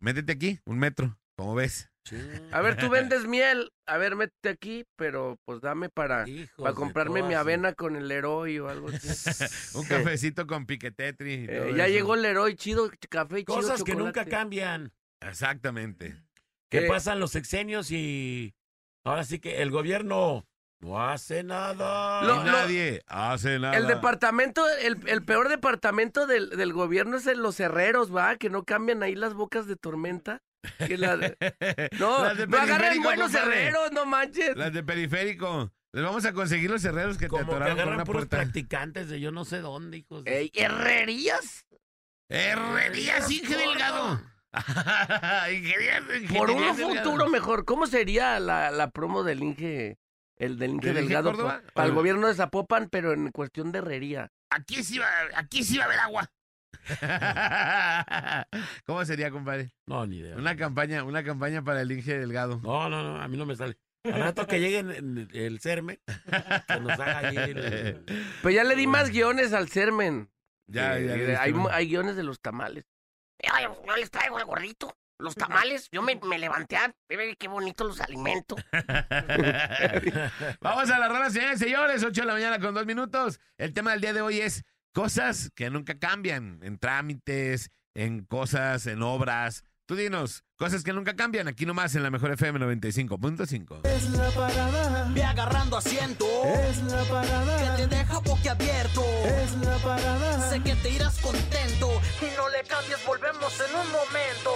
métete 0.00 0.32
aquí, 0.32 0.60
un 0.66 0.78
metro. 0.78 1.18
¿Cómo 1.36 1.54
ves? 1.54 1.88
A 2.52 2.62
ver, 2.62 2.78
tú 2.78 2.88
vendes 2.88 3.26
miel, 3.26 3.70
a 3.86 3.98
ver, 3.98 4.16
métete 4.16 4.48
aquí, 4.48 4.84
pero 4.96 5.38
pues 5.44 5.60
dame 5.60 5.90
para, 5.90 6.24
para 6.56 6.72
comprarme 6.74 7.22
mi 7.22 7.34
avena 7.34 7.74
con 7.74 7.96
el 7.96 8.08
Leroy 8.08 8.58
o 8.60 8.68
algo 8.70 8.88
así. 8.88 9.44
un 9.78 9.84
cafecito 9.84 10.46
con 10.46 10.64
piquetetri. 10.64 11.34
y 11.34 11.46
Eh, 11.46 11.74
ya 11.76 11.84
eso. 11.86 11.92
llegó 11.94 12.14
el 12.14 12.22
Leroy, 12.22 12.56
chido 12.56 12.90
café 13.10 13.40
y 13.40 13.44
chido 13.44 13.56
Cosas 13.56 13.84
que 13.84 13.94
nunca 13.94 14.24
cambian. 14.24 14.90
Exactamente. 15.20 16.16
Que 16.70 16.80
¿Qué? 16.80 16.86
pasan 16.88 17.20
los 17.20 17.32
sexenios 17.32 17.90
y 17.90 18.54
ahora 19.04 19.24
sí 19.24 19.38
que 19.38 19.60
el 19.60 19.70
gobierno 19.70 20.47
no 20.80 21.02
hace 21.02 21.42
nada. 21.42 22.22
Lo- 22.22 22.42
y 22.42 22.44
nadie 22.44 23.02
hace 23.06 23.58
nada. 23.58 23.76
El 23.76 23.86
departamento, 23.86 24.64
el, 24.80 24.98
el 25.08 25.24
peor 25.24 25.48
departamento 25.48 26.26
del, 26.26 26.50
del 26.50 26.72
gobierno 26.72 27.16
es 27.16 27.26
en 27.26 27.42
los 27.42 27.58
herreros, 27.60 28.14
¿va? 28.14 28.36
Que 28.36 28.48
no 28.50 28.64
cambian 28.64 29.02
ahí 29.02 29.14
las 29.14 29.34
bocas 29.34 29.66
de 29.66 29.76
tormenta. 29.76 30.40
Que 30.86 30.96
la- 30.98 31.16
no, 31.98 32.24
Las 32.24 32.36
de 32.38 32.46
no 32.46 32.58
agarren 32.58 33.02
buenos 33.02 33.32
compadre. 33.32 33.62
herreros, 33.62 33.92
no 33.92 34.06
manches. 34.06 34.56
Las 34.56 34.72
de 34.72 34.82
periférico. 34.82 35.72
Les 35.92 36.04
vamos 36.04 36.24
a 36.26 36.32
conseguir 36.32 36.70
los 36.70 36.84
herreros 36.84 37.16
que 37.16 37.24
te 37.24 37.28
Como 37.28 37.44
que 37.44 37.50
atoraron 37.50 37.68
con 37.74 37.78
agarran 37.80 37.94
una 37.94 38.04
puros 38.04 38.20
puerta. 38.26 38.36
practicantes 38.36 39.08
de 39.08 39.20
yo 39.20 39.30
no 39.32 39.44
sé 39.44 39.60
dónde, 39.60 39.96
hijos. 39.98 40.22
de- 40.24 40.38
Ey, 40.38 40.50
¿Herrerías? 40.54 41.64
Herrerías, 42.30 43.30
Inge 43.30 43.56
Delgado. 43.56 44.20
Por 46.36 46.50
un 46.50 46.74
futuro 46.76 47.28
mejor. 47.28 47.64
¿Cómo 47.64 47.86
sería 47.86 48.38
la, 48.40 48.70
la 48.70 48.90
promo 48.90 49.22
del 49.24 49.42
Inge, 49.42 49.96
el 50.38 50.58
del 50.58 50.70
Inge 50.72 50.86
¿Del 50.88 50.96
Inge 50.96 51.02
Delgado 51.08 51.30
Córdoba? 51.32 51.62
pa- 51.66 51.72
para 51.72 51.88
el 51.88 51.94
gobierno 51.94 52.26
de 52.28 52.34
Zapopan, 52.34 52.88
pero 52.90 53.12
en 53.12 53.30
cuestión 53.30 53.72
de 53.72 53.78
herrería? 53.80 54.30
Aquí 54.50 54.82
sí 54.82 54.98
va, 54.98 55.08
aquí 55.34 55.62
sí 55.64 55.76
va 55.78 55.84
a 55.84 55.86
haber 55.86 56.00
agua. 56.00 56.30
¿Cómo 58.86 59.04
sería, 59.04 59.30
compadre? 59.30 59.70
No, 59.86 60.06
ni 60.06 60.18
idea. 60.18 60.36
Una 60.36 60.56
campaña, 60.56 61.04
una 61.04 61.24
campaña 61.24 61.62
para 61.62 61.82
el 61.82 61.92
Inge 61.92 62.18
Delgado. 62.18 62.60
No, 62.62 62.88
no, 62.88 63.02
no, 63.02 63.20
a 63.20 63.28
mí 63.28 63.36
no 63.36 63.46
me 63.46 63.56
sale. 63.56 63.76
Al 64.04 64.20
rato 64.22 64.46
que 64.46 64.60
llegue 64.60 64.78
en 64.78 65.28
el 65.32 65.60
CERME, 65.60 66.00
que 66.68 66.80
nos 66.80 66.92
haga 66.98 67.18
ahí 67.18 67.36
el... 67.36 68.04
Pues 68.42 68.54
ya 68.54 68.64
le 68.64 68.76
di 68.76 68.86
más 68.86 69.10
guiones 69.10 69.52
al 69.52 69.68
Sermen. 69.68 70.30
Ya, 70.66 70.98
Eh, 70.98 71.06
ya. 71.06 71.14
eh, 71.16 71.36
hay, 71.36 71.54
hay 71.70 71.88
guiones 71.88 72.16
de 72.16 72.22
los 72.22 72.40
tamales. 72.40 72.84
Ay, 73.52 73.64
yo 73.86 73.96
les 73.96 74.10
traigo 74.10 74.38
el 74.38 74.44
gordito. 74.44 74.96
Los 75.20 75.34
tamales, 75.34 75.88
yo 75.90 76.00
me, 76.00 76.14
me 76.22 76.38
levanté 76.38 76.76
a 76.76 76.94
ver 77.08 77.36
qué 77.36 77.48
bonito 77.48 77.82
los 77.84 78.00
alimento. 78.00 78.54
Vamos 80.60 80.90
a 80.90 80.98
la 80.98 81.08
rola, 81.08 81.28
señores 81.30 81.58
señores. 81.58 82.04
8 82.04 82.20
de 82.20 82.26
la 82.26 82.34
mañana 82.34 82.60
con 82.60 82.72
dos 82.72 82.86
minutos. 82.86 83.40
El 83.56 83.72
tema 83.72 83.90
del 83.90 84.00
día 84.00 84.12
de 84.12 84.20
hoy 84.20 84.40
es 84.40 84.64
cosas 84.92 85.50
que 85.56 85.70
nunca 85.70 85.98
cambian. 85.98 86.60
En 86.62 86.78
trámites, 86.78 87.70
en 87.94 88.24
cosas, 88.24 88.86
en 88.86 89.02
obras. 89.02 89.64
Tú 89.88 89.96
dinos, 89.96 90.44
cosas 90.58 90.84
que 90.84 90.92
nunca 90.92 91.16
cambian. 91.16 91.48
Aquí 91.48 91.64
nomás 91.64 91.94
en 91.94 92.02
la 92.02 92.10
mejor 92.10 92.30
FM 92.32 92.60
95.5. 92.60 93.86
Es 93.86 94.10
la 94.10 94.30
parada. 94.32 95.10
Ve 95.14 95.22
agarrando 95.24 95.78
asiento. 95.78 96.26
Es 96.44 96.82
la 96.82 97.02
parada. 97.04 97.74
Que 97.76 97.82
te 97.84 97.96
deja 97.96 98.18
boquiabierto. 98.18 99.02
Es 99.24 99.56
la 99.64 99.78
parada. 99.78 100.50
Sé 100.50 100.62
que 100.62 100.74
te 100.74 100.90
irás 100.90 101.18
contento. 101.20 101.88
Y 102.20 102.36
no 102.36 102.50
le 102.50 102.64
cambies, 102.68 102.98
volvemos 103.06 103.50
en 103.66 103.74
un 103.76 103.86
momento. 103.90 104.50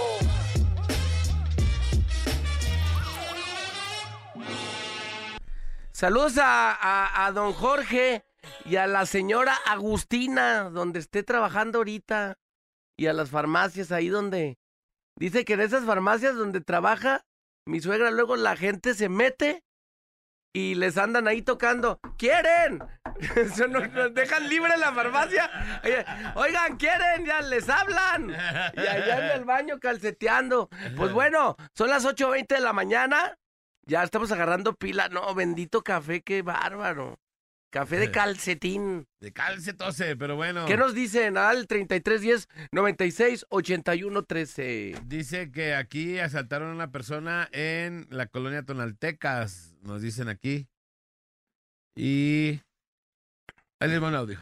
Saludos 5.92 6.38
a, 6.38 6.72
a- 6.72 7.26
a 7.26 7.32
don 7.32 7.52
Jorge 7.52 8.24
y 8.64 8.76
a 8.76 8.86
la 8.86 9.06
señora 9.06 9.54
Agustina, 9.66 10.64
donde 10.70 10.98
esté 10.98 11.22
trabajando 11.22 11.78
ahorita. 11.78 12.38
Y 12.96 13.06
a 13.06 13.12
las 13.12 13.30
farmacias 13.30 13.90
ahí 13.90 14.08
donde, 14.08 14.58
Dice 15.18 15.44
que 15.44 15.54
en 15.54 15.60
esas 15.60 15.84
farmacias 15.84 16.34
donde 16.34 16.60
trabaja 16.60 17.22
mi 17.66 17.80
suegra, 17.80 18.10
luego 18.10 18.36
la 18.36 18.56
gente 18.56 18.94
se 18.94 19.08
mete 19.08 19.62
y 20.54 20.74
les 20.74 20.98
andan 20.98 21.28
ahí 21.28 21.42
tocando. 21.42 21.98
¿Quieren? 22.18 22.82
Eso 23.36 23.66
nos 23.68 24.14
dejan 24.14 24.48
libre 24.48 24.76
la 24.76 24.92
farmacia. 24.92 25.50
Oigan, 26.34 26.76
¿quieren? 26.76 27.24
Ya 27.24 27.40
les 27.40 27.68
hablan. 27.68 28.30
Y 28.30 28.80
allá 28.80 29.26
en 29.26 29.40
el 29.40 29.44
baño 29.44 29.78
calceteando. 29.78 30.68
Pues 30.96 31.12
bueno, 31.12 31.56
son 31.74 31.88
las 31.88 32.04
8.20 32.04 32.46
de 32.48 32.60
la 32.60 32.72
mañana. 32.72 33.36
Ya 33.84 34.02
estamos 34.02 34.30
agarrando 34.30 34.74
pila. 34.74 35.08
No, 35.08 35.34
bendito 35.34 35.82
café, 35.82 36.22
qué 36.22 36.42
bárbaro. 36.42 37.18
Café 37.72 37.96
de 37.96 38.10
calcetín. 38.10 39.06
De 39.18 39.32
calce 39.32 39.72
tose, 39.72 40.14
pero 40.14 40.36
bueno. 40.36 40.66
¿Qué 40.66 40.76
nos 40.76 40.94
dicen? 40.94 41.38
Al 41.38 41.66
3310 41.66 42.46
96 42.70 43.46
81 43.48 44.24
13. 44.24 44.94
Dice 45.06 45.50
que 45.50 45.74
aquí 45.74 46.18
asaltaron 46.18 46.68
a 46.68 46.74
una 46.74 46.92
persona 46.92 47.48
en 47.50 48.06
la 48.10 48.26
colonia 48.26 48.62
Tonaltecas, 48.62 49.74
nos 49.80 50.02
dicen 50.02 50.28
aquí. 50.28 50.68
Y... 51.96 52.60
Ahí 53.80 53.88
les 53.88 54.02
va 54.02 54.08
un 54.08 54.16
audio. 54.16 54.38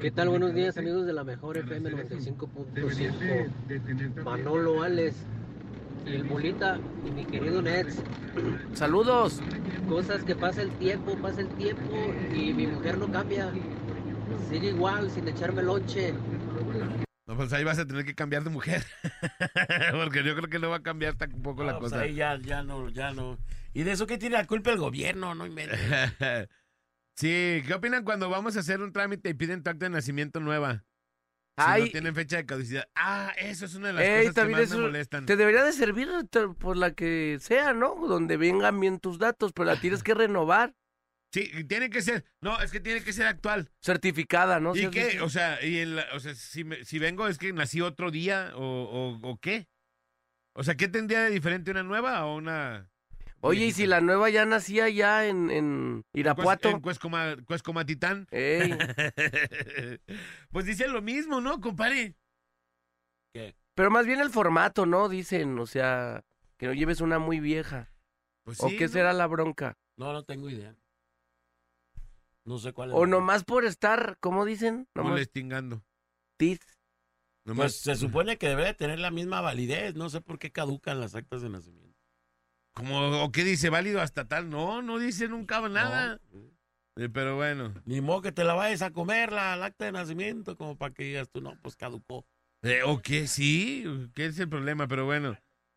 ¿Qué 0.00 0.10
tal? 0.10 0.30
Buenos 0.30 0.54
días 0.54 0.78
amigos 0.78 1.04
de 1.04 1.12
la 1.12 1.24
mejor 1.24 1.58
FM 1.58 1.90
95.5. 1.90 4.24
Manolo 4.24 4.82
Alex 4.82 5.16
y 6.08 6.14
el 6.14 6.24
Bolita 6.24 6.78
y 7.06 7.10
mi 7.10 7.24
querido 7.24 7.62
Nets. 7.62 8.02
Saludos. 8.74 9.40
Cosas 9.88 10.22
que 10.24 10.34
pasa 10.34 10.62
el 10.62 10.70
tiempo, 10.72 11.16
pasa 11.16 11.40
el 11.40 11.48
tiempo 11.48 11.94
y 12.34 12.52
mi 12.52 12.66
mujer 12.66 12.98
no 12.98 13.10
cambia. 13.10 13.52
Sigue 14.50 14.68
igual, 14.68 15.10
sin 15.10 15.26
echarme 15.28 15.62
lonche. 15.62 16.14
No, 17.26 17.36
pues 17.36 17.52
ahí 17.52 17.62
vas 17.64 17.78
a 17.78 17.86
tener 17.86 18.04
que 18.04 18.14
cambiar 18.14 18.42
de 18.44 18.50
mujer. 18.50 18.82
Porque 19.92 20.24
yo 20.24 20.34
creo 20.34 20.48
que 20.48 20.58
no 20.58 20.70
va 20.70 20.76
a 20.76 20.82
cambiar 20.82 21.14
tampoco 21.16 21.62
la 21.62 21.72
No, 21.74 21.78
pues 21.80 21.92
cosa. 21.92 22.02
ahí 22.04 22.14
ya, 22.14 22.38
ya 22.38 22.62
no, 22.62 22.88
ya 22.88 23.12
no. 23.12 23.38
¿Y 23.74 23.82
de 23.82 23.92
eso 23.92 24.06
qué 24.06 24.16
tiene 24.16 24.36
la 24.36 24.46
culpa 24.46 24.70
el 24.70 24.78
gobierno? 24.78 25.34
No 25.34 25.46
inventes. 25.46 25.78
sí, 27.14 27.62
¿qué 27.66 27.74
opinan 27.74 28.04
cuando 28.04 28.30
vamos 28.30 28.56
a 28.56 28.60
hacer 28.60 28.80
un 28.80 28.92
trámite 28.92 29.28
y 29.28 29.34
piden 29.34 29.62
tu 29.62 29.68
acta 29.70 29.86
de 29.86 29.90
nacimiento 29.90 30.40
nueva? 30.40 30.84
Si 31.58 31.80
no 31.82 31.88
tienen 31.90 32.14
fecha 32.14 32.36
de 32.36 32.46
caducidad. 32.46 32.88
Ah, 32.94 33.32
eso 33.36 33.66
es 33.66 33.74
una 33.74 33.88
de 33.88 33.92
las 33.94 34.02
Ey, 34.04 34.26
cosas 34.28 34.44
que 34.46 34.50
más 34.52 34.60
eso 34.62 34.76
me 34.76 34.82
molestan. 34.84 35.26
te 35.26 35.36
debería 35.36 35.64
de 35.64 35.72
servir 35.72 36.08
por 36.58 36.76
la 36.76 36.92
que 36.92 37.38
sea, 37.40 37.72
¿no? 37.72 37.94
Donde 38.06 38.36
vengan 38.36 38.78
bien 38.80 39.00
tus 39.00 39.18
datos, 39.18 39.52
pero 39.52 39.66
la 39.66 39.80
tienes 39.80 40.02
que 40.02 40.14
renovar. 40.14 40.74
Sí, 41.32 41.50
tiene 41.64 41.90
que 41.90 42.00
ser. 42.00 42.24
No, 42.40 42.58
es 42.62 42.70
que 42.70 42.80
tiene 42.80 43.02
que 43.02 43.12
ser 43.12 43.26
actual. 43.26 43.70
Certificada, 43.82 44.60
¿no? 44.60 44.74
¿Y 44.74 44.88
qué? 44.90 45.20
O 45.20 45.28
sea, 45.28 45.62
y 45.62 45.82
o 46.14 46.20
sea 46.20 46.34
si, 46.34 46.64
me- 46.64 46.84
si 46.84 46.98
vengo 46.98 47.26
es 47.28 47.36
que 47.36 47.52
nací 47.52 47.80
otro 47.82 48.10
día 48.10 48.52
o, 48.54 48.62
o, 48.62 49.28
o 49.30 49.38
qué. 49.38 49.68
O 50.54 50.64
sea, 50.64 50.74
¿qué 50.76 50.88
tendría 50.88 51.22
de 51.24 51.30
diferente 51.30 51.70
una 51.70 51.82
nueva 51.82 52.24
o 52.24 52.36
una... 52.36 52.90
Oye, 53.40 53.66
y 53.66 53.72
si 53.72 53.86
la 53.86 54.00
nueva 54.00 54.30
ya 54.30 54.44
nacía 54.44 54.88
ya 54.88 55.26
en, 55.26 55.50
en 55.50 56.04
Irapuato. 56.12 56.68
En 56.70 56.80
Cuescoma, 56.80 57.36
Cuescomatitán. 57.46 58.26
Ey, 58.30 58.72
pues 60.50 60.66
dicen 60.66 60.92
lo 60.92 61.02
mismo, 61.02 61.40
¿no, 61.40 61.60
compadre? 61.60 62.16
pero 63.74 63.90
más 63.92 64.06
bien 64.06 64.18
el 64.20 64.30
formato, 64.30 64.86
¿no? 64.86 65.08
Dicen, 65.08 65.56
o 65.60 65.66
sea, 65.66 66.24
que 66.56 66.66
no 66.66 66.72
lleves 66.74 67.00
una 67.00 67.20
muy 67.20 67.38
vieja. 67.38 67.92
Pues 68.42 68.60
¿O 68.60 68.68
sí, 68.68 68.76
qué 68.76 68.86
¿no? 68.86 68.90
será 68.92 69.12
la 69.12 69.28
bronca? 69.28 69.78
No, 69.96 70.12
no 70.12 70.24
tengo 70.24 70.50
idea. 70.50 70.74
No 72.44 72.58
sé 72.58 72.72
cuál 72.72 72.90
es. 72.90 72.96
O 72.96 73.06
nomás 73.06 73.44
por 73.44 73.64
estar, 73.64 74.16
¿cómo 74.18 74.44
dicen? 74.44 74.88
Nomás 74.94 75.10
Molestingando. 75.12 75.84
tiz. 76.36 76.58
Pues 77.44 77.56
Nomás- 77.56 77.74
se 77.76 77.94
supone 77.94 78.36
que 78.38 78.48
debe 78.48 78.64
de 78.64 78.74
tener 78.74 78.98
la 78.98 79.12
misma 79.12 79.40
validez. 79.40 79.94
No 79.94 80.10
sé 80.10 80.20
por 80.20 80.40
qué 80.40 80.50
caducan 80.50 80.98
las 80.98 81.14
actas 81.14 81.42
de 81.42 81.48
nacimiento. 81.50 81.87
Como, 82.78 83.22
¿O 83.22 83.32
qué 83.32 83.44
dice? 83.44 83.68
¿Válido 83.70 84.00
hasta 84.00 84.26
tal? 84.26 84.48
No, 84.48 84.82
no 84.82 84.98
dice 84.98 85.28
nunca 85.28 85.60
nada. 85.68 86.20
No. 86.32 86.40
Eh, 86.96 87.08
Pero 87.08 87.36
bueno. 87.36 87.74
Ni 87.84 88.00
modo 88.00 88.22
que 88.22 88.32
te 88.32 88.44
la 88.44 88.54
vayas 88.54 88.82
a 88.82 88.92
comer 88.92 89.32
la, 89.32 89.54
el 89.54 89.62
acta 89.62 89.84
de 89.84 89.92
nacimiento, 89.92 90.56
como 90.56 90.76
para 90.76 90.94
que 90.94 91.04
digas 91.04 91.28
tú, 91.28 91.40
no, 91.40 91.58
pues 91.60 91.76
caducó. 91.76 92.24
Eh, 92.62 92.82
¿O 92.84 93.00
qué? 93.02 93.26
Sí, 93.26 93.84
¿qué 94.14 94.26
es 94.26 94.38
el 94.38 94.48
problema? 94.48 94.88
Pero 94.88 95.04
bueno. 95.04 95.36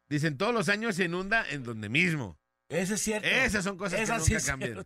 Dicen, 0.09 0.37
todos 0.37 0.53
los 0.53 0.69
años 0.69 0.95
se 0.95 1.05
inunda 1.05 1.47
en 1.49 1.63
donde 1.63 1.89
mismo. 1.89 2.37
Ese 2.69 2.95
es 2.95 3.01
cierto. 3.01 3.27
Esas 3.27 3.63
son 3.63 3.77
cosas 3.77 3.99
Esa 3.99 4.17
que 4.17 4.23
sí 4.23 4.33
nunca 4.33 4.45
cambian. 4.45 4.85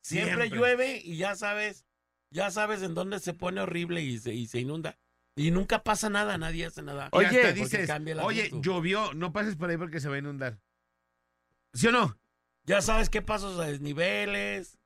Siempre, 0.00 0.32
Siempre. 0.34 0.50
llueve 0.50 1.00
y 1.04 1.16
ya 1.16 1.36
sabes, 1.36 1.86
ya 2.30 2.50
sabes 2.50 2.82
en 2.82 2.94
dónde 2.94 3.18
se 3.20 3.34
pone 3.34 3.60
horrible 3.60 4.02
y 4.02 4.18
se, 4.18 4.34
y 4.34 4.46
se 4.46 4.60
inunda. 4.60 4.98
Y 5.36 5.50
nunca 5.50 5.82
pasa 5.82 6.10
nada, 6.10 6.36
nadie 6.38 6.66
hace 6.66 6.82
nada. 6.82 7.08
Oye, 7.12 7.52
dices, 7.54 7.88
oye, 8.22 8.50
llovió, 8.60 9.14
no 9.14 9.32
pases 9.32 9.56
por 9.56 9.70
ahí 9.70 9.76
porque 9.76 10.00
se 10.00 10.08
va 10.08 10.16
a 10.16 10.18
inundar. 10.18 10.58
¿Sí 11.74 11.86
o 11.86 11.92
no? 11.92 12.18
Ya 12.64 12.80
sabes 12.80 13.08
qué 13.10 13.22
pasos 13.22 13.58
a 13.58 13.66
desniveles, 13.66 14.78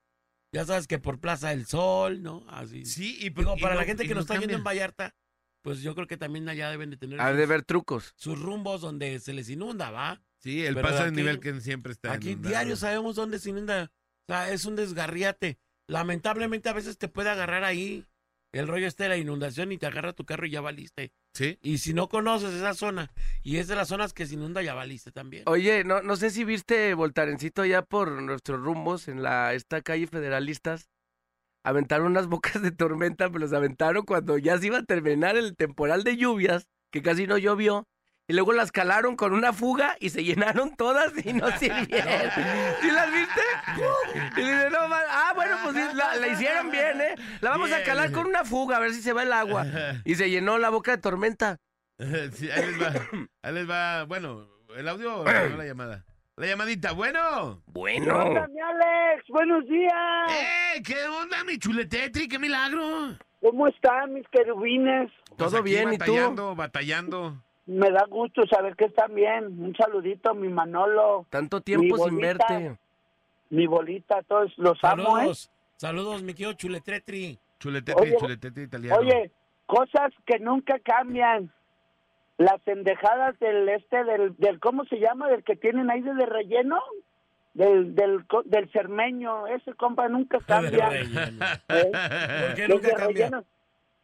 ya 0.53 0.65
sabes 0.65 0.87
que 0.87 0.99
por 0.99 1.19
Plaza 1.21 1.51
del 1.51 1.67
Sol, 1.67 2.23
¿no? 2.23 2.45
Así. 2.49 2.85
Sí, 2.87 3.17
y, 3.21 3.31
Digo, 3.31 3.55
y 3.57 3.61
para 3.61 3.75
no- 3.75 3.81
la 3.81 3.87
gente 3.87 4.05
que 4.05 4.11
no 4.11 4.17
nos 4.17 4.25
está 4.25 4.35
viendo 4.39 4.55
en 4.57 4.63
cambia. 4.63 4.71
Vallarta, 4.83 5.15
pues 5.63 5.81
yo 5.83 5.95
creo 5.95 6.07
que 6.07 6.17
también 6.17 6.49
allá 6.49 6.71
deben 6.71 6.91
de 6.91 6.97
tener 6.97 7.21
Ha 7.21 7.33
de 7.33 7.47
ver 7.47 7.63
trucos. 7.65 8.15
sus 8.17 8.41
rumbos 8.41 8.81
donde 8.81 9.19
se 9.21 9.33
les 9.35 9.51
inunda, 9.51 9.91
¿va? 9.91 10.23
Sí, 10.39 10.65
el 10.65 10.75
Pero 10.75 10.89
paso 10.89 11.03
de 11.03 11.09
aquí- 11.09 11.17
nivel 11.17 11.41
que 11.41 11.61
siempre 11.61 11.93
está 11.93 12.13
Aquí 12.13 12.31
inundado. 12.31 12.51
diario 12.51 12.77
sabemos 12.77 13.17
dónde 13.17 13.39
se 13.39 13.51
inunda. 13.51 13.91
O 14.29 14.33
sea, 14.33 14.51
es 14.53 14.65
un 14.65 14.77
desgarriate. 14.77 15.59
Lamentablemente 15.89 16.69
a 16.69 16.73
veces 16.73 16.99
te 16.99 17.09
puede 17.09 17.31
agarrar 17.31 17.65
ahí 17.65 18.07
el 18.59 18.69
rollo 18.69 18.87
este 18.87 19.05
de 19.05 19.09
la 19.11 19.17
inundación 19.17 19.73
y 19.73 19.79
te 19.79 19.87
agarra 19.87 20.13
tu 20.13 20.25
carro 20.25 20.47
y 20.47 20.51
ya 20.51 20.61
valiste. 20.61 21.13
Sí. 21.35 21.59
Y 21.63 21.79
si 21.79 21.95
no 21.95 22.09
conoces 22.09 22.55
esa 22.55 22.75
zona 22.75 23.11
y 23.43 23.57
es 23.57 23.69
de 23.69 23.77
las 23.77 23.89
zonas 23.89 24.13
que 24.13 24.27
se 24.27 24.35
inunda, 24.35 24.63
ya 24.63 24.75
valiste 24.75 25.13
también. 25.13 25.45
Oye, 25.47 25.85
no, 25.85 26.03
no 26.03 26.17
sé 26.17 26.31
si 26.31 26.45
viste 26.45 26.95
Voltarencito 26.95 27.65
ya 27.65 27.83
por 27.83 28.11
nuestros 28.23 28.61
rumbos 28.61 29.09
en 29.09 29.23
la 29.23 29.55
esta 29.55 29.83
calle 29.83 30.07
Federalistas. 30.07 30.89
Aventaron 31.65 32.07
unas 32.07 32.29
bocas 32.29 32.63
de 32.63 32.71
tormenta, 32.71 33.29
pero 33.29 33.41
los 33.41 33.53
aventaron 33.53 34.05
cuando 34.05 34.39
ya 34.39 34.57
se 34.59 34.69
iba 34.69 34.79
a 34.79 34.85
terminar 34.85 35.37
el 35.37 35.57
temporal 35.57 36.05
de 36.05 36.17
lluvias, 36.17 36.69
que 36.93 37.03
casi 37.03 37.27
no 37.27 37.39
llovió. 37.39 37.89
Y 38.29 38.33
luego 38.33 38.53
las 38.53 38.73
calaron 38.73 39.15
con 39.15 39.33
una 39.33 39.53
fuga 39.53 39.97
y 40.01 40.11
se 40.11 40.25
llenaron 40.25 40.75
todas 40.75 41.13
y 41.25 41.33
no 41.33 41.49
sirvieron. 41.59 42.31
¿Sí 42.81 42.91
las 42.91 43.13
viste? 43.13 43.41
Y 44.37 44.41
dice, 44.41 44.71
no, 44.71 44.79
ah, 44.81 45.33
bueno, 45.37 45.57
pues 45.63 45.77
sí, 45.77 45.83
la, 45.95 46.17
la 46.17 46.27
hicieron 46.29 46.71
bien, 46.71 47.01
¿eh? 47.01 47.15
La 47.41 47.51
vamos 47.51 47.71
a 47.71 47.85
calar 47.85 48.11
con 48.11 48.27
una 48.27 48.45
fuga 48.45 48.79
a 48.79 48.81
ver 48.81 48.93
si 48.93 49.01
se 49.01 49.13
va 49.13 49.23
el 49.23 49.33
agua. 49.33 49.65
Y 50.05 50.17
se 50.17 50.29
llenó 50.29 50.59
la 50.59 50.71
boca 50.71 50.93
de 50.93 50.99
tormenta. 50.99 51.59
Sí, 52.33 52.51
ahí 52.51 52.67
les 52.67 52.83
va. 52.83 52.93
Ahí 53.43 53.55
les 53.55 53.71
va. 53.71 54.05
Bueno, 54.05 54.47
¿el 54.77 54.87
audio 54.87 55.21
o 55.21 55.25
la, 55.25 55.65
llamada? 55.65 56.05
La 56.37 56.47
llamadita, 56.47 56.93
bueno. 56.93 57.63
Bueno. 57.67 58.19
mi 58.51 58.61
Alex? 58.61 59.25
Buenos 59.29 59.67
días. 59.67 59.95
¡Eh! 60.29 60.83
¿Qué 60.85 61.05
onda, 61.05 61.43
mi 61.45 61.59
chuletetri? 61.59 62.29
¡Qué 62.29 62.39
milagro! 62.39 63.17
¿Cómo 63.41 63.69
están 63.69 64.13
mis 64.13 64.29
querubines? 64.29 65.11
Pues 65.29 65.39
Todo 65.39 65.61
aquí 65.61 65.71
bien, 65.71 65.95
¿y 65.95 65.99
tú? 65.99 66.13
batallando, 66.13 66.55
batallando. 66.55 67.43
Me 67.67 67.91
da 67.91 68.05
gusto 68.09 68.47
saber 68.47 68.77
que 68.77 68.85
están 68.87 69.15
bien. 69.15 69.45
Un 69.63 69.75
saludito 69.77 70.31
a 70.31 70.35
mi 70.35 70.49
Manolo, 70.49 71.27
Tanto 71.31 71.61
tiempo 71.61 71.97
Mi 71.97 72.03
sin 72.03 72.15
bolita. 72.17 72.47
verte. 72.49 72.79
mi 73.51 73.67
bolita, 73.67 74.23
todos 74.23 74.53
los 74.57 74.79
amo, 74.85 75.03
¿eh? 75.03 75.21
Saludos, 75.21 75.51
saludos, 75.77 76.23
mi 76.23 76.33
querido 76.35 76.53
Chuletretri. 76.55 77.39
Chuletetri, 77.59 78.03
Oye, 78.11 78.17
chuletetri 78.19 78.63
italiano. 78.65 79.01
Oye, 79.01 79.31
cosas 79.67 80.13
que 80.27 80.39
nunca 80.39 80.79
cambian. 80.81 81.53
Las 82.39 82.61
endejadas 82.67 83.39
del 83.41 83.67
este, 83.71 84.05
del, 84.05 84.37
del 84.37 84.61
¿cómo 84.61 84.85
se 84.85 84.97
llama? 85.01 85.27
Del 85.29 85.43
que 85.43 85.57
tienen 85.57 85.91
ahí 85.91 86.03
de, 86.03 86.15
de 86.15 86.27
relleno. 86.27 86.79
Del, 87.55 87.95
del, 87.95 88.27
co- 88.27 88.43
del 88.45 88.71
cermeño. 88.73 89.47
Ese 89.47 89.73
compa 89.75 90.07
nunca 90.09 90.39
cambia. 90.41 90.91
¿eh? 90.93 91.51
¿Por 91.67 92.55
qué 92.55 92.69
nunca 92.69 92.91
cambia? 92.95 93.27
relleno. 93.31 93.45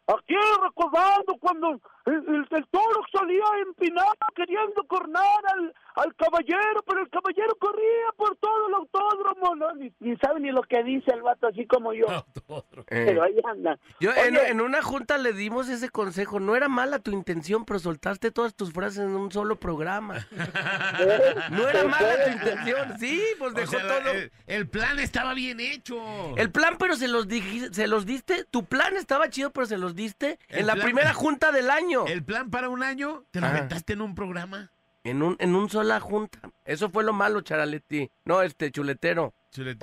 Aquí 0.07 0.33
recordando 0.63 1.37
cuando 1.39 1.79
el, 2.05 2.13
el- 2.15 2.47
el 2.51 2.67
toro 2.67 3.01
salía 3.11 3.43
empinado 3.65 4.11
queriendo 4.35 4.83
cornar 4.87 5.23
al, 5.53 5.73
al 5.95 6.15
caballero, 6.15 6.83
pero 6.87 7.01
el 7.01 7.09
caballero 7.09 7.55
corría 7.59 8.07
por 8.17 8.35
todo 8.37 8.67
el 8.67 8.73
autódromo, 8.75 9.55
¿no? 9.55 9.73
Ni, 9.75 9.91
ni 9.99 10.15
sabe 10.17 10.39
ni 10.39 10.51
lo 10.51 10.61
que 10.63 10.83
dice 10.83 11.11
el 11.13 11.21
vato, 11.21 11.47
así 11.47 11.65
como 11.65 11.93
yo. 11.93 12.05
Otro. 12.47 12.81
Eh. 12.89 13.03
Pero 13.07 13.23
ahí 13.23 13.35
anda. 13.45 13.77
Yo 13.99 14.11
en, 14.11 14.35
Oye. 14.37 14.49
en 14.49 14.61
una 14.61 14.81
junta 14.81 15.17
le 15.17 15.33
dimos 15.33 15.69
ese 15.69 15.89
consejo. 15.89 16.39
No 16.39 16.55
era 16.55 16.67
mala 16.67 16.99
tu 16.99 17.11
intención, 17.11 17.63
pero 17.65 17.79
soltaste 17.79 18.31
todas 18.31 18.53
tus 18.55 18.73
frases 18.73 18.99
en 18.99 19.15
un 19.15 19.31
solo 19.31 19.55
programa. 19.59 20.17
¿eh? 20.17 20.25
No 21.51 21.67
era 21.67 21.81
Se 21.81 21.87
mala 21.87 22.25
tu 22.25 22.31
intención. 22.31 22.99
Sí, 22.99 23.21
pues 23.39 23.51
O 23.51 23.55
dejó 23.55 23.71
sea, 23.71 23.81
todo. 23.87 24.11
el, 24.11 24.31
el 24.47 24.67
plan 24.67 24.99
estaba 24.99 25.33
bien 25.33 25.59
hecho. 25.59 25.97
El 26.37 26.51
plan, 26.51 26.75
pero 26.77 26.95
se 26.95 27.07
los, 27.07 27.27
dij- 27.27 27.71
se 27.71 27.87
los 27.87 28.05
diste. 28.05 28.45
Tu 28.45 28.65
plan 28.65 28.95
estaba 28.97 29.29
chido, 29.29 29.51
pero 29.51 29.65
se 29.65 29.77
los 29.77 29.95
diste 29.95 30.39
El 30.49 30.61
en 30.61 30.67
la 30.67 30.75
primera 30.75 31.13
junta 31.13 31.51
del 31.51 31.69
año. 31.69 31.92
El 32.07 32.23
plan 32.23 32.49
para 32.49 32.69
un 32.69 32.83
año, 32.83 33.23
te 33.31 33.39
lo 33.39 33.47
Ajá. 33.47 33.57
aventaste 33.57 33.93
en 33.93 34.01
un 34.01 34.15
programa. 34.15 34.69
En 35.03 35.21
un 35.21 35.35
en 35.39 35.53
un 35.55 35.69
sola 35.69 35.99
junta. 35.99 36.39
Eso 36.65 36.89
fue 36.89 37.03
lo 37.03 37.11
malo, 37.13 37.41
Charaletti. 37.41 38.09
No, 38.25 38.41
este 38.41 38.71
chuletero. 38.71 39.33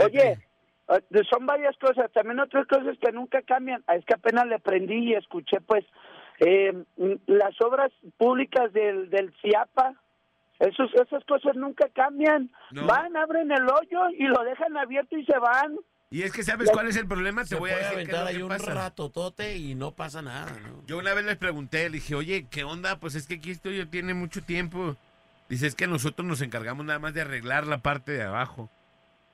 Oye, 0.03 0.39
eh, 0.89 1.23
son 1.31 1.45
varias 1.47 1.77
cosas. 1.79 2.11
También 2.13 2.41
otras 2.41 2.67
cosas 2.67 2.97
que 3.01 3.13
nunca 3.13 3.43
cambian. 3.43 3.85
Ah, 3.87 3.97
Es 3.97 4.05
que 4.07 4.15
apenas 4.15 4.47
le 4.47 4.59
prendí 4.59 5.11
y 5.11 5.15
escuché, 5.15 5.61
pues, 5.61 5.85
eh, 6.39 6.73
mm, 6.97 7.13
las 7.27 7.55
obras 7.61 7.93
públicas 8.17 8.73
del, 8.73 9.11
del 9.11 9.33
CIAPA, 9.43 9.95
esos, 10.59 10.91
esas 10.95 11.23
cosas 11.27 11.55
nunca 11.57 11.89
cambian. 11.95 12.51
No. 12.71 12.87
Van, 12.87 13.15
abren 13.17 13.51
el 13.53 13.65
hoyo 13.69 14.09
y 14.19 14.25
lo 14.25 14.43
dejan 14.45 14.77
abierto 14.79 15.17
y 15.19 15.25
se 15.27 15.39
van. 15.39 15.77
Y 16.13 16.23
es 16.23 16.33
que 16.33 16.43
sabes 16.43 16.69
cuál 16.73 16.89
es 16.89 16.97
el 16.97 17.07
problema, 17.07 17.43
te 17.43 17.51
Se 17.51 17.55
voy 17.55 17.71
a 17.71 17.75
puede 17.75 17.85
decir 17.85 17.97
qué 17.99 18.03
es 18.03 18.09
aventar 18.09 18.23
lo 18.25 18.29
ahí 18.31 18.37
que 18.39 18.43
un 18.43 18.49
pasa. 18.49 18.75
ratotote 18.75 19.57
y 19.57 19.75
no 19.77 19.93
pasa 19.95 20.23
nada, 20.23 20.51
¿no? 20.61 20.83
Yo 20.87 20.99
una 20.99 21.15
vez 21.15 21.25
les 21.25 21.37
pregunté, 21.37 21.85
le 21.89 21.99
dije, 21.99 22.17
oye, 22.17 22.47
¿qué 22.51 22.65
onda? 22.65 22.99
Pues 22.99 23.15
es 23.15 23.27
que 23.29 23.35
aquí 23.35 23.53
esto 23.53 23.71
ya 23.71 23.87
tiene 23.87 24.13
mucho 24.13 24.43
tiempo. 24.43 24.97
Dice, 25.49 25.69
es 25.69 25.77
que 25.77 25.87
nosotros 25.87 26.27
nos 26.27 26.41
encargamos 26.43 26.85
nada 26.85 26.99
más 26.99 27.15
de 27.15 27.21
arreglar 27.21 27.67
la 27.69 27.79
parte 27.79 28.11
de 28.13 28.23
abajo. 28.25 28.69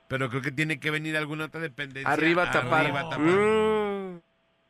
Pero 0.07 0.29
creo 0.29 0.41
que 0.43 0.51
tiene 0.51 0.79
que 0.79 0.91
venir 0.91 1.17
alguna 1.17 1.45
otra 1.45 1.59
dependencia. 1.59 2.11
Arriba 2.11 2.43
a 2.43 2.51
tapar. 2.51 2.85
arriba 2.85 3.09
tapar. 3.09 3.19
Mm. 3.21 4.21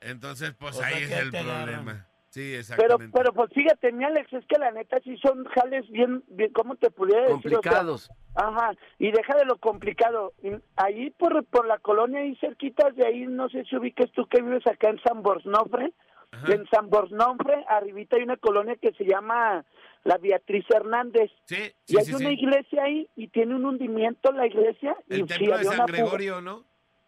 Entonces, 0.02 0.54
pues 0.58 0.76
O 0.76 0.80
sea, 0.80 0.88
ahí 0.88 1.04
es 1.04 1.10
que 1.10 1.20
el 1.20 1.32
te 1.32 1.38
agarran. 1.40 1.84
problema. 1.84 2.07
Sí, 2.30 2.50
Pero, 2.50 2.60
exactamente. 2.60 3.18
pero 3.18 3.34
pues 3.34 3.50
fíjate, 3.54 3.92
mi 3.94 4.04
Alex, 4.04 4.32
es 4.34 4.46
que 4.48 4.60
la 4.60 4.72
neta 4.72 5.00
sí 5.04 5.18
son 5.18 5.46
jales 5.46 5.90
bien, 5.90 6.24
bien 6.28 6.52
¿cómo 6.54 6.76
te 6.76 6.92
pudiera 6.92 7.22
decir? 7.22 7.36
O 7.36 7.42
sea, 7.42 7.52
Complicados. 7.62 8.10
Ajá, 8.36 8.74
y 9.00 9.12
deja 9.12 9.36
de 9.38 9.46
lo 9.46 9.58
complicado. 9.58 10.34
Y 10.44 10.50
Ahí 10.76 11.10
por, 11.12 11.44
por 11.46 11.66
la 11.66 11.80
colonia, 11.80 12.20
ahí 12.22 12.36
cerquitas 12.36 12.96
de 12.96 13.06
ahí, 13.08 13.26
no 13.26 13.50
sé 13.50 13.64
si 13.64 13.76
ubiques 13.78 14.12
tú 14.12 14.28
que 14.28 14.42
vives 14.42 14.68
acá 14.68 14.90
en 14.90 15.00
San 15.02 15.24
Borsnofre. 15.24 15.94
Ajá. 16.32 16.54
En 16.54 16.68
San 16.68 16.90
Borsnofre, 16.90 17.64
arribita 17.70 18.18
hay 18.18 18.24
una 18.24 18.36
colonia 18.36 18.76
que 18.76 18.92
se 18.92 19.06
llama 19.06 19.66
la 20.04 20.18
Beatriz 20.18 20.66
Hernández. 20.70 21.32
Sí, 21.46 21.56
y 21.88 21.94
sí, 21.94 21.98
hay 21.98 22.06
sí, 22.06 22.14
una 22.16 22.32
iglesia 22.32 22.84
ahí 22.84 23.10
y 23.16 23.30
tiene 23.30 23.56
un 23.56 23.66
hundimiento 23.66 24.32
la 24.34 24.46
iglesia. 24.46 24.96
y 25.10 25.22
El 25.22 25.22
sí, 25.22 25.26
templo 25.26 25.58
de 25.58 25.64
San 25.64 25.74
fuga. 25.74 25.86
Gregorio, 25.88 26.42
¿no? 26.42 26.66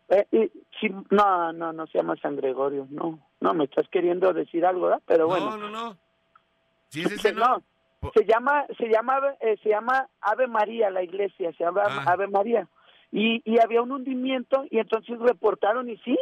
Eh, 0.09 0.25
y 0.31 0.51
sí, 0.79 0.89
no, 1.11 1.53
no, 1.53 1.71
no 1.73 1.87
se 1.87 1.99
llama 1.99 2.15
San 2.21 2.35
Gregorio, 2.35 2.87
no. 2.89 3.19
No, 3.41 3.53
me 3.53 3.65
estás 3.65 3.87
queriendo 3.89 4.33
decir 4.33 4.65
algo, 4.65 4.87
¿verdad? 4.87 5.01
Pero 5.05 5.27
bueno. 5.27 5.51
No, 5.51 5.57
no, 5.57 5.69
no. 5.69 5.97
Sí, 6.89 7.01
es 7.01 7.11
ese, 7.25 7.33
¿no? 7.33 7.61
no, 8.01 8.11
se 8.13 8.25
llama, 8.25 8.65
se 8.77 8.87
llama, 8.87 9.19
eh, 9.41 9.57
se 9.61 9.69
llama 9.69 10.07
Ave 10.21 10.47
María 10.47 10.89
la 10.89 11.03
iglesia, 11.03 11.51
se 11.53 11.63
llama 11.63 11.83
Ah. 11.85 12.03
Ave 12.07 12.27
María. 12.27 12.67
Y, 13.11 13.41
y 13.43 13.59
había 13.59 13.81
un 13.81 13.91
hundimiento 13.91 14.65
y 14.69 14.77
entonces 14.79 15.17
reportaron 15.19 15.89
y 15.89 15.97
sí, 15.97 16.17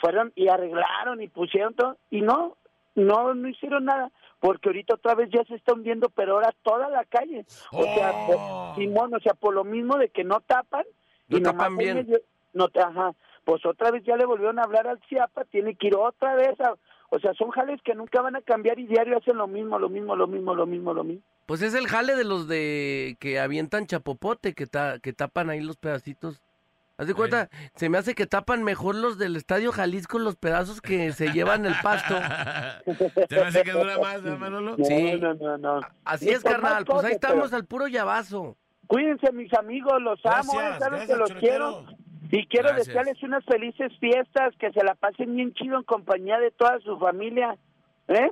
fueron 0.00 0.32
y 0.34 0.48
arreglaron 0.48 1.22
y 1.22 1.28
pusieron 1.28 1.74
todo 1.74 1.96
y 2.10 2.20
no, 2.20 2.56
no, 2.96 3.32
no 3.34 3.48
hicieron 3.48 3.84
nada 3.84 4.10
porque 4.40 4.68
ahorita 4.68 4.94
otra 4.94 5.14
vez 5.14 5.30
ya 5.32 5.44
se 5.44 5.54
está 5.54 5.72
hundiendo, 5.72 6.08
pero 6.10 6.34
ahora 6.34 6.50
toda 6.64 6.88
la 6.90 7.04
calle. 7.04 7.44
O 7.70 7.82
sea, 7.84 8.12
Oh. 8.12 8.72
por- 8.74 8.82
Simón, 8.82 9.14
o 9.14 9.20
sea, 9.20 9.34
por 9.34 9.54
lo 9.54 9.62
mismo 9.64 9.96
de 9.98 10.08
que 10.08 10.24
no 10.24 10.40
tapan 10.40 10.84
No 11.28 11.38
y 11.38 11.42
tapan 11.42 11.76
bien. 11.76 11.96
medio- 11.98 12.20
no, 12.54 12.66
ajá, 12.74 13.14
pues 13.44 13.64
otra 13.66 13.90
vez 13.90 14.02
ya 14.04 14.16
le 14.16 14.24
volvieron 14.26 14.58
a 14.58 14.62
hablar 14.62 14.86
al 14.86 15.00
CIAPA, 15.08 15.44
tiene 15.46 15.74
que 15.74 15.88
ir 15.88 15.96
otra 15.96 16.34
vez 16.34 16.58
a, 16.60 16.74
o 17.10 17.18
sea, 17.18 17.32
son 17.34 17.50
jales 17.50 17.80
que 17.84 17.94
nunca 17.94 18.20
van 18.22 18.36
a 18.36 18.40
cambiar 18.42 18.78
y 18.78 18.86
diario 18.86 19.18
hacen 19.18 19.36
lo 19.36 19.46
mismo, 19.46 19.78
lo 19.78 19.88
mismo, 19.88 20.14
lo 20.16 20.26
mismo, 20.26 20.54
lo 20.54 20.66
mismo, 20.66 20.94
lo 20.94 21.04
mismo. 21.04 21.22
Pues 21.46 21.60
es 21.62 21.74
el 21.74 21.86
jale 21.88 22.14
de 22.14 22.24
los 22.24 22.46
de 22.48 23.16
que 23.20 23.40
avientan 23.40 23.86
chapopote, 23.86 24.54
que, 24.54 24.66
ta- 24.66 24.98
que 25.00 25.12
tapan 25.12 25.50
ahí 25.50 25.60
los 25.60 25.76
pedacitos. 25.76 26.40
Haz 26.98 27.08
de 27.08 27.14
cuenta, 27.14 27.48
se 27.74 27.88
me 27.88 27.98
hace 27.98 28.14
que 28.14 28.26
tapan 28.26 28.62
mejor 28.62 28.94
los 28.94 29.18
del 29.18 29.34
Estadio 29.34 29.72
Jalisco 29.72 30.18
los 30.20 30.36
pedazos 30.36 30.80
que 30.80 31.10
se 31.12 31.32
llevan 31.32 31.66
el 31.66 31.74
pasto. 31.82 32.14
¿Se 33.28 33.34
me 33.36 33.42
hace 33.42 33.62
que 33.64 33.72
dura 33.72 33.98
más, 33.98 34.22
¿verdad, 34.22 34.38
Manolo? 34.38 34.76
No, 34.76 34.84
Sí. 34.84 35.18
no, 35.20 35.34
no, 35.34 35.58
no. 35.58 35.80
Así 36.04 36.26
Sí, 36.26 36.30
es, 36.32 36.44
carnal. 36.44 36.84
Pues 36.84 37.04
ahí 37.04 37.12
estamos 37.14 37.46
pero 37.50 37.56
al 37.56 37.66
puro 37.66 37.88
llavazo. 37.88 38.56
Cuídense, 38.86 39.32
mis 39.32 39.52
amigos, 39.54 40.00
los 40.00 40.20
amo, 40.26 40.52
Gracias, 40.52 40.76
¿eh? 40.76 40.78
saben 40.78 41.06
que 41.06 41.16
los 41.16 41.32
quiero. 41.34 41.86
Y 42.32 42.46
quiero 42.46 42.68
Gracias. 42.70 42.86
desearles 42.88 43.22
unas 43.22 43.44
felices 43.44 43.92
fiestas, 44.00 44.54
que 44.58 44.72
se 44.72 44.82
la 44.82 44.94
pasen 44.94 45.36
bien 45.36 45.52
chido 45.54 45.76
en 45.76 45.84
compañía 45.84 46.38
de 46.40 46.50
toda 46.50 46.80
su 46.80 46.98
familia. 46.98 47.56
¿Eh? 48.08 48.30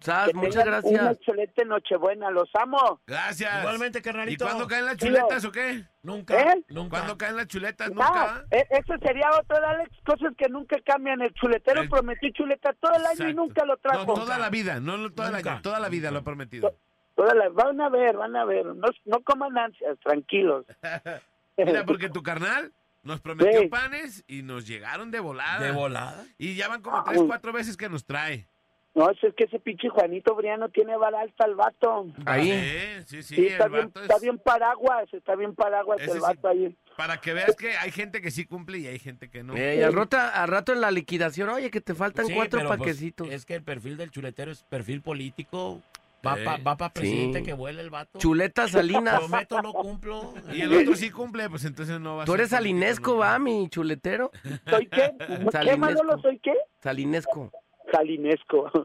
Sas, 0.00 0.28
Que 0.28 0.34
muchas 0.34 0.64
tengan 0.64 0.80
Una 0.84 0.92
gracias. 1.02 1.16
excelente 1.18 1.64
Nochebuena, 1.64 2.30
los 2.30 2.48
amo. 2.54 3.00
Gracias. 3.06 3.60
Igualmente, 3.60 3.98
¿Y 4.00 4.02
carnalito. 4.02 4.44
cuándo 4.46 4.66
caen 4.66 4.86
las 4.86 4.96
chuletas 4.96 5.44
o 5.44 5.52
qué? 5.52 5.84
Nunca, 6.02 6.40
¿Eh? 6.40 6.64
nunca. 6.70 6.96
¿Cuándo 6.96 7.16
caen 7.18 7.36
las 7.36 7.46
chuletas? 7.46 7.88
Nunca. 7.90 8.44
e- 8.50 8.66
eso 8.70 8.94
sería 9.04 9.28
otro, 9.38 9.64
Alex, 9.64 9.90
cosas 10.04 10.32
que 10.36 10.48
nunca 10.48 10.76
cambian. 10.84 11.20
El 11.20 11.32
chuletero 11.34 11.82
El- 11.82 11.88
prometió 11.90 12.30
chuleta 12.30 12.72
todo 12.80 12.92
el 12.96 13.04
año 13.06 13.28
y 13.28 13.34
nunca 13.34 13.64
lo 13.64 13.74
No, 13.74 13.76
trajo. 13.76 14.14
toda 14.14 14.38
la 14.38 14.48
vida, 14.50 14.80
no, 14.80 14.96
no 14.96 15.12
toda, 15.12 15.30
Nunca. 15.30 15.54
la, 15.56 15.62
toda 15.62 15.78
la 15.78 15.88
vida 15.88 16.10
lo 16.10 16.18
ha 16.20 16.24
prometido. 16.24 16.74
Toda 17.14 17.34
la- 17.34 17.50
van 17.50 17.80
a 17.80 17.88
ver, 17.90 18.16
van 18.16 18.34
a 18.34 18.44
ver. 18.44 18.64
No, 18.64 18.88
no 19.04 19.20
coman 19.20 19.56
ansias, 19.56 19.96
tranquilos. 20.00 20.64
Mira, 21.58 21.84
porque 21.84 22.08
tu 22.08 22.22
carnal 22.24 22.72
nos 23.02 23.20
prometió 23.20 23.60
Sí. 23.62 23.68
panes 23.68 24.24
y 24.26 24.42
nos 24.42 24.66
llegaron 24.66 25.10
de 25.10 25.20
volada. 25.20 25.60
¿De 25.64 25.72
volada? 25.72 26.24
Y 26.38 26.54
ya 26.54 26.68
van 26.68 26.82
como 26.82 27.02
tres, 27.04 27.20
Ay. 27.20 27.26
cuatro 27.26 27.52
veces 27.52 27.76
que 27.76 27.88
nos 27.88 28.04
trae. 28.04 28.46
No, 28.94 29.08
es 29.10 29.18
que 29.34 29.44
ese 29.44 29.58
pinche 29.58 29.88
Juanito 29.88 30.34
Briano 30.34 30.68
tiene 30.68 30.94
vara 30.98 31.20
alta 31.22 31.46
el 31.46 31.54
vato. 31.54 32.12
Ahí. 32.26 33.02
Sí, 33.06 33.22
sí, 33.22 33.36
sí, 33.36 33.46
está, 33.46 33.64
el 33.64 33.70
bien, 33.70 33.86
vato 33.86 34.02
está 34.02 34.16
es- 34.16 34.20
bien 34.22 34.38
paraguas, 34.38 35.08
está 35.14 35.34
bien 35.34 35.54
paraguas 35.54 35.98
Ese 35.98 36.10
el 36.10 36.16
sí. 36.18 36.22
vato 36.22 36.48
ahí. 36.48 36.76
Para 36.98 37.16
que 37.18 37.32
veas 37.32 37.56
que 37.56 37.74
hay 37.78 37.90
gente 37.90 38.20
que 38.20 38.30
sí 38.30 38.44
cumple 38.44 38.78
y 38.80 38.86
hay 38.86 38.98
gente 38.98 39.30
que 39.30 39.42
no. 39.42 39.56
Eh, 39.56 39.76
y 39.78 39.82
al, 39.82 39.94
rato, 39.94 40.18
al 40.18 40.46
rato 40.46 40.74
en 40.74 40.82
la 40.82 40.90
liquidación, 40.90 41.48
oye, 41.48 41.70
que 41.70 41.80
te 41.80 41.94
faltan 41.94 42.26
Sí, 42.26 42.34
cuatro 42.34 42.60
pues, 42.66 42.78
paquecitos. 42.78 43.30
es 43.30 43.46
que 43.46 43.54
el 43.54 43.62
perfil 43.62 43.96
del 43.96 44.10
chuletero 44.10 44.50
es 44.52 44.62
perfil 44.64 45.00
político. 45.00 45.80
Va 46.24 46.36
para 46.36 46.56
va 46.62 46.76
pa 46.76 46.92
presidente 46.92 47.40
sí. 47.40 47.44
que 47.44 47.52
vuela 47.52 47.80
el 47.80 47.90
vato. 47.90 48.18
Chuletas 48.18 48.70
salinas. 48.70 49.18
Prometo, 49.18 49.60
no 49.60 49.72
cumplo. 49.72 50.34
Y 50.52 50.60
el 50.60 50.72
otro 50.72 50.94
sí 50.94 51.10
cumple, 51.10 51.50
pues 51.50 51.64
entonces 51.64 51.98
no 52.00 52.16
va 52.16 52.22
a 52.22 52.26
Tú 52.26 52.34
eres 52.34 52.50
salinesco, 52.50 53.16
va, 53.16 53.38
mi 53.38 53.68
chuletero. 53.68 54.30
¿Soy 54.68 54.86
qué? 54.86 55.12
¿Qué, 55.18 55.50
Salinesco. 55.50 55.78
Manolo? 55.78 56.22
¿Soy 56.22 56.38
qué? 56.38 56.54
Salinesco. 56.80 57.50
Salinesco. 57.90 58.70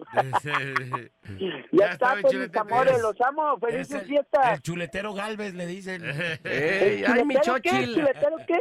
Ya 1.72 1.86
ya 1.86 1.92
está, 1.92 2.16
pues, 2.22 2.34
mis 2.34 2.56
amores, 2.56 3.02
los 3.02 3.22
amo. 3.22 3.56
Es 3.56 3.60
Felices 3.62 4.02
el, 4.02 4.08
fiestas. 4.08 4.54
el 4.54 4.62
chuletero 4.62 5.14
Galvez, 5.14 5.54
le 5.54 5.68
dicen. 5.68 6.04
Ey, 6.44 7.04
ay, 7.06 7.26
mi 7.26 7.36
chochil. 7.42 7.94
¿Chuletero 7.94 8.38
qué? 8.48 8.60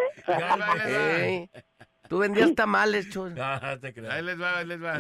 Ey, 1.24 1.51
tú 2.09 2.18
vendías 2.18 2.55
tamales, 2.55 3.09
chul. 3.09 3.35
Ah, 3.41 3.77
te 3.81 3.95
creas. 3.95 4.14
Ahí 4.14 4.22
les 4.22 4.41
va, 4.41 4.59
ahí 4.59 4.66
les 4.66 4.83
va. 4.83 4.99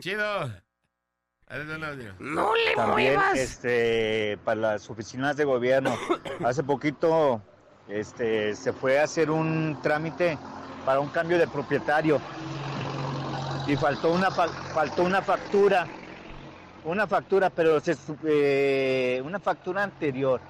Chido. 0.00 0.50
No 2.20 2.54
le 2.54 2.74
También 2.76 3.14
muevas. 3.16 3.38
este, 3.38 4.38
para 4.44 4.60
las 4.60 4.88
oficinas 4.88 5.36
de 5.36 5.44
gobierno. 5.44 5.90
Hace 6.44 6.62
poquito 6.62 7.40
este, 7.88 8.54
se 8.54 8.72
fue 8.72 9.00
a 9.00 9.04
hacer 9.04 9.30
un 9.30 9.76
trámite 9.82 10.38
para 10.84 11.00
un 11.00 11.08
cambio 11.08 11.38
de 11.38 11.48
propietario 11.48 12.20
y 13.66 13.76
faltó 13.76 14.12
una, 14.12 14.30
fa- 14.30 14.48
faltó 14.48 15.02
una 15.02 15.22
factura. 15.22 15.88
Una 16.84 17.06
factura, 17.06 17.50
pero 17.50 17.78
se, 17.80 17.94
eh, 18.24 19.20
una 19.24 19.38
factura 19.38 19.82
anterior. 19.82 20.40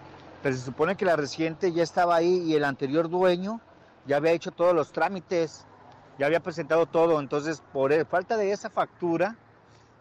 Pero 0.42 0.54
se 0.54 0.62
supone 0.62 0.94
que 0.96 1.04
la 1.04 1.16
reciente 1.16 1.72
ya 1.72 1.82
estaba 1.82 2.14
ahí 2.16 2.44
y 2.46 2.54
el 2.54 2.64
anterior 2.64 3.08
dueño 3.08 3.60
ya 4.06 4.16
había 4.18 4.32
hecho 4.32 4.50
todos 4.52 4.74
los 4.74 4.92
trámites, 4.92 5.66
ya 6.18 6.26
había 6.26 6.40
presentado 6.40 6.86
todo. 6.86 7.18
Entonces, 7.20 7.62
por 7.72 7.92
e- 7.92 8.04
falta 8.04 8.36
de 8.36 8.52
esa 8.52 8.70
factura, 8.70 9.36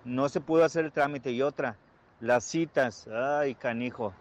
no 0.10 0.30
se 0.30 0.42
pudo 0.42 0.64
hacer 0.64 0.86
el 0.86 0.92
trámite. 0.92 1.32
Y 1.32 1.42
otra, 1.42 1.78
las 2.20 2.44
citas. 2.44 3.08
Ay, 3.08 3.56
canijo. 3.56 4.14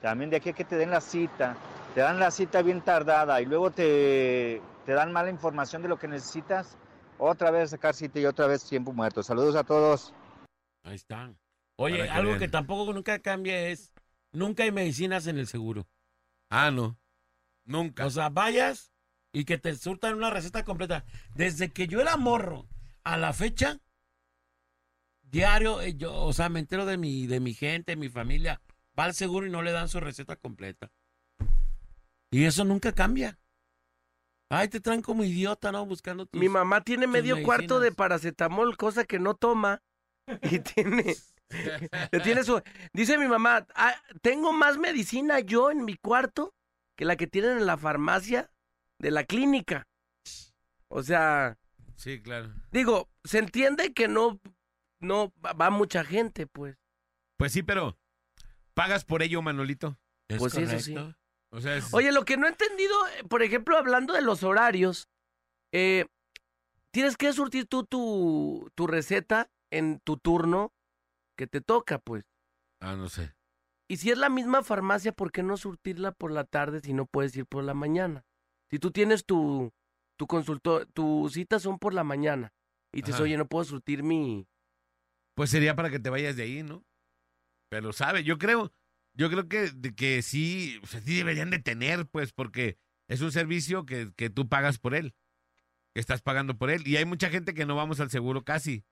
También 0.00 0.30
de 0.30 0.36
aquí 0.36 0.50
a 0.50 0.52
que 0.52 0.64
te 0.64 0.76
den 0.76 0.90
la 0.90 1.00
cita. 1.00 1.56
Te 1.94 2.00
dan 2.00 2.18
la 2.18 2.30
cita 2.30 2.62
bien 2.62 2.80
tardada 2.80 3.40
y 3.40 3.46
luego 3.46 3.70
te, 3.70 4.60
te 4.84 4.92
dan 4.92 5.12
mala 5.12 5.30
información 5.30 5.82
de 5.82 5.88
lo 5.88 5.98
que 5.98 6.08
necesitas. 6.08 6.76
Otra 7.18 7.50
vez 7.50 7.70
sacar 7.70 7.94
cita 7.94 8.18
y 8.18 8.26
otra 8.26 8.46
vez 8.46 8.64
tiempo 8.64 8.92
muerto. 8.92 9.22
Saludos 9.22 9.54
a 9.56 9.64
todos. 9.64 10.12
Ahí 10.82 10.96
está. 10.96 11.32
Oye, 11.76 12.02
que 12.02 12.10
algo 12.10 12.30
vean. 12.30 12.40
que 12.40 12.48
tampoco 12.48 12.92
nunca 12.92 13.18
cambia 13.20 13.68
es, 13.68 13.94
nunca 14.32 14.64
hay 14.64 14.72
medicinas 14.72 15.26
en 15.26 15.38
el 15.38 15.46
seguro. 15.46 15.86
Ah, 16.50 16.70
no. 16.70 16.98
Nunca. 17.64 18.06
O 18.06 18.10
sea, 18.10 18.28
vayas 18.28 18.92
y 19.32 19.44
que 19.44 19.58
te 19.58 19.74
surtan 19.74 20.14
una 20.14 20.30
receta 20.30 20.64
completa. 20.64 21.04
Desde 21.34 21.72
que 21.72 21.86
yo 21.86 22.00
era 22.00 22.16
morro 22.16 22.68
a 23.02 23.16
la 23.16 23.32
fecha, 23.32 23.80
diario, 25.34 25.80
eh, 25.82 25.94
yo, 25.96 26.14
o 26.14 26.32
sea, 26.32 26.48
me 26.48 26.60
entero 26.60 26.86
de 26.86 26.96
mi, 26.96 27.26
de 27.26 27.40
mi 27.40 27.54
gente, 27.54 27.92
de 27.92 27.96
mi 27.96 28.08
familia, 28.08 28.60
va 28.98 29.04
al 29.04 29.14
seguro 29.14 29.46
y 29.46 29.50
no 29.50 29.62
le 29.62 29.72
dan 29.72 29.88
su 29.88 29.98
receta 30.00 30.36
completa. 30.36 30.90
Y 32.30 32.44
eso 32.44 32.64
nunca 32.64 32.92
cambia. 32.92 33.38
Ay, 34.48 34.68
te 34.68 34.80
traen 34.80 35.02
como 35.02 35.24
idiota, 35.24 35.72
¿no? 35.72 35.84
Buscando 35.86 36.26
tus... 36.26 36.40
Mi 36.40 36.48
mamá 36.48 36.82
tiene 36.82 37.06
medio 37.06 37.42
cuarto 37.42 37.80
de 37.80 37.90
paracetamol, 37.90 38.76
cosa 38.76 39.04
que 39.04 39.18
no 39.18 39.34
toma. 39.34 39.82
Y 40.50 40.60
tiene, 40.60 41.16
tiene 42.24 42.44
su... 42.44 42.62
Dice 42.94 43.18
mi 43.18 43.26
mamá, 43.26 43.66
"Ah, 43.74 43.94
tengo 44.22 44.52
más 44.52 44.78
medicina 44.78 45.40
yo 45.40 45.70
en 45.70 45.84
mi 45.84 45.96
cuarto 45.96 46.54
que 46.96 47.04
la 47.04 47.16
que 47.16 47.26
tienen 47.26 47.58
en 47.58 47.66
la 47.66 47.76
farmacia 47.76 48.50
de 48.98 49.10
la 49.10 49.24
clínica. 49.24 49.86
O 50.88 51.02
sea, 51.02 51.58
Sí, 51.96 52.22
claro. 52.22 52.54
digo, 52.70 53.08
se 53.24 53.38
entiende 53.38 53.92
que 53.92 54.08
no, 54.08 54.40
no 55.04 55.32
va- 55.44 55.70
mucha 55.70 56.04
gente, 56.04 56.46
pues. 56.46 56.76
Pues 57.36 57.52
sí, 57.52 57.62
pero 57.62 57.98
pagas 58.74 59.04
por 59.04 59.22
ello, 59.22 59.42
Manolito. 59.42 59.98
Es 60.28 60.38
Pues 60.38 60.54
eso 60.54 60.78
sí. 60.80 60.94
correcto. 60.94 61.18
O 61.50 61.60
sea, 61.60 61.76
es- 61.76 61.92
Oye, 61.94 62.10
lo 62.12 62.24
que 62.24 62.36
no 62.36 62.46
he 62.46 62.50
entendido, 62.50 62.94
eh, 63.08 63.24
por 63.28 63.42
ejemplo, 63.42 63.76
hablando 63.76 64.14
de 64.14 64.22
los 64.22 64.42
horarios, 64.42 65.08
eh, 65.72 66.06
tienes 66.90 67.16
que 67.16 67.32
surtir 67.32 67.66
tú 67.66 67.84
tu, 67.84 68.70
tu 68.74 68.86
receta 68.86 69.50
en 69.70 70.00
tu 70.00 70.16
turno 70.16 70.72
que 71.36 71.46
te 71.46 71.60
toca, 71.60 71.98
pues. 71.98 72.24
Ah, 72.80 72.94
no 72.96 73.08
sé. 73.08 73.34
Y 73.88 73.98
si 73.98 74.10
es 74.10 74.18
la 74.18 74.28
misma 74.30 74.62
farmacia, 74.62 75.12
¿por 75.12 75.30
qué 75.30 75.42
no 75.42 75.56
surtirla 75.56 76.12
por 76.12 76.30
la 76.30 76.44
tarde 76.44 76.80
si 76.80 76.92
no 76.94 77.06
puedes 77.06 77.36
ir 77.36 77.46
por 77.46 77.62
la 77.64 77.74
mañana? 77.74 78.24
Si 78.70 78.78
tú 78.78 78.90
tienes 78.90 79.24
tu, 79.26 79.72
tu 80.16 80.26
consultor, 80.26 80.86
tus 80.86 81.34
citas 81.34 81.62
son 81.62 81.78
por 81.78 81.92
la 81.92 82.02
mañana 82.04 82.52
y 82.92 83.02
te 83.02 83.08
dices, 83.08 83.20
oye, 83.20 83.36
no 83.36 83.46
puedo 83.46 83.64
surtir 83.64 84.02
mi... 84.02 84.46
Pues 85.34 85.50
sería 85.50 85.74
para 85.74 85.90
que 85.90 85.98
te 85.98 86.10
vayas 86.10 86.36
de 86.36 86.44
ahí, 86.44 86.62
¿no? 86.62 86.84
Pero 87.68 87.92
sabe, 87.92 88.22
yo 88.22 88.38
creo, 88.38 88.72
yo 89.14 89.30
creo 89.30 89.48
que, 89.48 89.70
que 89.96 90.22
sí, 90.22 90.78
o 90.82 90.86
sea, 90.86 91.00
sí 91.00 91.16
deberían 91.16 91.50
de 91.50 91.58
tener, 91.58 92.06
pues, 92.06 92.32
porque 92.32 92.78
es 93.08 93.20
un 93.20 93.32
servicio 93.32 93.84
que, 93.84 94.12
que 94.16 94.30
tú 94.30 94.48
pagas 94.48 94.78
por 94.78 94.94
él, 94.94 95.14
que 95.94 96.00
estás 96.00 96.22
pagando 96.22 96.56
por 96.56 96.70
él. 96.70 96.86
Y 96.86 96.96
hay 96.96 97.04
mucha 97.04 97.30
gente 97.30 97.54
que 97.54 97.66
no 97.66 97.74
vamos 97.74 98.00
al 98.00 98.10
seguro 98.10 98.44
casi. 98.44 98.84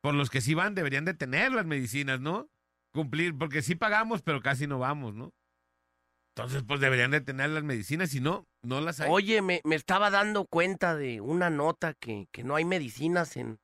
Por 0.00 0.14
los 0.14 0.30
que 0.30 0.40
sí 0.40 0.54
van, 0.54 0.74
deberían 0.74 1.04
de 1.04 1.14
tener 1.14 1.52
las 1.52 1.66
medicinas, 1.66 2.20
¿no? 2.20 2.50
Cumplir, 2.92 3.36
porque 3.36 3.62
sí 3.62 3.74
pagamos, 3.74 4.22
pero 4.22 4.40
casi 4.40 4.66
no 4.66 4.78
vamos, 4.78 5.14
¿no? 5.14 5.32
Entonces, 6.36 6.62
pues 6.62 6.78
deberían 6.78 7.10
de 7.10 7.20
tener 7.20 7.50
las 7.50 7.64
medicinas, 7.64 8.10
si 8.10 8.20
no, 8.20 8.46
no 8.62 8.80
las 8.80 9.00
hay. 9.00 9.10
Oye, 9.10 9.42
me, 9.42 9.60
me 9.64 9.74
estaba 9.74 10.08
dando 10.10 10.46
cuenta 10.46 10.94
de 10.94 11.20
una 11.20 11.50
nota 11.50 11.94
que, 11.94 12.28
que 12.30 12.44
no 12.44 12.54
hay 12.54 12.64
medicinas 12.64 13.36
en... 13.36 13.58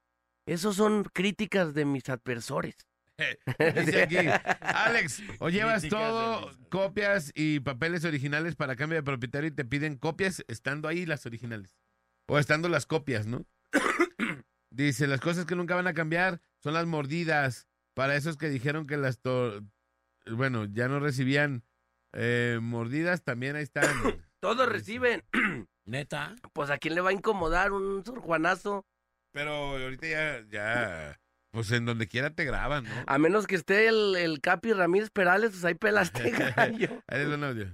Esos 0.46 0.76
son 0.76 1.04
críticas 1.04 1.74
de 1.74 1.84
mis 1.84 2.08
adversores. 2.08 2.76
Dice 3.58 4.02
aquí, 4.02 4.16
Alex, 4.60 5.22
o 5.38 5.48
llevas 5.48 5.82
Críticas 5.82 6.00
todo, 6.00 6.50
copias 6.68 7.32
y 7.34 7.60
papeles 7.60 8.04
originales 8.04 8.56
para 8.56 8.76
cambio 8.76 8.96
de 8.96 9.02
propietario 9.02 9.48
y 9.48 9.52
te 9.54 9.64
piden 9.64 9.96
copias 9.96 10.44
estando 10.48 10.88
ahí 10.88 11.06
las 11.06 11.24
originales. 11.26 11.76
O 12.26 12.38
estando 12.38 12.68
las 12.68 12.86
copias, 12.86 13.26
¿no? 13.26 13.46
Dice, 14.70 15.06
las 15.06 15.20
cosas 15.20 15.44
que 15.44 15.54
nunca 15.54 15.76
van 15.76 15.86
a 15.86 15.94
cambiar 15.94 16.40
son 16.58 16.74
las 16.74 16.86
mordidas. 16.86 17.68
Para 17.94 18.16
esos 18.16 18.36
que 18.36 18.48
dijeron 18.48 18.88
que 18.88 18.96
las... 18.96 19.20
bueno, 20.26 20.64
ya 20.64 20.88
no 20.88 20.98
recibían 20.98 21.62
eh, 22.12 22.58
mordidas, 22.60 23.22
también 23.22 23.54
ahí 23.54 23.62
están. 23.62 23.84
Todos 24.40 24.68
reciben. 24.68 25.22
¿Neta? 25.84 26.34
Pues 26.52 26.70
a 26.70 26.78
quién 26.78 26.94
le 26.94 27.02
va 27.02 27.10
a 27.10 27.14
incomodar 27.14 27.72
un 27.72 28.04
Sor 28.04 28.20
Juanazo. 28.20 28.86
Pero 29.34 29.50
ahorita 29.52 30.06
ya, 30.06 30.44
ya, 30.48 31.20
pues 31.50 31.72
en 31.72 31.84
donde 31.84 32.06
quiera 32.06 32.30
te 32.30 32.44
graban, 32.44 32.84
¿no? 32.84 32.90
A 33.08 33.18
menos 33.18 33.48
que 33.48 33.56
esté 33.56 33.88
el, 33.88 34.14
el 34.14 34.40
Capi 34.40 34.72
Ramírez 34.72 35.10
Perales, 35.10 35.50
pues 35.50 35.64
ahí 35.64 35.74
pelaste 35.74 36.30
gallo. 36.56 37.02
Ahí 37.08 37.22
es 37.22 37.26
un 37.26 37.42
audio. 37.42 37.66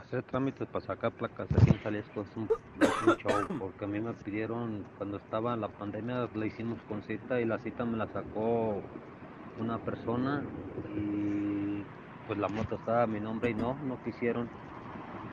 Hacer 0.00 0.22
trámites 0.22 0.68
para 0.68 0.86
sacar 0.86 1.10
placas 1.10 1.48
aquí 1.50 1.70
en 1.70 1.82
Jalisco 1.82 2.22
es 2.22 2.36
un, 2.36 2.48
es 2.80 3.02
un 3.04 3.16
show, 3.16 3.48
porque 3.58 3.84
a 3.84 3.88
mí 3.88 3.98
me 4.00 4.12
pidieron, 4.12 4.86
cuando 4.96 5.16
estaba 5.16 5.56
la 5.56 5.66
pandemia, 5.66 6.28
le 6.36 6.46
hicimos 6.46 6.78
con 6.88 7.02
cita 7.02 7.40
y 7.40 7.46
la 7.46 7.58
cita 7.58 7.84
me 7.84 7.96
la 7.98 8.06
sacó 8.12 8.80
una 9.58 9.78
persona 9.78 10.44
y 10.96 11.82
pues 12.28 12.38
la 12.38 12.46
moto 12.46 12.76
estaba 12.76 13.02
a 13.02 13.06
mi 13.08 13.18
nombre 13.18 13.50
y 13.50 13.54
no, 13.54 13.74
no 13.74 14.00
quisieron, 14.04 14.48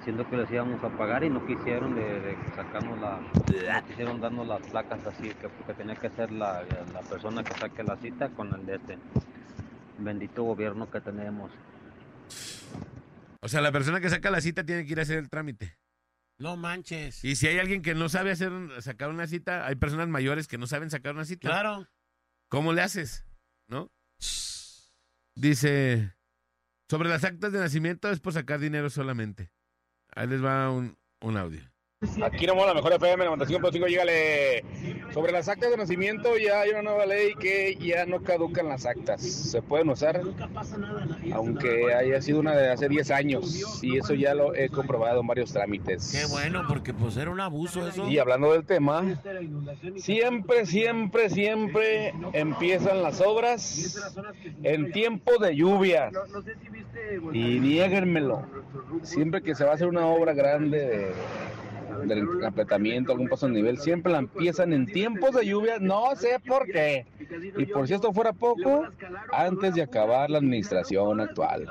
siendo 0.08 0.30
que 0.30 0.38
les 0.38 0.50
íbamos 0.50 0.82
a 0.82 0.98
pagar 0.98 1.26
y 1.26 1.30
no 1.30 1.46
quisieron 1.46 1.94
de, 1.94 2.22
de 2.22 2.38
sacarnos 2.56 2.98
la, 3.02 3.20
no 3.20 3.88
quisieron 3.88 4.22
darnos 4.22 4.48
las 4.48 4.62
placas 4.70 5.06
así, 5.06 5.32
que 5.32 5.50
porque 5.50 5.74
tenía 5.74 5.96
que 5.96 6.10
ser 6.12 6.32
la, 6.32 6.64
la 6.94 7.02
persona 7.02 7.44
que 7.44 7.54
saque 7.60 7.84
la 7.84 7.98
cita 7.98 8.30
con 8.30 8.54
el 8.54 8.66
de 8.66 8.76
este 8.76 8.98
bendito 9.98 10.44
gobierno 10.44 10.90
que 10.90 11.02
tenemos. 11.02 11.52
O 13.42 13.50
sea, 13.50 13.60
la 13.60 13.74
persona 13.74 14.00
que 14.00 14.10
saca 14.10 14.32
la 14.32 14.40
cita 14.40 14.64
tiene 14.64 14.86
que 14.86 14.94
ir 14.94 15.00
a 15.00 15.02
hacer 15.02 15.18
el 15.18 15.30
trámite. 15.30 15.78
No 16.40 16.56
manches. 16.56 17.26
Y 17.26 17.36
si 17.36 17.48
hay 17.48 17.60
alguien 17.60 17.82
que 17.82 17.94
no 17.94 18.08
sabe 18.08 18.32
hacer 18.32 18.54
sacar 18.80 19.10
una 19.10 19.28
cita, 19.28 19.68
hay 19.68 19.76
personas 19.76 20.08
mayores 20.08 20.48
que 20.48 20.58
no 20.58 20.68
saben 20.68 20.90
sacar 20.90 21.16
una 21.16 21.26
cita. 21.26 21.50
Claro. 21.50 21.86
¿Cómo 22.48 22.72
le 22.72 22.82
haces? 22.82 23.26
¿No? 23.68 23.92
Dice, 25.36 26.16
sobre 26.90 27.10
las 27.10 27.26
actas 27.26 27.52
de 27.52 27.60
nacimiento 27.60 28.10
es 28.10 28.22
por 28.22 28.32
sacar 28.32 28.62
dinero 28.62 28.90
solamente. 28.90 29.52
Ahí 30.16 30.28
les 30.28 30.44
va 30.44 30.72
un, 30.72 30.98
un 31.22 31.38
audio. 31.38 31.62
Aquí 32.22 32.46
nomás 32.46 32.68
la 32.68 32.76
mejor 32.76 32.94
FM 32.94 33.26
95.5, 33.26 33.88
llégale. 33.88 34.64
Sobre 35.16 35.32
las 35.32 35.48
actas 35.50 35.72
de 35.72 35.78
nacimiento 35.78 36.38
ya 36.38 36.62
hay 36.62 36.70
una 36.70 36.84
nueva 36.84 37.08
ley 37.08 37.34
que 37.34 37.76
ya 37.76 38.06
no 38.06 38.22
caducan 38.22 38.70
las 38.70 38.86
actas. 38.86 39.20
Se 39.24 39.64
pueden 39.64 39.90
usar, 39.90 40.22
aunque 41.34 41.96
haya 41.96 42.22
sido 42.22 42.40
una 42.40 42.56
de 42.56 42.70
hace 42.70 42.88
10 42.88 43.10
años. 43.10 43.82
Y 43.82 43.98
eso 43.98 44.14
ya 44.14 44.36
lo 44.36 44.54
he 44.54 44.70
comprobado 44.70 45.22
en 45.22 45.28
varios 45.28 45.52
trámites. 45.52 46.12
Qué 46.12 46.32
bueno, 46.32 46.66
porque 46.68 46.94
pues 46.94 47.18
era 47.18 47.32
un 47.32 47.40
abuso 47.40 47.88
eso. 47.88 48.08
Y 48.08 48.20
hablando 48.20 48.54
del 48.54 48.64
tema, 48.64 49.20
siempre, 49.96 50.68
siempre, 50.68 51.32
siempre 51.32 52.14
empiezan 52.34 53.02
las 53.02 53.22
obras 53.22 54.14
en 54.62 54.92
tiempo 54.92 55.40
de 55.40 55.56
lluvia. 55.56 56.12
Y 57.34 57.60
niéguenmelo. 57.60 58.44
Siempre 59.02 59.42
que 59.42 59.56
se 59.56 59.64
va 59.64 59.72
a 59.72 59.74
hacer 59.74 59.88
una 59.88 60.06
obra 60.06 60.34
grande 60.34 60.78
de, 60.86 61.12
del 62.06 62.26
completamiento, 62.40 63.12
algún 63.12 63.28
paso 63.30 63.48
de 63.48 63.54
nivel, 63.54 63.78
siempre 63.80 64.12
la 64.12 64.20
empiezan 64.20 64.74
en 64.74 64.86
tiempos 64.86 65.34
de 65.36 65.46
lluvia, 65.46 65.78
no 65.80 66.16
sé 66.16 66.40
por 66.46 66.66
qué. 66.66 67.06
Y 67.58 67.66
por 67.66 67.88
si 67.88 67.94
esto 67.94 68.12
fuera 68.14 68.34
poco, 68.34 68.86
antes 69.32 69.74
de 69.76 69.82
acabar 69.82 70.30
la 70.30 70.38
administración 70.38 71.20
actual. 71.22 71.68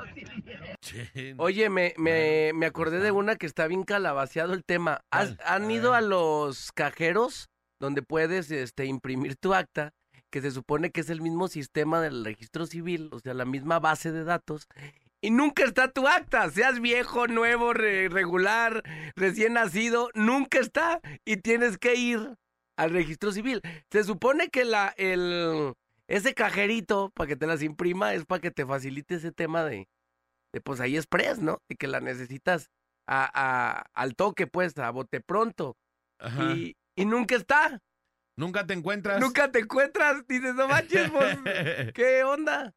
Oye, 1.37 1.69
me, 1.69 1.93
me, 1.97 2.51
me 2.53 2.65
acordé 2.65 2.99
de 2.99 3.11
una 3.11 3.35
que 3.35 3.45
está 3.45 3.67
bien 3.67 3.83
calabaceado 3.83 4.53
el 4.53 4.63
tema. 4.63 5.01
¿Has- 5.11 5.37
¿Han 5.45 5.69
ido 5.71 5.93
a 5.93 6.01
los 6.01 6.71
cajeros 6.71 7.47
donde 7.79 8.01
puedes 8.01 8.51
este, 8.51 8.85
imprimir 8.85 9.35
tu 9.35 9.53
acta? 9.53 9.91
Que 10.29 10.41
se 10.41 10.51
supone 10.51 10.91
que 10.91 11.01
es 11.01 11.09
el 11.09 11.21
mismo 11.21 11.47
sistema 11.47 12.01
del 12.01 12.25
registro 12.25 12.65
civil, 12.65 13.09
o 13.13 13.19
sea, 13.19 13.33
la 13.33 13.45
misma 13.45 13.79
base 13.79 14.11
de 14.11 14.23
datos. 14.25 14.67
Y 15.21 15.31
nunca 15.31 15.63
está 15.63 15.91
tu 15.91 16.07
acta, 16.07 16.49
seas 16.51 16.79
viejo, 16.79 17.27
nuevo, 17.27 17.73
re- 17.73 18.07
regular, 18.09 18.83
recién 19.15 19.53
nacido, 19.53 20.09
nunca 20.13 20.59
está. 20.59 21.01
Y 21.25 21.37
tienes 21.37 21.77
que 21.77 21.95
ir 21.95 22.35
al 22.77 22.91
registro 22.91 23.31
civil. 23.31 23.61
Se 23.91 24.03
supone 24.03 24.49
que 24.49 24.63
la, 24.63 24.93
el, 24.97 25.73
ese 26.07 26.33
cajerito, 26.35 27.09
para 27.15 27.27
que 27.29 27.35
te 27.35 27.47
las 27.47 27.63
imprima, 27.63 28.13
es 28.13 28.25
para 28.25 28.41
que 28.41 28.51
te 28.51 28.65
facilite 28.65 29.15
ese 29.15 29.31
tema 29.31 29.63
de, 29.65 29.87
de 30.53 30.61
pues 30.61 30.79
ahí 30.79 30.95
express, 30.95 31.39
¿no? 31.39 31.61
Y 31.67 31.75
que 31.77 31.87
la 31.87 31.99
necesitas 31.99 32.69
a, 33.07 33.27
a- 33.33 33.85
al 33.95 34.15
toque, 34.15 34.45
pues, 34.45 34.77
a 34.77 34.91
bote 34.91 35.19
pronto. 35.19 35.77
Ajá. 36.19 36.53
Y, 36.53 36.75
y 36.95 37.05
nunca 37.05 37.35
está. 37.35 37.79
Nunca 38.37 38.67
te 38.67 38.75
encuentras. 38.75 39.19
Nunca 39.19 39.51
te 39.51 39.59
encuentras. 39.59 40.27
Dices, 40.27 40.53
no 40.53 40.67
manches, 40.67 41.09
pues, 41.09 41.37
¿qué 41.95 42.23
onda? 42.23 42.75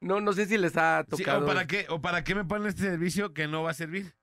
No, 0.00 0.20
no 0.20 0.32
sé 0.32 0.46
si 0.46 0.58
les 0.58 0.76
ha 0.76 1.04
Sí, 1.10 1.22
tocado. 1.22 1.44
¿o, 1.44 1.46
para 1.46 1.66
qué, 1.66 1.86
¿O 1.88 2.00
para 2.00 2.22
qué 2.24 2.34
me 2.34 2.44
ponen 2.44 2.68
este 2.68 2.82
servicio 2.82 3.32
que 3.32 3.48
no 3.48 3.62
va 3.62 3.70
a 3.70 3.74
servir? 3.74 4.14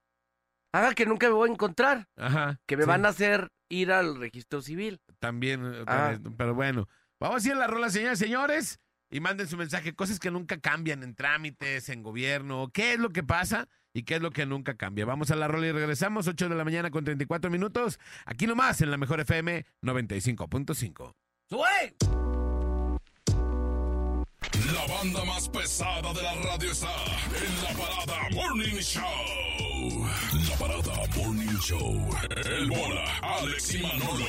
Haga 0.72 0.94
que 0.94 1.06
nunca 1.06 1.28
me 1.28 1.34
voy 1.34 1.50
a 1.50 1.54
encontrar. 1.54 2.08
Ajá. 2.18 2.60
Que 2.66 2.78
me 2.78 2.84
sí. 2.84 2.88
van 2.90 3.06
a 3.06 3.10
hacer 3.10 3.50
ir 3.70 3.92
al 3.92 4.20
registro 4.20 4.62
civil. 4.62 5.02
También, 5.20 5.64
eh, 5.66 5.84
Ah. 5.88 6.18
pero 6.38 6.54
bueno. 6.56 6.88
Vamos 7.20 7.44
a 7.44 7.48
ir 7.48 7.54
a 7.54 7.58
la 7.58 7.68
rola, 7.68 7.90
señores, 7.90 8.20
señores. 8.20 8.80
Y 9.12 9.20
manden 9.20 9.48
su 9.48 9.58
mensaje. 9.58 9.94
Cosas 9.94 10.20
que 10.20 10.32
nunca 10.32 10.60
cambian 10.60 11.04
en 11.04 11.14
trámites, 11.16 11.90
en 11.90 12.02
gobierno. 12.02 12.70
¿Qué 12.74 12.94
es 12.94 13.00
lo 13.00 13.12
que 13.12 13.22
pasa 13.24 13.68
y 13.94 14.04
qué 14.04 14.16
es 14.16 14.22
lo 14.22 14.32
que 14.32 14.46
nunca 14.48 14.76
cambia? 14.76 15.06
Vamos 15.06 15.30
a 15.30 15.36
la 15.36 15.48
rola 15.48 15.68
y 15.68 15.72
regresamos. 15.72 16.28
8 16.28 16.50
de 16.50 16.56
la 16.56 16.64
mañana 16.66 16.90
con 16.90 17.04
34 17.04 17.52
minutos. 17.52 18.00
Aquí 18.26 18.48
nomás 18.48 18.82
en 18.82 18.90
la 18.90 18.98
mejor 18.98 19.20
FM 19.20 19.66
95.5. 19.84 21.14
¡Sube! 21.50 22.13
La 25.04 25.10
banda 25.10 25.26
más 25.26 25.50
pesada 25.50 26.14
de 26.14 26.22
la 26.22 26.34
radio 26.34 26.72
está 26.72 26.88
en 27.36 27.62
la 27.62 27.78
parada 27.78 28.30
Morning 28.32 28.78
Show. 28.78 30.08
La 30.50 30.56
parada 30.56 30.94
Morning 31.18 31.58
Show. 31.60 32.10
El 32.46 32.70
bola, 32.70 33.04
Alex 33.22 33.76
y 33.76 33.82
Manolo. 33.82 34.26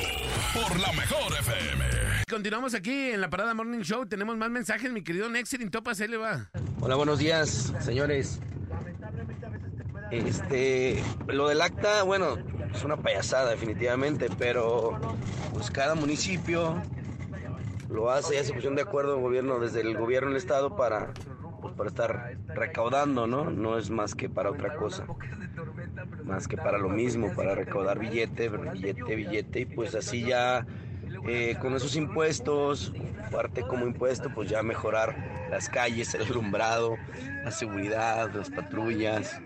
Por 0.53 0.81
la 0.81 0.93
mejor 0.95 1.33
FM. 1.39 1.85
Continuamos 2.29 2.75
aquí 2.75 3.11
en 3.13 3.21
la 3.21 3.31
Parada 3.31 3.55
Morning 3.55 3.83
Show. 3.83 4.07
Tenemos 4.07 4.37
más 4.37 4.51
mensajes, 4.51 4.91
mi 4.91 5.05
querido 5.05 5.29
Nexerin 5.29 5.71
Topas. 5.71 6.01
Ahí 6.01 6.09
le 6.09 6.17
va. 6.17 6.51
Hola, 6.81 6.97
buenos 6.97 7.21
días, 7.21 7.73
señores. 7.79 8.41
Este, 10.11 11.01
lo 11.29 11.47
del 11.47 11.63
acta, 11.63 12.03
bueno, 12.03 12.37
es 12.75 12.83
una 12.83 12.97
payasada 12.97 13.51
definitivamente, 13.51 14.27
pero 14.39 14.99
pues 15.53 15.71
cada 15.71 15.95
municipio 15.95 16.83
lo 17.95 18.11
hace, 18.11 18.35
ya 18.35 18.45
se 18.45 18.53
pusieron 18.53 18.77
de 18.77 18.83
acuerdo 18.83 19.15
el 19.17 19.23
gobierno, 19.23 19.59
desde 19.61 19.81
el 19.81 19.97
gobierno 19.97 20.29
del 20.29 20.37
estado 20.37 20.77
para, 20.77 21.15
pues, 21.63 21.75
para 21.75 21.89
estar 21.89 22.37
recaudando, 22.49 23.27
¿no? 23.27 23.51
No 23.51 23.79
es 23.79 23.89
más 23.89 24.15
que 24.15 24.29
para 24.29 24.51
otra 24.51 24.75
cosa, 24.75 25.07
más 26.25 26.49
que 26.49 26.57
para 26.57 26.77
lo 26.79 26.89
mismo, 26.89 27.33
para 27.33 27.55
recaudar 27.55 27.99
billete, 27.99 28.49
billete, 28.49 29.15
billete, 29.15 29.61
y 29.61 29.67
pues 29.67 29.95
así 29.95 30.25
ya 30.25 30.67
eh, 31.27 31.57
con 31.61 31.75
esos 31.75 31.95
impuestos, 31.97 32.93
parte 33.31 33.63
como 33.63 33.87
impuesto, 33.87 34.29
pues 34.35 34.49
ya 34.51 34.63
mejorar 34.63 35.15
las 35.51 35.69
calles, 35.69 36.15
el 36.15 36.23
alumbrado, 36.23 36.97
la 37.45 37.51
seguridad, 37.51 38.31
las 38.35 38.51
patrullas, 38.51 39.41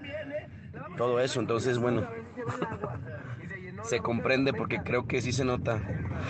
todo 0.97 1.21
eso. 1.21 1.41
Entonces, 1.41 1.79
bueno, 1.79 2.09
se 3.85 4.01
comprende 4.01 4.53
porque 4.53 4.83
creo 4.83 5.07
que 5.07 5.21
sí 5.21 5.33
se 5.33 5.45
nota. 5.45 5.81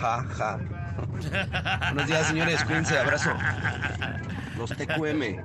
Ja, 0.01 0.23
ja. 0.23 0.88
Buenos 1.07 2.07
días, 2.07 2.27
señores. 2.27 2.63
Cuídense. 2.63 2.97
Abrazo. 2.97 3.31
Los 4.57 4.71
TQM. 4.71 5.43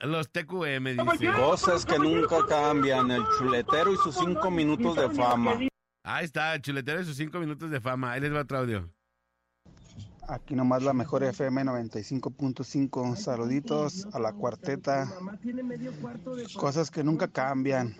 Los 0.00 0.30
TQM, 0.30 0.84
dice. 0.84 1.32
Cosas 1.32 1.86
que 1.86 1.98
nunca 1.98 2.44
cambian. 2.48 3.10
El 3.10 3.24
chuletero 3.38 3.92
y 3.92 3.96
sus 3.96 4.14
cinco 4.14 4.50
minutos 4.50 4.96
de 4.96 5.10
fama. 5.10 5.58
Ahí 6.02 6.24
está, 6.26 6.60
chuletero 6.60 7.00
y 7.00 7.04
sus 7.04 7.16
cinco 7.16 7.38
minutos 7.38 7.70
de 7.70 7.80
fama. 7.80 8.12
Ahí 8.12 8.20
les 8.20 8.34
va 8.34 8.40
otro 8.40 8.58
audio. 8.58 8.90
Aquí 10.28 10.54
nomás 10.54 10.82
la 10.82 10.92
mejor 10.92 11.22
FM 11.22 11.64
95.5. 11.64 13.16
Saluditos 13.16 14.06
a 14.12 14.18
la 14.18 14.32
cuarteta. 14.32 15.10
Cosas 16.56 16.90
que 16.90 17.04
nunca 17.04 17.28
cambian. 17.28 17.94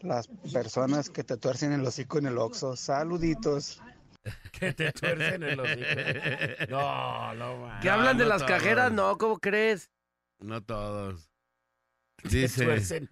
Las 0.00 0.28
personas 0.52 1.10
que 1.10 1.24
te 1.24 1.36
tuercen 1.36 1.72
el 1.72 1.86
hocico 1.86 2.18
en 2.18 2.26
el 2.26 2.38
oxo. 2.38 2.76
Saluditos. 2.76 3.82
Que 4.52 4.72
te 4.72 4.92
tuercen 4.92 5.42
el 5.42 5.60
hocico. 5.60 5.86
No, 6.68 7.34
no, 7.34 7.56
man. 7.58 7.80
¿Qué 7.80 7.90
hablan 7.90 8.18
de 8.18 8.24
no 8.24 8.30
las 8.30 8.38
todos. 8.44 8.50
cajeras? 8.52 8.92
No, 8.92 9.16
¿cómo 9.18 9.38
crees? 9.38 9.90
No 10.40 10.62
todos. 10.62 11.30
Te 12.22 12.28
Dice. 12.28 13.08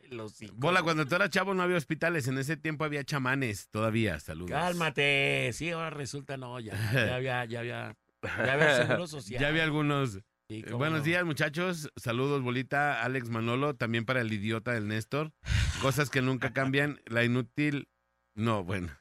Bola, 0.54 0.82
cuando 0.82 1.06
tú 1.06 1.14
eras 1.14 1.30
chavo 1.30 1.54
no 1.54 1.62
había 1.62 1.76
hospitales. 1.76 2.26
En 2.26 2.38
ese 2.38 2.56
tiempo 2.56 2.84
había 2.84 3.04
chamanes 3.04 3.68
todavía. 3.70 4.18
Saludos. 4.18 4.50
Cálmate. 4.50 5.52
Sí, 5.52 5.70
ahora 5.70 5.90
resulta 5.90 6.36
no, 6.36 6.58
ya, 6.58 6.74
ya 6.92 7.14
había, 7.14 7.44
ya 7.44 7.60
había, 7.60 7.96
ya 8.22 8.52
había 8.52 8.76
seguro 8.76 9.06
social. 9.06 9.40
Ya 9.40 9.48
había 9.48 9.62
algunos. 9.62 10.18
Sí, 10.48 10.62
Buenos 10.72 11.00
no. 11.00 11.04
días, 11.04 11.24
muchachos. 11.24 11.88
Saludos, 11.96 12.42
Bolita, 12.42 13.02
Alex 13.02 13.28
Manolo, 13.30 13.74
también 13.76 14.04
para 14.04 14.20
el 14.20 14.32
idiota 14.32 14.72
del 14.72 14.88
Néstor. 14.88 15.32
Cosas 15.80 16.10
que 16.10 16.20
nunca 16.22 16.52
cambian. 16.52 17.00
La 17.06 17.22
inútil. 17.24 17.88
No, 18.34 18.64
bueno. 18.64 18.92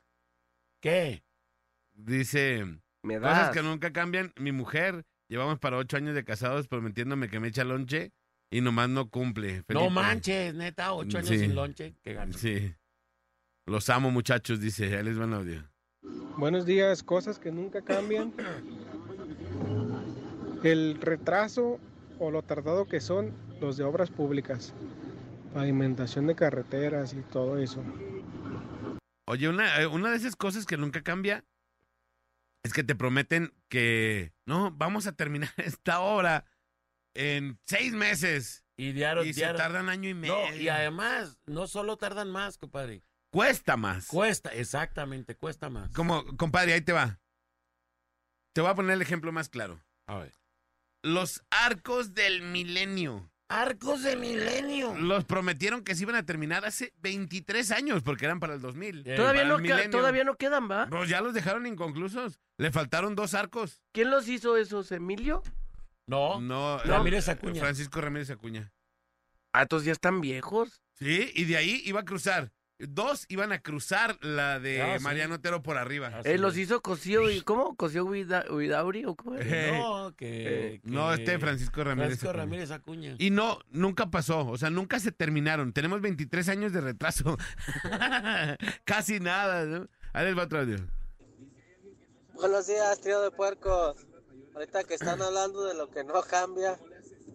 ¿Qué? 0.81 1.23
Dice. 1.95 2.65
Me 3.03 3.19
Cosas 3.19 3.51
que 3.51 3.61
nunca 3.63 3.91
cambian. 3.93 4.33
Mi 4.37 4.51
mujer, 4.51 5.05
llevamos 5.29 5.59
para 5.59 5.77
ocho 5.77 5.97
años 5.97 6.15
de 6.15 6.23
casados 6.23 6.67
prometiéndome 6.67 7.29
que 7.29 7.39
me 7.39 7.47
echa 7.47 7.63
lonche 7.63 8.11
y 8.51 8.61
nomás 8.61 8.89
no 8.89 9.09
cumple. 9.09 9.63
No 9.69 9.89
manches, 9.89 10.53
neta, 10.53 10.93
ocho 10.93 11.17
años 11.17 11.29
Sí. 11.29 11.39
sin 11.39 11.55
lonche. 11.55 11.95
Qué 12.03 12.13
gacho. 12.13 12.37
Sí. 12.37 12.73
Los 13.67 13.89
amo, 13.89 14.11
muchachos, 14.11 14.59
dice. 14.59 14.95
Ahí 14.97 15.03
les 15.03 15.17
van 15.17 15.33
audio. 15.33 15.63
Buenos 16.37 16.65
días, 16.65 17.01
cosas 17.03 17.39
que 17.39 17.51
nunca 17.51 17.81
cambian. 17.81 18.33
El 20.63 20.99
retraso 20.99 21.79
o 22.19 22.31
lo 22.31 22.41
tardado 22.41 22.85
que 22.87 22.99
son 22.99 23.31
los 23.61 23.77
de 23.77 23.83
obras 23.83 24.09
públicas, 24.09 24.73
pavimentación 25.53 26.27
de 26.27 26.35
carreteras 26.35 27.13
y 27.13 27.21
todo 27.21 27.57
eso. 27.59 27.83
Oye, 29.27 29.47
una, 29.49 29.81
eh, 29.81 29.87
una 29.87 30.11
de 30.11 30.17
esas 30.17 30.35
cosas 30.35 30.65
que 30.65 30.77
nunca 30.77 31.01
cambia 31.01 31.43
es 32.65 32.73
que 32.73 32.83
te 32.83 32.95
prometen 32.95 33.53
que 33.69 34.33
no, 34.45 34.71
vamos 34.71 35.07
a 35.07 35.11
terminar 35.13 35.51
esta 35.57 35.99
obra 36.01 36.45
en 37.13 37.59
seis 37.65 37.93
meses. 37.93 38.63
Y, 38.77 38.91
diario, 38.91 39.23
Y 39.23 39.33
se 39.33 39.41
diario- 39.41 39.57
tardan 39.57 39.87
año 39.89 40.09
y 40.09 40.13
medio. 40.13 40.35
No, 40.35 40.55
y 40.55 40.67
además, 40.67 41.37
no 41.45 41.67
solo 41.67 41.97
tardan 41.97 42.29
más, 42.29 42.57
compadre. 42.57 43.03
Cuesta 43.31 43.77
más. 43.77 44.07
Cuesta, 44.07 44.49
exactamente, 44.53 45.35
cuesta 45.35 45.69
más. 45.69 45.91
Como, 45.91 46.25
compadre, 46.37 46.73
ahí 46.73 46.81
te 46.81 46.91
va. 46.93 47.19
Te 48.53 48.61
voy 48.61 48.69
a 48.71 48.75
poner 48.75 48.93
el 48.93 49.01
ejemplo 49.01 49.31
más 49.31 49.49
claro. 49.49 49.81
A 50.07 50.17
ver. 50.19 50.33
Los 51.03 51.43
arcos 51.51 52.13
del 52.13 52.41
milenio. 52.41 53.31
Arcos 53.55 54.03
de 54.03 54.15
milenio. 54.17 54.93
Los 54.95 55.23
prometieron 55.25 55.83
que 55.83 55.95
se 55.95 56.03
iban 56.03 56.15
a 56.15 56.23
terminar 56.25 56.65
hace 56.65 56.93
23 57.01 57.71
años 57.71 58.03
porque 58.03 58.25
eran 58.25 58.39
para 58.39 58.55
el 58.55 58.61
2000. 58.61 59.03
Todavía 59.03 59.41
Para 59.43 59.47
no, 59.47 59.55
el 59.55 59.61
queda- 59.63 59.75
milenio. 59.77 59.97
todavía 59.97 60.23
no 60.25 60.35
quedan, 60.35 60.69
¿va? 60.69 60.87
Pues 60.89 61.09
ya 61.09 61.21
los 61.21 61.33
dejaron 61.33 61.65
inconclusos. 61.65 62.39
Le 62.57 62.71
faltaron 62.71 63.15
dos 63.15 63.33
arcos. 63.33 63.81
¿Quién 63.93 64.09
los 64.11 64.27
hizo 64.27 64.57
esos, 64.57 64.91
Emilio? 64.91 65.41
No. 66.07 66.39
No, 66.41 66.79
Ramírez 66.79 67.27
eh, 67.27 67.31
Acuña. 67.31 67.61
Francisco 67.61 68.01
Ramírez 68.01 68.29
Acuña. 68.29 68.71
Ah, 69.53 69.63
estos 69.63 69.85
ya 69.85 69.93
están 69.93 70.19
viejos. 70.21 70.81
Sí, 70.95 71.31
y 71.33 71.45
de 71.45 71.57
ahí 71.57 71.81
iba 71.85 72.01
a 72.01 72.05
cruzar. 72.05 72.51
Dos 72.77 73.25
iban 73.29 73.53
a 73.53 73.59
cruzar 73.61 74.17
la 74.21 74.59
de 74.59 74.81
Ah, 74.81 74.97
sí. 74.97 75.03
Mariano 75.05 75.35
Otero 75.35 75.63
por 75.63 75.77
arriba. 75.77 76.11
Eh, 76.25 76.37
los 76.37 76.57
hizo 76.57 76.81
Cosío 76.81 77.29
y 77.29 77.39
¿cómo? 77.41 77.73
¿Cosío 77.77 78.03
Huida- 78.05 78.45
Huidauri 78.51 79.05
o 79.05 79.15
cómo? 79.15 79.37
Eh, 79.39 79.71
No, 79.81 80.13
que, 80.17 80.81
no, 80.83 81.07
que- 81.07 81.13
este 81.15 81.39
Francisco 81.39 81.83
Ramírez 81.85 82.07
Francisco 82.19 82.29
Acuña. 82.31 82.43
Ramírez 82.43 82.71
Acuña. 82.71 83.15
Y 83.17 83.29
no, 83.29 83.59
nunca 83.71 84.11
pasó. 84.11 84.45
O 84.47 84.57
sea, 84.57 84.69
nunca 84.69 84.99
se 84.99 85.13
terminaron. 85.13 85.71
Tenemos 85.71 86.01
23 86.01 86.49
años 86.49 86.73
de 86.73 86.81
retraso. 86.81 87.37
Casi 88.83 89.21
nada, 89.21 89.63
¿no? 89.65 89.87
Ahí 90.11 90.25
les 90.25 90.37
va 90.37 90.43
otro 90.43 90.59
audio. 90.59 90.77
Buenos 92.33 92.67
días, 92.67 92.99
trío 92.99 93.21
de 93.21 93.31
puercos. 93.31 93.95
Ahorita 94.53 94.83
que 94.83 94.95
están 94.95 95.21
hablando 95.21 95.63
de 95.65 95.75
lo 95.75 95.89
que 95.89 96.03
no 96.03 96.21
cambia, 96.23 96.77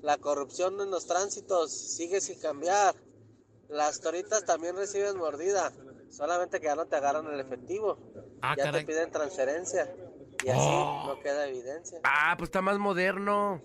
la 0.02 0.18
corrupción 0.18 0.78
en 0.82 0.90
los 0.90 1.06
tránsitos 1.06 1.72
sigue 1.72 2.20
sin 2.20 2.38
cambiar. 2.40 2.94
Las 3.70 4.00
toritas 4.00 4.44
también 4.44 4.76
reciben 4.76 5.16
mordida, 5.16 5.72
solamente 6.10 6.58
que 6.60 6.66
ya 6.66 6.74
no 6.74 6.86
te 6.86 6.96
agarran 6.96 7.26
el 7.32 7.40
efectivo. 7.40 7.98
Ah, 8.42 8.54
ya 8.56 8.64
caray. 8.64 8.80
te 8.84 8.86
piden 8.92 9.10
transferencia 9.10 9.94
y 10.44 10.48
así 10.48 10.58
Oh. 10.60 11.04
no 11.06 11.20
queda 11.20 11.46
evidencia. 11.46 12.00
Ah, 12.04 12.34
pues 12.36 12.48
está 12.48 12.60
más 12.62 12.78
moderno. 12.78 13.62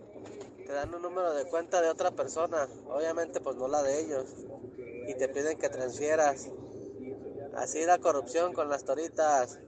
Te 0.66 0.74
dan 0.74 0.93
un 0.93 1.01
número 1.01 1.34
de 1.34 1.45
cuenta 1.45 1.82
de 1.82 1.89
otra 1.89 2.12
persona, 2.12 2.68
obviamente 2.88 3.39
pues 3.39 3.56
no 3.56 3.68
la 3.68 3.84
de 3.84 3.99
ellos, 4.01 4.26
y 5.08 5.14
te 5.16 5.28
piden 5.30 5.58
que 5.58 5.70
transfieras. 5.70 6.49
Así 7.56 7.86
la 7.86 7.97
corrupción 7.99 8.53
con 8.53 8.68
las 8.70 8.84
toritas. 8.84 9.60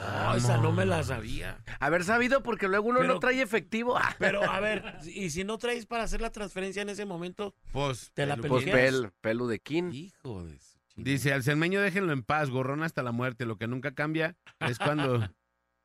Ah, 0.00 0.34
esa 0.36 0.56
no 0.58 0.72
me 0.72 0.84
la 0.86 1.02
sabía. 1.02 1.58
Haber 1.80 2.04
sabido 2.04 2.42
porque 2.42 2.68
luego 2.68 2.88
uno 2.88 3.00
Pero- 3.00 3.14
no 3.14 3.20
trae 3.20 3.40
efectivo. 3.42 3.96
Ah. 3.98 4.14
Pero 4.18 4.42
a 4.48 4.60
ver, 4.60 4.98
y 5.04 5.30
si 5.30 5.44
no 5.44 5.58
traes 5.58 5.86
para 5.86 6.04
hacer 6.04 6.20
la 6.20 6.30
transferencia 6.30 6.82
en 6.82 6.88
ese 6.88 7.04
momento, 7.04 7.54
Pues, 7.72 8.10
te 8.14 8.26
la 8.26 8.36
pelu- 8.36 8.48
Pues 8.48 8.64
peluqueas. 8.64 8.92
pel, 9.02 9.12
pelu 9.20 9.46
de 9.48 9.58
kin. 9.60 9.92
Hijo 9.92 10.44
de 10.44 10.58
su 10.58 10.78
chingada. 10.88 11.10
Dice, 11.12 11.32
al 11.32 11.42
cermeño 11.42 11.80
déjenlo 11.80 12.12
en 12.12 12.22
paz, 12.22 12.50
gorrón 12.50 12.82
hasta 12.82 13.02
la 13.02 13.12
muerte. 13.12 13.44
Lo 13.46 13.56
que 13.58 13.66
nunca 13.68 13.92
cambia 13.94 14.36
es 14.60 14.78
cuando 14.78 15.18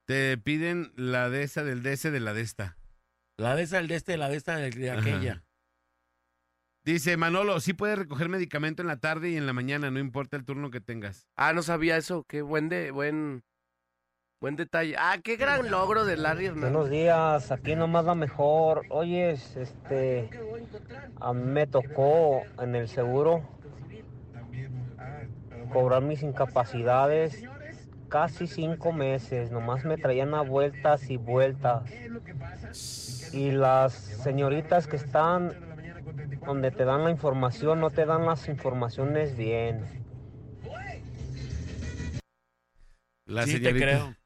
te 0.06 0.38
piden 0.38 0.92
la 0.96 1.30
de 1.30 1.44
esa 1.44 1.64
del 1.64 1.82
de 1.84 1.94
ese 1.94 2.12
de 2.12 2.20
la 2.20 2.34
de 2.34 2.42
esta. 2.42 2.78
La 3.38 3.56
de 3.56 3.64
esa, 3.64 3.80
el 3.80 3.88
de 3.88 3.96
este, 3.96 4.16
la 4.18 4.30
de 4.30 4.38
esta, 4.38 4.58
de, 4.58 4.70
de 4.70 4.92
Ajá. 4.92 5.00
aquella. 5.02 5.44
Dice, 6.86 7.16
Manolo, 7.16 7.60
sí 7.62 7.74
puedes 7.74 7.98
recoger 7.98 8.28
medicamento 8.28 8.82
en 8.82 8.90
la 8.90 9.00
tarde 9.00 9.30
y 9.30 9.38
en 9.38 9.46
la 9.46 9.54
mañana, 9.54 9.90
no 9.90 10.00
importa 10.00 10.36
el 10.36 10.44
turno 10.44 10.70
que 10.70 10.82
tengas. 10.82 11.28
Ah, 11.38 11.54
no 11.54 11.64
sabía 11.64 11.96
eso. 11.96 12.26
Qué 12.28 12.42
buen 12.42 12.68
de, 12.68 12.92
buen, 12.92 13.44
buen 14.44 14.58
detalle. 14.58 14.94
Ah, 15.00 15.20
qué 15.24 15.38
gran 15.38 15.72
logro 15.72 16.04
de 16.04 16.18
Larry 16.18 16.48
Hernández. 16.48 16.72
Buenos 16.74 16.90
días, 16.90 17.50
aquí 17.50 17.78
nomás 17.78 18.04
la 18.04 18.14
mejor. 18.14 18.86
Oye, 18.90 19.32
este, 19.32 20.30
a 21.22 21.32
mí 21.32 21.44
me 21.46 21.66
tocó 21.66 22.42
en 22.62 22.76
el 22.76 22.90
seguro 22.90 23.42
cobrar 25.72 26.02
mis 26.02 26.24
incapacidades 26.24 27.42
casi 28.10 28.48
cinco 28.48 28.92
meses. 28.92 29.50
Nomás 29.50 29.86
me 29.86 29.98
traían 29.98 30.34
a 30.34 30.42
vueltas 30.42 31.10
y 31.10 31.16
vueltas. 31.16 31.90
Y 33.32 33.52
las 33.52 33.94
señoritas 33.94 34.88
que 34.88 34.98
están 34.98 35.54
donde 36.46 36.70
te 36.72 36.84
dan 36.84 37.06
la 37.06 37.12
información 37.12 37.80
no 37.80 37.92
te 37.92 38.06
dan 38.06 38.26
las 38.26 38.50
informaciones 38.50 39.38
bien. 39.38 39.86
La 43.26 43.44
sí 43.46 43.52
señorita- 43.54 43.70
te 43.72 43.80
creo. 43.80 44.23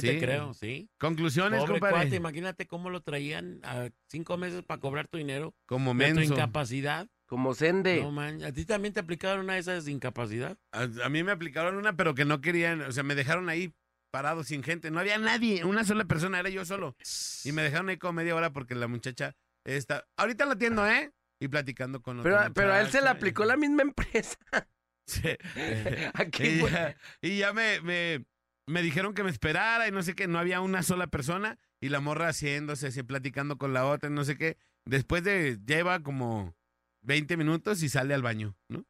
Sí, 0.00 0.06
Sí. 0.06 0.14
te 0.14 0.18
creo, 0.20 0.54
sí. 0.54 0.88
Conclusiones, 0.98 1.60
Pobre 1.60 1.74
compadre. 1.74 1.94
cuate, 1.96 2.16
imagínate 2.16 2.66
cómo 2.66 2.90
lo 2.90 3.00
traían 3.02 3.60
a 3.64 3.88
cinco 4.08 4.36
meses 4.36 4.62
para 4.62 4.80
cobrar 4.80 5.08
tu 5.08 5.18
dinero. 5.18 5.54
Como 5.66 5.94
de 5.94 6.08
tu 6.10 6.14
menso. 6.16 6.34
incapacidad. 6.34 7.08
Como 7.26 7.54
Sende. 7.54 8.00
No, 8.02 8.12
man, 8.12 8.42
¿a 8.44 8.52
ti 8.52 8.64
también 8.64 8.94
te 8.94 9.00
aplicaron 9.00 9.40
una 9.44 9.54
de 9.54 9.58
esas 9.60 9.84
de 9.84 9.90
incapacidad? 9.92 10.56
A, 10.72 10.82
a 11.04 11.08
mí 11.08 11.22
me 11.24 11.32
aplicaron 11.32 11.76
una, 11.76 11.96
pero 11.96 12.14
que 12.14 12.24
no 12.24 12.40
querían, 12.40 12.82
o 12.82 12.92
sea, 12.92 13.02
me 13.02 13.14
dejaron 13.16 13.48
ahí 13.48 13.72
parado 14.12 14.44
sin 14.44 14.62
gente. 14.62 14.90
No 14.92 15.00
había 15.00 15.18
nadie, 15.18 15.64
una 15.64 15.84
sola 15.84 16.04
persona, 16.04 16.38
era 16.38 16.48
yo 16.50 16.64
solo. 16.64 16.96
Y 17.44 17.50
me 17.52 17.62
dejaron 17.62 17.88
ahí 17.88 17.96
como 17.96 18.12
media 18.14 18.34
hora 18.36 18.52
porque 18.52 18.74
la 18.76 18.86
muchacha 18.86 19.34
está. 19.64 20.06
Ahorita 20.16 20.46
la 20.46 20.52
atiendo, 20.52 20.86
¿eh? 20.88 21.10
Y 21.40 21.48
platicando 21.48 22.00
con 22.00 22.22
Pero, 22.22 22.36
otra 22.36 22.50
pero 22.50 22.72
a 22.72 22.80
él 22.80 22.86
se 22.86 22.98
le 22.98 23.00
muchacha. 23.02 23.16
aplicó 23.18 23.44
la 23.44 23.56
misma 23.56 23.82
empresa. 23.82 24.36
Sí. 25.08 25.22
Aquí 26.14 26.42
y, 26.44 26.58
ya, 26.68 26.96
y 27.20 27.38
ya 27.38 27.52
me, 27.52 27.80
me, 27.80 28.24
me 28.66 28.82
dijeron 28.82 29.14
que 29.14 29.22
me 29.24 29.30
esperara 29.30 29.88
y 29.88 29.92
no 29.92 30.02
sé 30.02 30.14
qué, 30.14 30.26
no 30.26 30.38
había 30.38 30.60
una 30.60 30.82
sola 30.82 31.06
persona 31.06 31.58
y 31.80 31.88
la 31.88 32.00
morra 32.00 32.28
haciéndose 32.28 32.88
así, 32.88 33.02
platicando 33.02 33.58
con 33.58 33.72
la 33.72 33.86
otra, 33.86 34.10
no 34.10 34.24
sé 34.24 34.36
qué. 34.36 34.56
Después 34.84 35.22
de, 35.24 35.58
lleva 35.66 36.02
como 36.02 36.54
20 37.02 37.36
minutos 37.36 37.82
y 37.82 37.88
sale 37.88 38.14
al 38.14 38.22
baño, 38.22 38.56
¿no? 38.68 38.84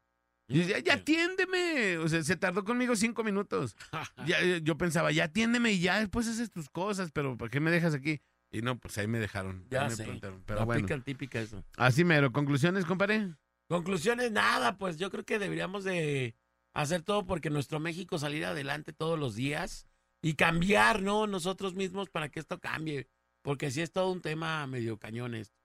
Y 0.49 0.65
ya, 0.65 0.79
ya 0.79 0.95
atiéndeme. 0.95 1.99
O 1.99 2.09
sea, 2.09 2.23
se 2.23 2.37
tardó 2.37 2.65
conmigo 2.65 2.95
cinco 2.97 3.25
minutos. 3.25 3.77
Ya, 4.27 4.39
yo 4.59 4.77
pensaba, 4.79 5.11
ya 5.13 5.25
atiéndeme 5.25 5.73
y 5.73 5.81
ya 5.81 5.99
después 5.99 6.27
haces 6.29 6.51
tus 6.51 6.69
cosas, 6.71 7.11
pero 7.13 7.37
¿por 7.37 7.51
qué 7.51 7.61
me 7.61 7.71
dejas 7.71 7.95
aquí? 7.95 8.21
Y 8.53 8.63
no, 8.63 8.79
pues 8.79 8.97
ahí 8.99 9.07
me 9.09 9.19
dejaron. 9.19 9.67
Ya 9.69 9.83
ahí 9.83 9.89
me 9.91 9.97
sé. 9.97 10.05
plantaron, 10.05 10.43
Pero 10.47 10.61
La 10.61 10.65
bueno. 10.65 10.79
aplican 10.79 11.03
típica 11.03 11.41
eso. 11.41 11.65
Así 11.77 12.05
mero. 12.05 12.33
¿Conclusiones, 12.33 12.85
compadre? 12.85 13.35
Conclusiones, 13.69 14.31
nada, 14.31 14.79
pues 14.79 14.97
yo 14.97 15.11
creo 15.11 15.25
que 15.25 15.39
deberíamos 15.41 15.83
de 15.85 16.37
hacer 16.77 17.03
todo 17.03 17.25
porque 17.25 17.49
nuestro 17.49 17.81
México 17.81 18.19
salir 18.19 18.45
adelante 18.45 18.93
todos 18.93 19.19
los 19.19 19.35
días 19.35 19.87
y 20.23 20.35
cambiar, 20.35 21.03
¿no? 21.03 21.27
Nosotros 21.27 21.75
mismos 21.75 22.11
para 22.11 22.29
que 22.29 22.39
esto 22.39 22.61
cambie, 22.61 23.09
porque 23.43 23.71
sí 23.71 23.81
es 23.81 23.93
todo 23.93 24.13
un 24.13 24.21
tema 24.21 24.67
medio 24.67 24.99
cañón 24.99 25.35
esto. 25.35 25.57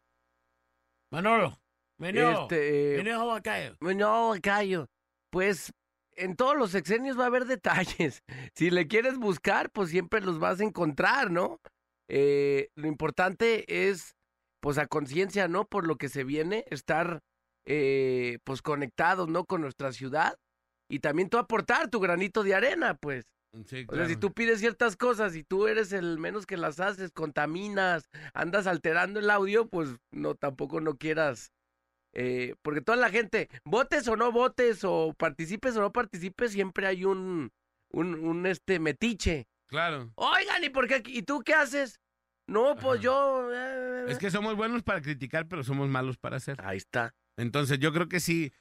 Manolo. 1.11 1.59
Meneo. 1.97 2.43
Este, 2.43 2.93
Meneo 2.97 3.27
Bacayo. 3.27 3.75
No, 3.81 4.29
Bacayo. 4.29 4.89
Pues 5.29 5.73
en 6.15 6.37
todos 6.37 6.55
los 6.55 6.71
sexenios 6.71 7.19
va 7.19 7.25
a 7.25 7.27
haber 7.27 7.45
detalles. 7.45 8.23
Si 8.55 8.69
le 8.69 8.87
quieres 8.87 9.17
buscar, 9.17 9.69
pues 9.71 9.89
siempre 9.89 10.21
los 10.21 10.39
vas 10.39 10.61
a 10.61 10.63
encontrar, 10.63 11.29
¿no? 11.29 11.59
Eh, 12.07 12.69
lo 12.75 12.87
importante 12.87 13.87
es, 13.89 14.15
pues 14.61 14.77
a 14.77 14.87
conciencia, 14.87 15.47
¿no? 15.49 15.65
Por 15.65 15.87
lo 15.87 15.97
que 15.97 16.09
se 16.09 16.23
viene, 16.23 16.63
estar, 16.69 17.21
eh, 17.65 18.39
pues 18.43 18.61
conectados, 18.61 19.27
¿no? 19.27 19.45
Con 19.45 19.61
nuestra 19.61 19.91
ciudad 19.91 20.37
y 20.91 20.99
también 20.99 21.29
tú 21.29 21.37
aportar 21.37 21.89
tu 21.89 21.99
granito 21.99 22.43
de 22.43 22.53
arena, 22.55 22.93
pues. 22.95 23.25
Sí, 23.65 23.85
O 23.89 23.95
sea, 23.95 24.05
si 24.05 24.13
claro. 24.13 24.19
tú 24.19 24.31
pides 24.33 24.59
ciertas 24.59 24.95
cosas 24.95 25.35
y 25.35 25.43
tú 25.43 25.67
eres 25.67 25.91
el 25.91 26.17
menos 26.19 26.45
que 26.45 26.55
las 26.55 26.79
haces, 26.79 27.11
contaminas, 27.11 28.09
andas 28.33 28.65
alterando 28.67 29.19
el 29.19 29.29
audio, 29.29 29.67
pues 29.67 29.89
no, 30.11 30.35
tampoco 30.35 30.79
no 30.81 30.97
quieras. 30.97 31.51
eh, 32.13 32.55
porque 32.61 32.81
toda 32.81 32.97
la 32.97 33.09
gente, 33.09 33.49
votes 33.65 34.07
o 34.07 34.15
no 34.17 34.31
votes, 34.31 34.83
o 34.83 35.13
participes 35.17 35.75
o 35.77 35.81
no 35.81 35.91
participes, 35.91 36.51
siempre 36.51 36.85
hay 36.87 37.03
un, 37.05 37.51
un, 37.91 38.15
un 38.15 38.45
este 38.45 38.79
metiche. 38.79 39.47
Claro. 39.67 40.11
Oigan, 40.15 40.63
¿y 40.63 40.69
por 40.69 40.87
qué? 40.87 41.01
¿Y 41.07 41.23
tú 41.23 41.41
qué 41.41 41.53
haces? 41.53 41.99
No, 42.47 42.75
pues 42.75 42.99
yo. 43.01 43.49
eh, 43.53 44.05
Es 44.09 44.17
que 44.17 44.29
somos 44.31 44.55
buenos 44.57 44.83
para 44.83 45.01
criticar, 45.01 45.47
pero 45.47 45.63
somos 45.63 45.87
malos 45.89 46.17
para 46.17 46.37
hacer. 46.37 46.57
Ahí 46.65 46.77
está. 46.77 47.13
Entonces 47.37 47.79
yo 47.79 47.93
creo 47.93 48.09
que 48.09 48.19
sí, 48.19 48.51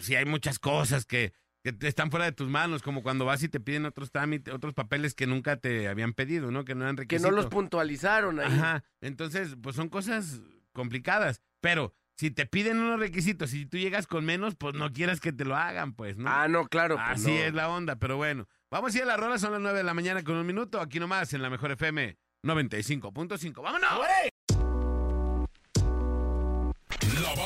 sí 0.00 0.16
hay 0.16 0.24
muchas 0.24 0.58
cosas 0.58 1.04
que, 1.06 1.32
que 1.76 1.88
están 1.88 2.10
fuera 2.10 2.24
de 2.26 2.32
tus 2.32 2.48
manos, 2.48 2.82
como 2.82 3.02
cuando 3.02 3.24
vas 3.24 3.42
y 3.42 3.48
te 3.48 3.60
piden 3.60 3.84
otros 3.86 4.10
trámites, 4.10 4.52
otros 4.54 4.74
papeles 4.74 5.14
que 5.14 5.26
nunca 5.26 5.56
te 5.56 5.88
habían 5.88 6.12
pedido, 6.12 6.50
¿no? 6.50 6.64
Que 6.64 6.74
no 6.74 6.82
eran 6.84 6.96
que 6.96 7.02
requisitos. 7.02 7.30
no 7.30 7.36
los 7.36 7.46
puntualizaron 7.46 8.40
ahí. 8.40 8.46
Ajá. 8.46 8.84
Entonces, 9.00 9.56
pues 9.62 9.76
son 9.76 9.88
cosas 9.88 10.40
complicadas. 10.72 11.40
Pero 11.60 11.92
si 12.16 12.30
te 12.30 12.46
piden 12.46 12.78
unos 12.78 12.98
requisitos 13.00 13.52
y 13.54 13.66
tú 13.66 13.78
llegas 13.78 14.06
con 14.06 14.24
menos, 14.24 14.54
pues 14.56 14.74
no 14.74 14.92
quieras 14.92 15.20
que 15.20 15.32
te 15.32 15.44
lo 15.44 15.56
hagan, 15.56 15.92
pues, 15.94 16.16
¿no? 16.16 16.28
Ah, 16.30 16.48
no, 16.48 16.66
claro. 16.66 16.96
pues 16.96 17.08
Así 17.08 17.32
no. 17.32 17.38
es 17.38 17.54
la 17.54 17.68
onda, 17.68 17.96
pero 17.96 18.16
bueno. 18.16 18.46
Vamos 18.70 18.94
a 18.94 18.98
ir 18.98 19.04
a 19.04 19.06
la 19.06 19.16
rola, 19.16 19.38
son 19.38 19.52
las 19.52 19.60
9 19.60 19.78
de 19.78 19.84
la 19.84 19.94
mañana 19.94 20.22
con 20.22 20.36
un 20.36 20.46
minuto, 20.46 20.80
aquí 20.80 21.00
nomás 21.00 21.32
en 21.32 21.40
la 21.42 21.48
mejor 21.50 21.70
FM 21.72 22.16
95.5. 22.44 23.62
¡Vámonos! 23.62 23.80
La 23.90 23.98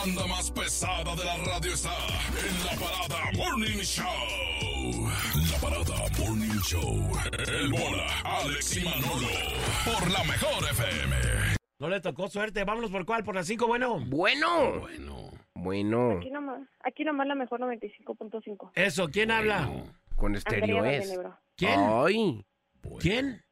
banda 0.05 0.26
más 0.26 0.50
pesada 0.50 1.14
de 1.14 1.24
la 1.24 1.36
radio 1.36 1.72
está 1.72 1.90
en 1.90 2.64
la 2.64 2.72
parada 2.72 3.30
Morning 3.36 3.78
Show. 3.78 5.09
La 5.50 5.59
parada 5.59 6.09
Morning 6.18 6.61
Show. 6.61 7.09
El 7.48 7.70
bola, 7.70 8.09
Alex 8.24 8.76
y 8.78 8.84
Manolo. 8.84 9.28
Por 9.84 10.11
la 10.11 10.24
mejor 10.24 10.64
FM. 10.70 11.16
No 11.78 11.88
le 11.88 12.00
tocó 12.00 12.28
suerte. 12.28 12.64
Vámonos 12.64 12.90
por 12.90 13.05
cuál, 13.05 13.22
por 13.22 13.36
las 13.36 13.46
5, 13.46 13.66
bueno. 13.66 14.00
Bueno. 14.07 14.80
Bueno. 14.80 15.30
Bueno. 15.55 16.18
Aquí 16.18 16.30
nomás, 16.30 16.61
aquí 16.82 17.05
nomás 17.05 17.26
la 17.28 17.34
mejor 17.36 17.61
95.5. 17.61 18.72
Eso, 18.74 19.09
¿quién 19.09 19.30
habla? 19.30 19.70
Con 20.16 20.34
Andrea 20.34 20.38
estéreo 20.38 20.84
es. 20.84 20.98
Valdenebro. 21.00 21.38
¿Quién? 21.57 21.80
Ay. 21.80 22.44
¿Quién? 22.98 23.44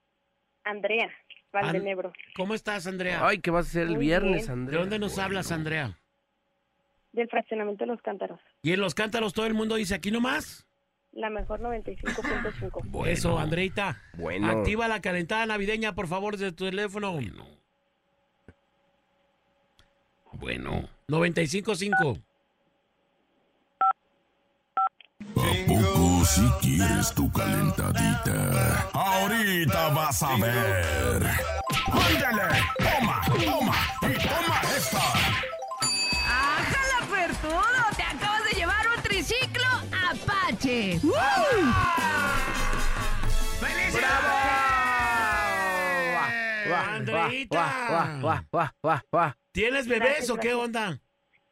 Andrea 0.65 1.11
Valdenebro. 1.53 2.13
¿Cómo 2.35 2.55
estás, 2.55 2.89
Andrea? 2.89 3.21
Ay, 3.25 3.39
¿qué 3.39 3.53
vas 3.53 3.67
a 3.67 3.69
hacer 3.69 3.83
el 3.83 3.95
Muy 3.95 4.07
viernes, 4.07 4.43
bien. 4.43 4.51
Andrea? 4.51 4.79
¿De 4.79 4.81
dónde 4.81 4.99
nos 4.99 5.19
hablas, 5.19 5.53
Andrea? 5.53 6.00
Del 7.13 7.29
fraccionamiento 7.29 7.85
de 7.85 7.89
los 7.91 8.03
cántaros. 8.03 8.41
Y 8.63 8.73
en 8.73 8.81
los 8.81 8.95
cántaros 8.95 9.33
todo 9.33 9.47
el 9.47 9.55
mundo 9.55 9.75
dice 9.75 9.95
aquí 9.95 10.11
nomás. 10.11 10.67
La 11.13 11.29
mejor 11.29 11.61
95.5. 11.61 13.07
Eso, 13.09 13.39
Andreita. 13.39 14.01
Bueno. 14.17 14.49
Activa 14.49 14.87
la 14.87 15.01
calentada 15.01 15.45
navideña, 15.47 15.95
por 15.95 16.07
favor, 16.07 16.37
de 16.37 16.53
tu 16.53 16.67
teléfono. 16.67 17.19
Bueno. 20.33 20.89
95.5. 21.09 22.23
¿A 25.37 25.67
poco 25.67 26.25
si 26.25 26.49
quieres 26.61 27.13
tu 27.15 27.31
calentadita? 27.33 28.89
Ahorita 28.93 29.89
vas 29.89 30.23
a 30.23 30.37
ver. 30.37 31.23
¡Ándale! 31.87 32.59
¡Toma! 32.79 33.23
¡Toma! 33.27 33.75
¡Y 34.03 34.15
toma 34.15 34.61
esta! 34.77 35.60
¿Tienes 49.53 49.89
bebés 49.89 50.09
Gracias, 50.09 50.31
o 50.31 50.37
qué 50.37 50.49
gracias. 50.49 50.65
onda? 50.67 51.01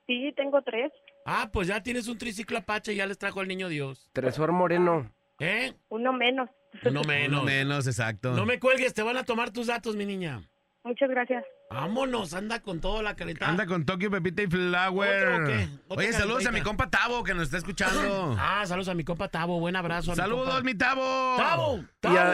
Sí, 0.06 0.32
tengo 0.36 0.62
tres. 0.62 0.92
Ah, 1.26 1.50
pues 1.52 1.68
ya 1.68 1.82
tienes 1.82 2.08
un 2.08 2.16
triciclo 2.16 2.58
Apache, 2.58 2.94
ya 2.94 3.06
les 3.06 3.18
trajo 3.18 3.42
el 3.42 3.48
niño 3.48 3.68
Dios. 3.68 4.08
Tresor 4.12 4.52
Moreno. 4.52 5.12
¿Eh? 5.40 5.74
Uno 5.88 6.12
menos. 6.12 6.48
Uno 6.84 7.00
Uno 7.00 7.04
menos. 7.04 7.44
menos, 7.44 7.86
exacto. 7.86 8.32
No 8.32 8.46
me 8.46 8.58
cuelgues, 8.58 8.94
te 8.94 9.02
van 9.02 9.16
a 9.16 9.24
tomar 9.24 9.50
tus 9.50 9.66
datos, 9.66 9.96
mi 9.96 10.06
niña. 10.06 10.42
Muchas 10.88 11.10
gracias. 11.10 11.44
Vámonos, 11.70 12.32
anda 12.32 12.60
con 12.62 12.80
todo 12.80 13.02
la 13.02 13.14
calentada. 13.14 13.50
Anda 13.50 13.66
con 13.66 13.84
Tokio, 13.84 14.10
Pepita 14.10 14.42
y 14.42 14.46
Flower. 14.46 15.28
¿Otro 15.28 15.44
o 15.44 15.46
qué? 15.46 15.68
¿Otra 15.86 15.96
Oye, 16.06 16.12
saludos 16.14 16.46
a 16.46 16.50
mi 16.50 16.62
compa 16.62 16.88
Tavo 16.88 17.22
que 17.22 17.34
nos 17.34 17.42
está 17.44 17.58
escuchando. 17.58 18.36
Ah, 18.40 18.64
saludos 18.66 18.88
a 18.88 18.94
mi 18.94 19.04
compa 19.04 19.28
Tavo, 19.28 19.60
buen 19.60 19.76
abrazo. 19.76 20.12
a 20.12 20.14
mi 20.14 20.16
Saludos, 20.16 20.46
compa. 20.46 20.62
mi 20.62 20.74
Tavo. 20.74 21.36
Tavo, 21.36 21.84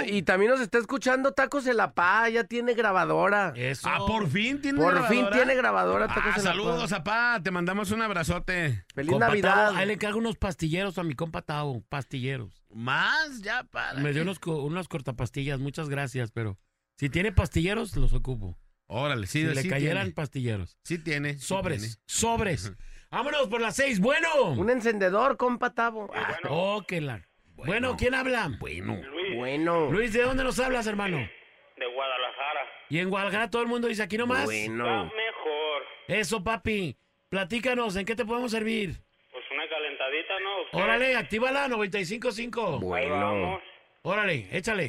Y, 0.06 0.20
a- 0.20 0.24
también 0.24 0.52
nos 0.52 0.60
está 0.60 0.78
escuchando 0.78 1.32
Tacos 1.32 1.64
de 1.64 1.74
la 1.74 1.92
Paz, 1.94 2.32
ya 2.32 2.44
tiene 2.44 2.74
grabadora. 2.74 3.52
Eso. 3.56 3.88
Ah, 3.90 3.98
por 4.06 4.28
fin 4.28 4.60
tiene 4.60 4.78
Por 4.78 4.92
grabadora. 4.94 5.08
fin 5.20 5.26
tiene 5.32 5.54
grabadora 5.56 6.06
Tacos 6.06 6.22
Ah, 6.26 6.38
de 6.38 6.44
la 6.44 6.50
saludos, 6.50 6.82
Paz. 6.82 6.92
apá. 6.92 7.40
Te 7.42 7.50
mandamos 7.50 7.90
un 7.90 8.02
abrazote. 8.02 8.84
Feliz 8.94 9.10
Compa 9.10 9.26
Navidad. 9.26 9.66
Tavo, 9.66 9.76
ahí 9.78 9.86
le 9.86 9.94
encargo 9.94 10.18
unos 10.20 10.36
pastilleros 10.36 10.96
a 10.98 11.02
mi 11.02 11.14
compa 11.14 11.42
Tavo, 11.42 11.82
pastilleros. 11.88 12.62
Más, 12.72 13.42
ya 13.42 13.64
para. 13.64 13.98
Me 14.00 14.12
dio 14.12 14.22
unos, 14.22 14.38
unos 14.46 14.86
cortapastillas, 14.88 15.58
muchas 15.58 15.88
gracias, 15.88 16.30
pero 16.30 16.56
si 16.96 17.08
tiene 17.10 17.32
pastilleros, 17.32 17.96
los 17.96 18.12
ocupo. 18.12 18.56
Órale, 18.86 19.26
sí, 19.26 19.42
si 19.42 19.48
sí 19.48 19.54
le 19.62 19.68
cayeran 19.68 20.04
tiene. 20.04 20.14
pastilleros. 20.14 20.78
Sí 20.84 20.98
tiene. 20.98 21.34
sí 21.34 21.40
Sobres, 21.40 21.80
tiene. 21.80 21.94
sobres. 22.06 22.72
Vámonos 23.10 23.48
por 23.48 23.60
las 23.60 23.76
seis, 23.76 24.00
bueno. 24.00 24.50
Un 24.52 24.70
encendedor, 24.70 25.36
compa 25.36 25.70
Tavo. 25.74 26.10
Ah, 26.14 26.36
Oh, 26.48 26.82
que 26.86 27.00
la... 27.00 27.22
Bueno, 27.54 27.96
¿quién 27.96 28.14
habla? 28.14 28.50
Bueno. 28.58 29.00
bueno. 29.36 29.90
Luis, 29.90 30.12
¿de 30.12 30.22
dónde 30.22 30.42
nos 30.44 30.58
hablas, 30.58 30.86
hermano? 30.86 31.16
De 31.18 31.86
Guadalajara. 31.94 32.60
Y 32.90 32.98
en 32.98 33.08
Guadalajara 33.10 33.48
todo 33.50 33.62
el 33.62 33.68
mundo 33.68 33.86
dice 33.88 34.02
aquí 34.02 34.18
nomás. 34.18 34.44
Bueno. 34.44 35.04
Mejor. 35.04 35.82
Eso, 36.08 36.42
papi. 36.42 36.96
Platícanos, 37.28 37.96
¿en 37.96 38.04
qué 38.04 38.14
te 38.16 38.24
podemos 38.24 38.50
servir? 38.50 38.90
Pues 39.32 39.44
una 39.52 39.68
calentadita, 39.68 40.40
¿no? 40.40 40.62
¿Usted? 40.64 40.78
Órale, 40.78 41.16
actívala, 41.16 41.68
95.5. 41.68 42.80
Bueno. 42.80 43.60
Órale, 44.02 44.48
échale. 44.50 44.88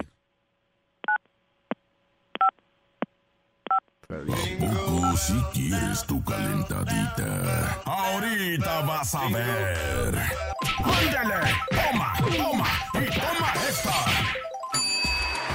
Poco 4.08 5.18
si 5.18 5.34
quieres 5.54 6.06
tu 6.06 6.24
calentadita. 6.24 7.82
Ahorita 7.86 8.82
vas 8.82 9.16
a 9.16 9.28
ver. 9.30 10.16
¡Ándale! 10.84 11.52
¡Toma! 11.72 12.14
¡Toma! 12.38 12.68
¡Y 12.94 13.06
toma 13.20 13.54
esta! 13.68 13.94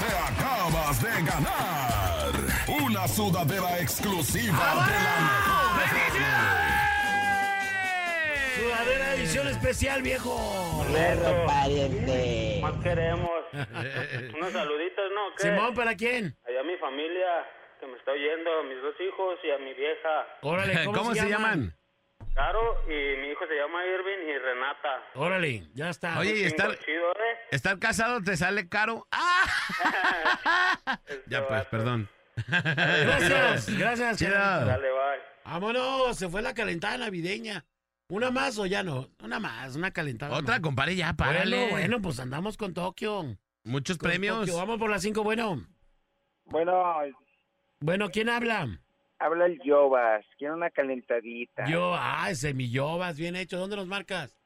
Te 0.00 0.10
acabas 0.34 1.02
de 1.02 1.10
ganar 1.22 2.32
una 2.82 3.06
sudadera 3.06 3.78
exclusiva 3.78 4.86
de 4.86 4.94
la 5.04 5.16
mejor. 5.76 6.20
Sudadera 8.56 9.14
edición 9.14 9.46
especial, 9.48 10.02
viejo. 10.02 10.84
Perro 10.92 11.46
pariente. 11.46 12.58
Más 12.62 12.74
queremos. 12.82 13.30
Unos 14.34 14.52
saluditos, 14.52 15.04
¿no? 15.14 15.34
¿Qué? 15.36 15.42
Simón, 15.42 15.74
¿para 15.74 15.94
quién? 15.94 16.36
Allá 16.44 16.62
mi 16.64 16.76
familia 16.78 17.46
me 17.90 17.98
está 17.98 18.12
oyendo, 18.12 18.60
a 18.60 18.62
mis 18.64 18.80
dos 18.82 18.94
hijos 19.00 19.38
y 19.42 19.50
a 19.50 19.58
mi 19.58 19.74
vieja. 19.74 20.26
Órale, 20.42 20.84
¿cómo, 20.84 20.98
¿Cómo 20.98 21.14
se 21.14 21.28
llaman? 21.28 21.74
Caro 22.34 22.82
y 22.86 23.16
mi 23.20 23.28
hijo 23.30 23.46
se 23.46 23.54
llama 23.54 23.84
Irving 23.84 24.28
y 24.28 24.38
Renata. 24.38 25.02
Órale, 25.14 25.64
ya 25.74 25.90
está. 25.90 26.18
Oye, 26.18 26.36
y 26.36 26.44
estar, 26.44 26.70
Cinco 26.70 26.84
chido, 26.84 27.10
¿eh? 27.12 27.38
estar 27.50 27.78
casado 27.78 28.22
te 28.22 28.36
sale 28.36 28.68
caro. 28.68 29.06
¡Ah! 29.12 31.00
ya 31.26 31.46
pues, 31.48 31.64
perdón. 31.66 32.08
Gracias, 32.46 33.78
gracias. 33.78 34.18
Chido. 34.18 34.32
Dale, 34.32 34.90
bye. 34.90 35.20
Vámonos, 35.44 36.16
se 36.16 36.28
fue 36.28 36.42
la 36.42 36.54
calentada 36.54 36.98
navideña. 36.98 37.64
¿Una 38.08 38.30
más 38.30 38.58
o 38.58 38.66
ya 38.66 38.82
no? 38.82 39.08
Una 39.22 39.38
más, 39.38 39.76
una 39.76 39.92
calentada. 39.92 40.36
Otra, 40.36 40.54
más. 40.54 40.60
compadre, 40.60 40.96
ya, 40.96 41.12
párale. 41.14 41.56
Bueno, 41.56 41.70
bueno, 41.72 42.02
pues 42.02 42.20
andamos 42.20 42.56
con 42.56 42.74
Tokio. 42.74 43.36
Muchos 43.64 43.98
Con 43.98 44.08
premios. 44.10 44.40
Tokio. 44.40 44.56
Vamos 44.56 44.78
por 44.78 44.90
las 44.90 45.02
cinco, 45.02 45.22
bueno. 45.22 45.64
Bueno, 46.44 46.72
Bueno, 47.82 48.10
¿quién 48.10 48.28
habla? 48.28 48.68
habla 49.18 49.46
el 49.46 49.58
Yobas. 49.62 50.24
Quiero 50.38 50.54
una 50.54 50.68
calentadita. 50.70 51.66
Yo, 51.66 51.94
ah, 51.94 52.28
semillobas, 52.34 53.18
bien 53.18 53.36
hecho. 53.36 53.58
¿Dónde 53.58 53.76
nos 53.76 53.86
marcas? 53.86 54.36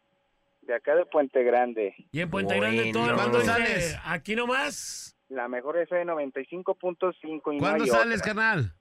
De 0.62 0.74
acá 0.74 0.94
de 0.94 1.04
Puente 1.06 1.42
Grande. 1.42 1.94
Y 2.12 2.20
en 2.20 2.30
Puente 2.30 2.56
Grande 2.56 2.92
todo 2.92 3.06
el 3.10 3.14
Bueno. 3.14 3.22
mundo 3.30 3.38
¿Cuándo 3.44 3.62
dice, 3.62 3.80
sales? 3.80 4.00
Aquí 4.04 4.34
nomás. 4.36 5.16
La 5.28 5.48
mejor 5.48 5.78
FM 5.78 6.12
95.5 6.12 7.52
y 7.52 7.56
no 7.56 7.58
¿Cuándo 7.58 7.84
hay 7.84 7.90
sales, 7.90 8.20
otra. 8.20 8.26
carnal? 8.34 8.72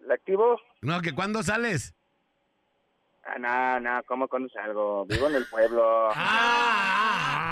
¿La 0.00 0.14
activo? 0.14 0.58
No, 0.80 1.00
que 1.02 1.12
cuándo 1.14 1.42
sales. 1.42 1.94
Ah, 3.24 3.38
no, 3.38 3.80
no, 3.80 4.02
¿cómo 4.04 4.26
cuando 4.28 4.48
salgo? 4.50 5.06
Vivo 5.06 5.28
en 5.28 5.36
el 5.36 5.46
pueblo. 5.46 6.10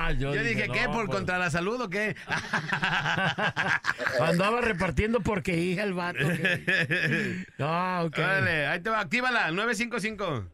Ah, 0.03 0.13
Yo, 0.19 0.35
yo, 0.35 0.43
dije, 0.43 0.67
no, 0.67 0.73
¿qué? 0.75 0.85
¿Por 0.87 1.07
pues, 1.07 1.17
contra 1.19 1.39
la 1.39 1.51
salud 1.51 1.81
o 1.81 1.89
qué? 1.89 2.17
Andaba 4.21 4.61
repartiendo 4.61 5.21
porque 5.21 5.57
hija 5.57 5.85
el 5.85 5.95
vato. 5.95 6.19
que- 6.19 7.47
No, 7.59 8.01
ok. 8.03 8.19
Órale, 8.19 8.67
ahí 8.67 8.81
te 8.81 8.91
va, 8.91 8.99
actívala, 9.01 9.51
955. 9.53 10.45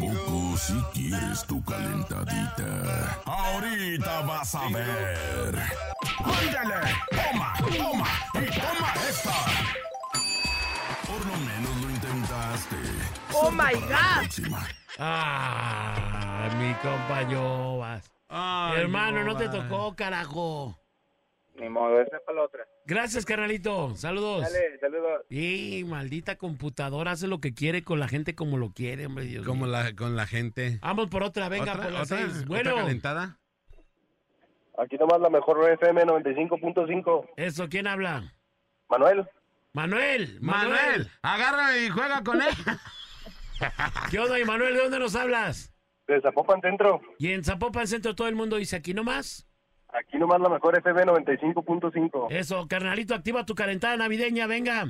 Poco 0.00 0.56
si 0.56 0.74
quieres 0.92 1.44
tu 1.46 1.62
calentadita. 1.64 3.20
Ahorita 3.24 4.20
vas 4.22 4.54
a 4.56 4.68
ver. 4.68 5.58
¡Ándale! 6.18 6.94
¡Toma! 7.10 7.54
¡Toma! 7.76 8.08
¡Y 8.34 8.46
toma 8.60 8.92
esta! 9.08 9.32
¡Oh, 13.34 13.50
my 13.50 13.72
God! 13.80 14.58
Ah, 14.98 16.48
mi 16.58 16.72
compa 16.74 17.24
Jovas. 17.28 18.10
Ay, 18.28 18.80
Hermano, 18.80 19.24
no 19.24 19.36
te 19.36 19.48
tocó, 19.48 19.94
carajo. 19.96 20.78
Ni 21.56 21.68
modo, 21.68 22.00
esa 22.00 22.18
para 22.26 22.38
la 22.38 22.44
otra. 22.44 22.64
Gracias, 22.86 23.24
carnalito. 23.24 23.94
Saludos. 23.96 24.42
Dale, 24.42 24.78
saludos. 24.80 25.22
Y 25.30 25.84
maldita 25.86 26.36
computadora 26.36 27.12
hace 27.12 27.26
lo 27.28 27.38
que 27.40 27.54
quiere 27.54 27.82
con 27.84 27.98
la 28.00 28.08
gente 28.08 28.34
como 28.34 28.56
lo 28.56 28.70
quiere, 28.72 29.06
hombre. 29.06 29.24
Dios 29.24 29.46
Como 29.46 29.64
mío. 29.64 29.72
la, 29.72 29.94
con 29.94 30.16
la 30.16 30.26
gente. 30.26 30.78
Vamos 30.82 31.08
por 31.08 31.22
otra, 31.22 31.48
venga, 31.48 31.72
¿Otra? 31.72 31.84
por 31.84 31.92
¿Otra? 31.92 32.04
seis. 32.06 32.26
¿Otra 32.34 32.46
Bueno, 32.46 32.74
calentada? 32.76 33.38
Aquí 34.78 34.96
nomás 34.96 35.20
la 35.20 35.30
mejor 35.30 35.70
FM 35.70 36.02
95.5. 36.04 37.30
eso, 37.36 37.68
¿quién 37.68 37.86
habla? 37.86 38.32
Manuel. 38.88 39.28
Manuel. 39.74 40.38
Manuel, 40.40 41.10
agárrame 41.20 41.86
y 41.86 41.88
juega 41.90 42.22
con 42.22 42.40
él. 42.40 42.54
¿Qué 44.10 44.18
onda, 44.20 44.38
y 44.38 44.44
Manuel? 44.44 44.72
¿De 44.74 44.80
dónde 44.80 45.00
nos 45.00 45.16
hablas? 45.16 45.74
De 46.06 46.20
Zapopan 46.20 46.60
Centro. 46.60 47.00
Y 47.18 47.32
en 47.32 47.42
Zapopan 47.42 47.88
Centro 47.88 48.14
todo 48.14 48.28
el 48.28 48.36
mundo 48.36 48.56
dice 48.56 48.76
aquí 48.76 48.94
nomás. 48.94 49.48
Aquí 49.92 50.16
nomás 50.16 50.40
la 50.40 50.48
mejor 50.48 50.78
FM 50.78 51.02
95.5. 51.02 52.26
Eso, 52.30 52.68
carnalito, 52.68 53.14
activa 53.16 53.44
tu 53.44 53.56
calentada 53.56 53.96
navideña, 53.96 54.46
venga. 54.46 54.84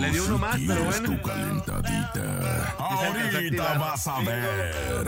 Le 0.00 0.10
dio 0.10 0.24
uno 0.26 0.38
más, 0.38 0.56
pero 0.66 0.80
¿Quieres 0.80 1.00
bueno. 1.00 1.16
tu 1.16 1.28
calentadita? 1.28 2.70
Ahorita 2.78 3.78
vas 3.78 4.08
a 4.08 4.18
ver. 4.20 5.06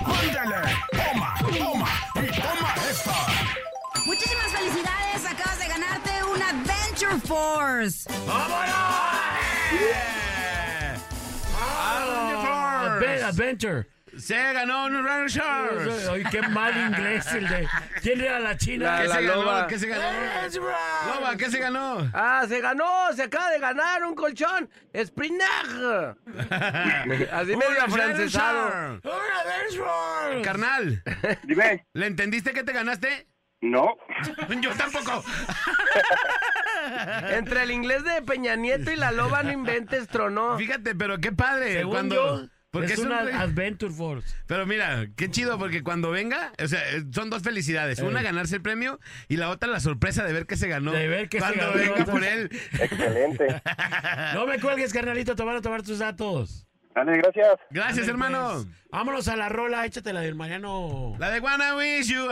¡Ándale! 0.00 0.74
¡Toma! 0.92 1.34
¡Toma! 1.58 1.88
¡Y 2.16 2.40
toma 2.40 2.74
esta! 2.90 3.49
Muchísimas 4.10 4.50
felicidades, 4.50 5.24
acabas 5.24 5.58
de 5.60 5.68
ganarte 5.68 6.10
un 6.24 6.42
Adventure 6.42 7.20
Force. 7.28 8.10
Adve- 12.90 13.22
Adventure. 13.22 13.86
Se 14.18 14.34
ganó 14.52 14.86
un 14.86 14.94
Runner 15.04 15.28
Shorts. 15.30 16.08
Ay, 16.08 16.24
qué 16.28 16.42
mal 16.42 16.76
inglés 16.76 17.24
el 17.32 17.48
de. 17.48 17.68
¿Quién 18.02 18.20
era 18.20 18.40
la 18.40 18.56
china? 18.56 18.98
¿Qué 19.00 19.08
La- 19.08 19.14
se 19.14 19.22
la 19.22 19.34
ganó? 19.36 19.66
¿Qué 19.68 19.78
se 19.78 19.86
ganó? 19.86 21.14
Loba, 21.14 21.36
¿qué 21.36 21.50
se 21.50 21.58
ganó? 21.60 22.10
Ah, 22.12 22.44
se 22.48 22.60
ganó, 22.60 23.12
se 23.14 23.22
acaba 23.22 23.48
de 23.50 23.60
ganar 23.60 24.02
un 24.04 24.16
colchón. 24.16 24.68
Springer. 25.04 26.16
Así 27.32 27.56
medio 27.56 27.70
Un 27.70 27.80
afrancesado. 27.86 29.00
Carnal, 30.42 31.02
Dime. 31.44 31.86
¿le 31.92 32.06
entendiste 32.06 32.52
que 32.52 32.64
te 32.64 32.72
ganaste? 32.72 33.28
No. 33.60 33.96
Yo 34.62 34.70
tampoco. 34.72 35.22
Entre 37.30 37.62
el 37.62 37.70
inglés 37.70 38.04
de 38.04 38.22
Peña 38.22 38.56
Nieto 38.56 38.90
y 38.90 38.96
la 38.96 39.12
loba 39.12 39.42
no 39.42 39.52
inventes, 39.52 40.08
tronó. 40.08 40.56
Fíjate, 40.58 40.94
pero 40.94 41.18
qué 41.18 41.32
padre. 41.32 41.74
Según 41.74 41.92
cuando, 41.92 42.40
yo, 42.40 42.48
porque 42.70 42.86
es 42.86 42.92
es 42.94 42.98
un 43.00 43.06
una 43.08 43.22
re- 43.22 43.32
Adventure 43.34 43.92
Force. 43.92 44.34
Pero 44.46 44.66
mira, 44.66 45.06
qué 45.16 45.30
chido, 45.30 45.58
porque 45.58 45.82
cuando 45.82 46.10
venga, 46.10 46.52
o 46.62 46.68
sea, 46.68 46.80
eh, 46.92 47.04
son 47.12 47.28
dos 47.30 47.42
felicidades. 47.42 47.98
Eh. 47.98 48.02
Una, 48.04 48.22
ganarse 48.22 48.56
el 48.56 48.62
premio, 48.62 48.98
y 49.28 49.36
la 49.36 49.50
otra, 49.50 49.68
la 49.68 49.80
sorpresa 49.80 50.24
de 50.24 50.32
ver 50.32 50.46
que 50.46 50.56
se 50.56 50.68
ganó. 50.68 50.92
De 50.92 51.06
ver 51.06 51.28
que 51.28 51.40
se 51.40 51.46
cuando 51.46 51.70
ganó, 51.72 51.92
venga 51.94 52.04
por 52.06 52.24
él. 52.24 52.50
Excelente. 52.72 53.62
No 54.34 54.46
me 54.46 54.58
cuelgues, 54.60 54.92
carnalito, 54.92 55.34
te 55.36 55.42
van 55.42 55.56
a 55.56 55.60
tomar 55.60 55.82
tus 55.82 55.98
datos. 55.98 56.66
Dale, 56.94 57.16
gracias. 57.18 57.58
Gracias, 57.70 58.08
hermano. 58.08 58.50
pues. 58.64 58.66
Vámonos 58.90 59.28
a 59.28 59.36
la 59.36 59.48
rola, 59.48 59.86
échate 59.86 60.12
la 60.12 60.20
del 60.22 60.34
Mariano. 60.34 61.14
La 61.18 61.30
de 61.30 61.40
Wanna 61.40 61.76
Wish 61.76 62.08
You. 62.12 62.26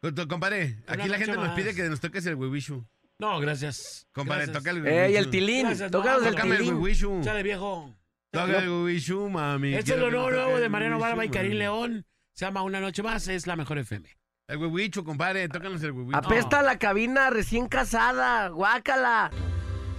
con- 0.00 0.28
Compadre, 0.28 0.78
aquí 0.88 1.08
la 1.08 1.18
gente 1.18 1.36
nos 1.36 1.50
pide 1.50 1.74
que 1.74 1.82
nos 1.88 2.00
toques 2.00 2.24
el 2.26 2.34
We 2.36 2.48
Wish 2.48 2.68
You. 2.68 2.86
No, 3.18 3.38
gracias. 3.38 4.06
Compadre, 4.12 4.46
Gracias. 4.46 4.58
toca 4.64 4.70
el 4.70 4.82
We 4.82 5.04
Ey, 5.06 5.16
el 5.16 5.30
tilín. 5.30 5.66
Gracias, 5.66 5.90
Tócanos 5.90 6.22
no, 6.22 6.28
el 6.28 6.34
Tócame 6.34 6.54
el 6.56 6.60
We 6.62 6.66
tilín. 6.68 6.82
Wish 6.82 6.98
You. 7.00 7.20
Chale, 7.22 7.42
viejo. 7.42 7.94
Toca 8.32 8.58
el 8.58 8.68
We 8.68 8.82
Wish 8.84 9.06
You, 9.06 9.28
mami. 9.28 9.68
Este 9.74 9.78
es 9.78 9.84
Quiero 9.84 10.10
lo 10.10 10.10
nuevo, 10.10 10.30
nuevo 10.30 10.58
de 10.60 10.68
Mariano 10.68 10.98
Barba 10.98 11.24
y 11.24 11.28
Karim. 11.28 11.52
León. 11.52 12.06
Se 12.32 12.46
llama 12.46 12.62
Una 12.62 12.80
Noche 12.80 13.02
Más, 13.02 13.28
es 13.28 13.46
la 13.46 13.54
mejor 13.56 13.76
FM. 13.78 14.08
El 14.48 14.56
We 14.56 14.66
Wish 14.68 14.90
You, 14.92 15.04
compadre. 15.04 15.46
Tócanos 15.48 15.82
el 15.82 15.92
We 15.92 16.02
Wish 16.02 16.12
You. 16.14 16.18
Apesta 16.18 16.62
la 16.62 16.78
cabina 16.78 17.28
recién 17.30 17.68
casada. 17.68 18.48
Guácala. 18.48 19.30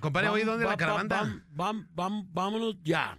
Compadre, 0.00 0.28
¿hoy 0.28 0.42
dónde 0.44 0.64
la 0.64 0.70
va- 0.70 0.72
va- 0.74 0.76
caravana? 0.76 1.44
vámonos 1.50 2.76
ya. 2.82 3.18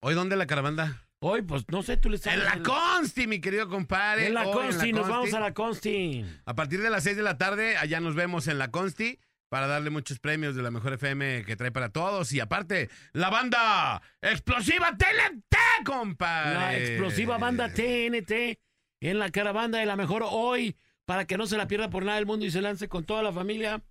¿Hoy 0.00 0.14
dónde 0.14 0.36
la 0.36 0.46
caravana? 0.46 1.00
Hoy, 1.20 1.42
pues 1.42 1.64
no 1.68 1.82
sé, 1.82 1.96
tú 1.96 2.10
le 2.10 2.18
sabes. 2.18 2.38
En 2.40 2.44
la 2.44 2.62
Consti, 2.62 3.26
mi 3.26 3.40
querido 3.40 3.68
compadre. 3.68 4.26
En 4.26 4.34
la 4.34 4.44
Consti, 4.44 4.92
nos 4.92 5.08
vamos 5.08 5.32
a 5.32 5.40
la 5.40 5.54
Consti. 5.54 6.24
A 6.44 6.54
partir 6.54 6.82
de 6.82 6.90
las 6.90 7.04
6 7.04 7.16
de 7.16 7.22
la 7.22 7.38
tarde, 7.38 7.76
allá 7.78 8.00
nos 8.00 8.14
vemos 8.14 8.46
en 8.48 8.58
la 8.58 8.70
Consti 8.70 9.18
para 9.48 9.66
darle 9.66 9.88
muchos 9.90 10.18
premios 10.18 10.54
de 10.56 10.62
la 10.62 10.70
mejor 10.70 10.92
FM 10.94 11.44
que 11.46 11.56
trae 11.56 11.70
para 11.70 11.88
todos. 11.90 12.32
Y 12.32 12.40
aparte, 12.40 12.90
la 13.12 13.30
banda 13.30 14.02
explosiva 14.20 14.96
TNT, 14.96 15.56
compadre. 15.86 16.54
La 16.54 16.76
explosiva 16.76 17.38
banda 17.38 17.68
TNT 17.72 18.58
en 19.00 19.18
la 19.18 19.30
caravana 19.30 19.78
de 19.78 19.86
la 19.86 19.96
mejor 19.96 20.24
hoy 20.28 20.76
para 21.06 21.26
que 21.26 21.38
no 21.38 21.46
se 21.46 21.56
la 21.56 21.66
pierda 21.68 21.88
por 21.88 22.04
nada 22.04 22.16
del 22.16 22.26
mundo 22.26 22.44
y 22.44 22.50
se 22.50 22.60
lance 22.60 22.88
con 22.88 23.04
toda 23.04 23.22
la 23.22 23.32
familia 23.32 23.82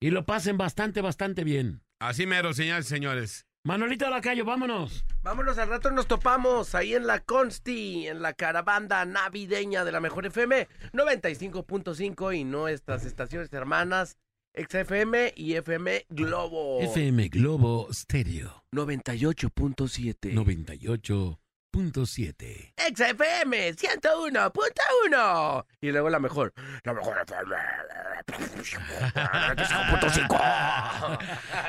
y 0.00 0.10
lo 0.10 0.26
pasen 0.26 0.58
bastante, 0.58 1.00
bastante 1.00 1.44
bien. 1.44 1.82
Así 2.00 2.26
mero, 2.26 2.52
señores 2.52 2.86
y 2.86 2.88
señores. 2.88 3.46
Manolito 3.64 4.08
Lacayo, 4.08 4.44
vámonos. 4.44 5.04
Vámonos, 5.22 5.58
al 5.58 5.68
rato 5.68 5.90
nos 5.90 6.06
topamos 6.06 6.76
ahí 6.76 6.94
en 6.94 7.06
la 7.06 7.18
Consti, 7.18 8.06
en 8.06 8.22
la 8.22 8.32
caravana 8.32 9.04
navideña 9.04 9.84
de 9.84 9.90
la 9.90 9.98
Mejor 9.98 10.26
FM 10.26 10.68
95.5 10.92 12.38
y 12.38 12.44
nuestras 12.44 13.04
estaciones 13.04 13.52
hermanas 13.52 14.18
XFM 14.54 15.32
y 15.34 15.54
FM 15.54 16.06
Globo. 16.10 16.80
FM 16.80 17.28
Globo 17.28 17.88
Stereo 17.92 18.64
98.7. 18.72 20.32
98.7. 21.76 22.72
XFM 22.94 23.74
101.1. 23.74 25.66
Y 25.82 25.90
luego 25.90 26.08
la 26.08 26.18
mejor. 26.18 26.54
La 26.84 26.94
mejor 26.94 27.18
FM. 27.22 27.54
95.5. 28.26 31.18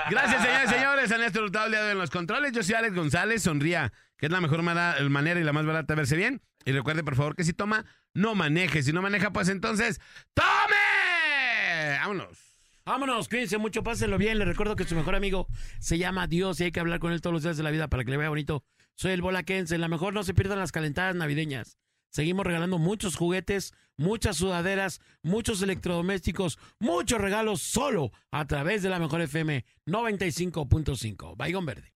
Gracias, 0.09 0.41
señores 0.41 0.69
y 0.69 0.73
señores. 0.73 1.11
A 1.11 1.17
Néstor 1.17 1.43
Hurtado 1.43 1.65
el 1.65 1.71
día 1.71 1.81
de 1.81 1.87
hoy 1.87 1.91
en 1.91 1.97
los 1.97 2.09
controles. 2.09 2.53
Yo 2.53 2.63
soy 2.63 2.75
Alex 2.75 2.95
González. 2.95 3.43
Sonría, 3.43 3.91
que 4.17 4.27
es 4.27 4.31
la 4.31 4.39
mejor 4.39 4.63
manera 4.63 5.39
y 5.39 5.43
la 5.43 5.51
más 5.51 5.65
barata 5.65 5.93
de 5.93 5.97
verse 5.97 6.15
bien. 6.15 6.41
Y 6.63 6.71
recuerde, 6.71 7.03
por 7.03 7.15
favor, 7.15 7.35
que 7.35 7.43
si 7.43 7.51
toma, 7.53 7.83
no 8.13 8.33
maneje. 8.33 8.83
Si 8.83 8.93
no 8.93 9.01
maneja, 9.01 9.31
pues 9.31 9.49
entonces, 9.49 9.99
¡tome! 10.33 11.97
Vámonos. 11.99 12.37
Vámonos, 12.85 13.27
cuídense 13.27 13.57
mucho, 13.57 13.83
pásenlo 13.83 14.17
bien. 14.17 14.39
Les 14.39 14.47
recuerdo 14.47 14.77
que 14.77 14.85
su 14.85 14.95
mejor 14.95 15.15
amigo 15.15 15.47
se 15.79 15.97
llama 15.97 16.27
Dios 16.27 16.61
y 16.61 16.63
hay 16.63 16.71
que 16.71 16.79
hablar 16.79 16.99
con 16.99 17.11
él 17.11 17.19
todos 17.19 17.33
los 17.33 17.43
días 17.43 17.57
de 17.57 17.63
la 17.63 17.71
vida 17.71 17.89
para 17.89 18.05
que 18.05 18.11
le 18.11 18.15
vea 18.15 18.29
bonito. 18.29 18.63
Soy 18.97 19.11
el 19.11 19.21
Bolaquense. 19.21 19.77
La 19.77 19.87
mejor 19.87 20.13
no 20.13 20.23
se 20.23 20.33
pierdan 20.33 20.57
las 20.57 20.71
calentadas 20.71 21.15
navideñas. 21.15 21.77
Seguimos 22.09 22.45
regalando 22.45 22.79
muchos 22.79 23.15
juguetes, 23.15 23.73
muchas 23.95 24.37
sudaderas, 24.37 25.01
muchos 25.21 25.61
electrodomésticos, 25.61 26.57
muchos 26.79 27.21
regalos 27.21 27.61
solo 27.61 28.11
a 28.31 28.45
través 28.47 28.81
de 28.81 28.89
la 28.89 28.97
mejor 28.97 29.21
FM 29.21 29.65
95.5. 29.85 31.35
Baigón 31.37 31.65
Verde. 31.65 31.93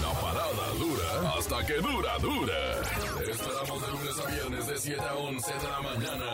La 0.00 0.12
parada 0.20 0.72
dura 0.78 1.36
hasta 1.36 1.66
que 1.66 1.74
dura, 1.74 2.18
dura. 2.18 2.80
Esperamos 3.28 3.82
de 3.82 3.92
lunes 3.92 4.18
a 4.18 4.30
viernes 4.30 4.66
de 4.68 4.78
7 4.78 5.00
a 5.02 5.14
11 5.14 5.52
de 5.52 5.68
la 5.68 5.80
mañana 5.82 6.32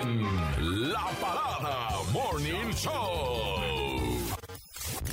en 0.00 0.90
La 0.90 1.06
Parada 1.20 1.90
Morning 2.12 2.72
Show. 2.72 3.57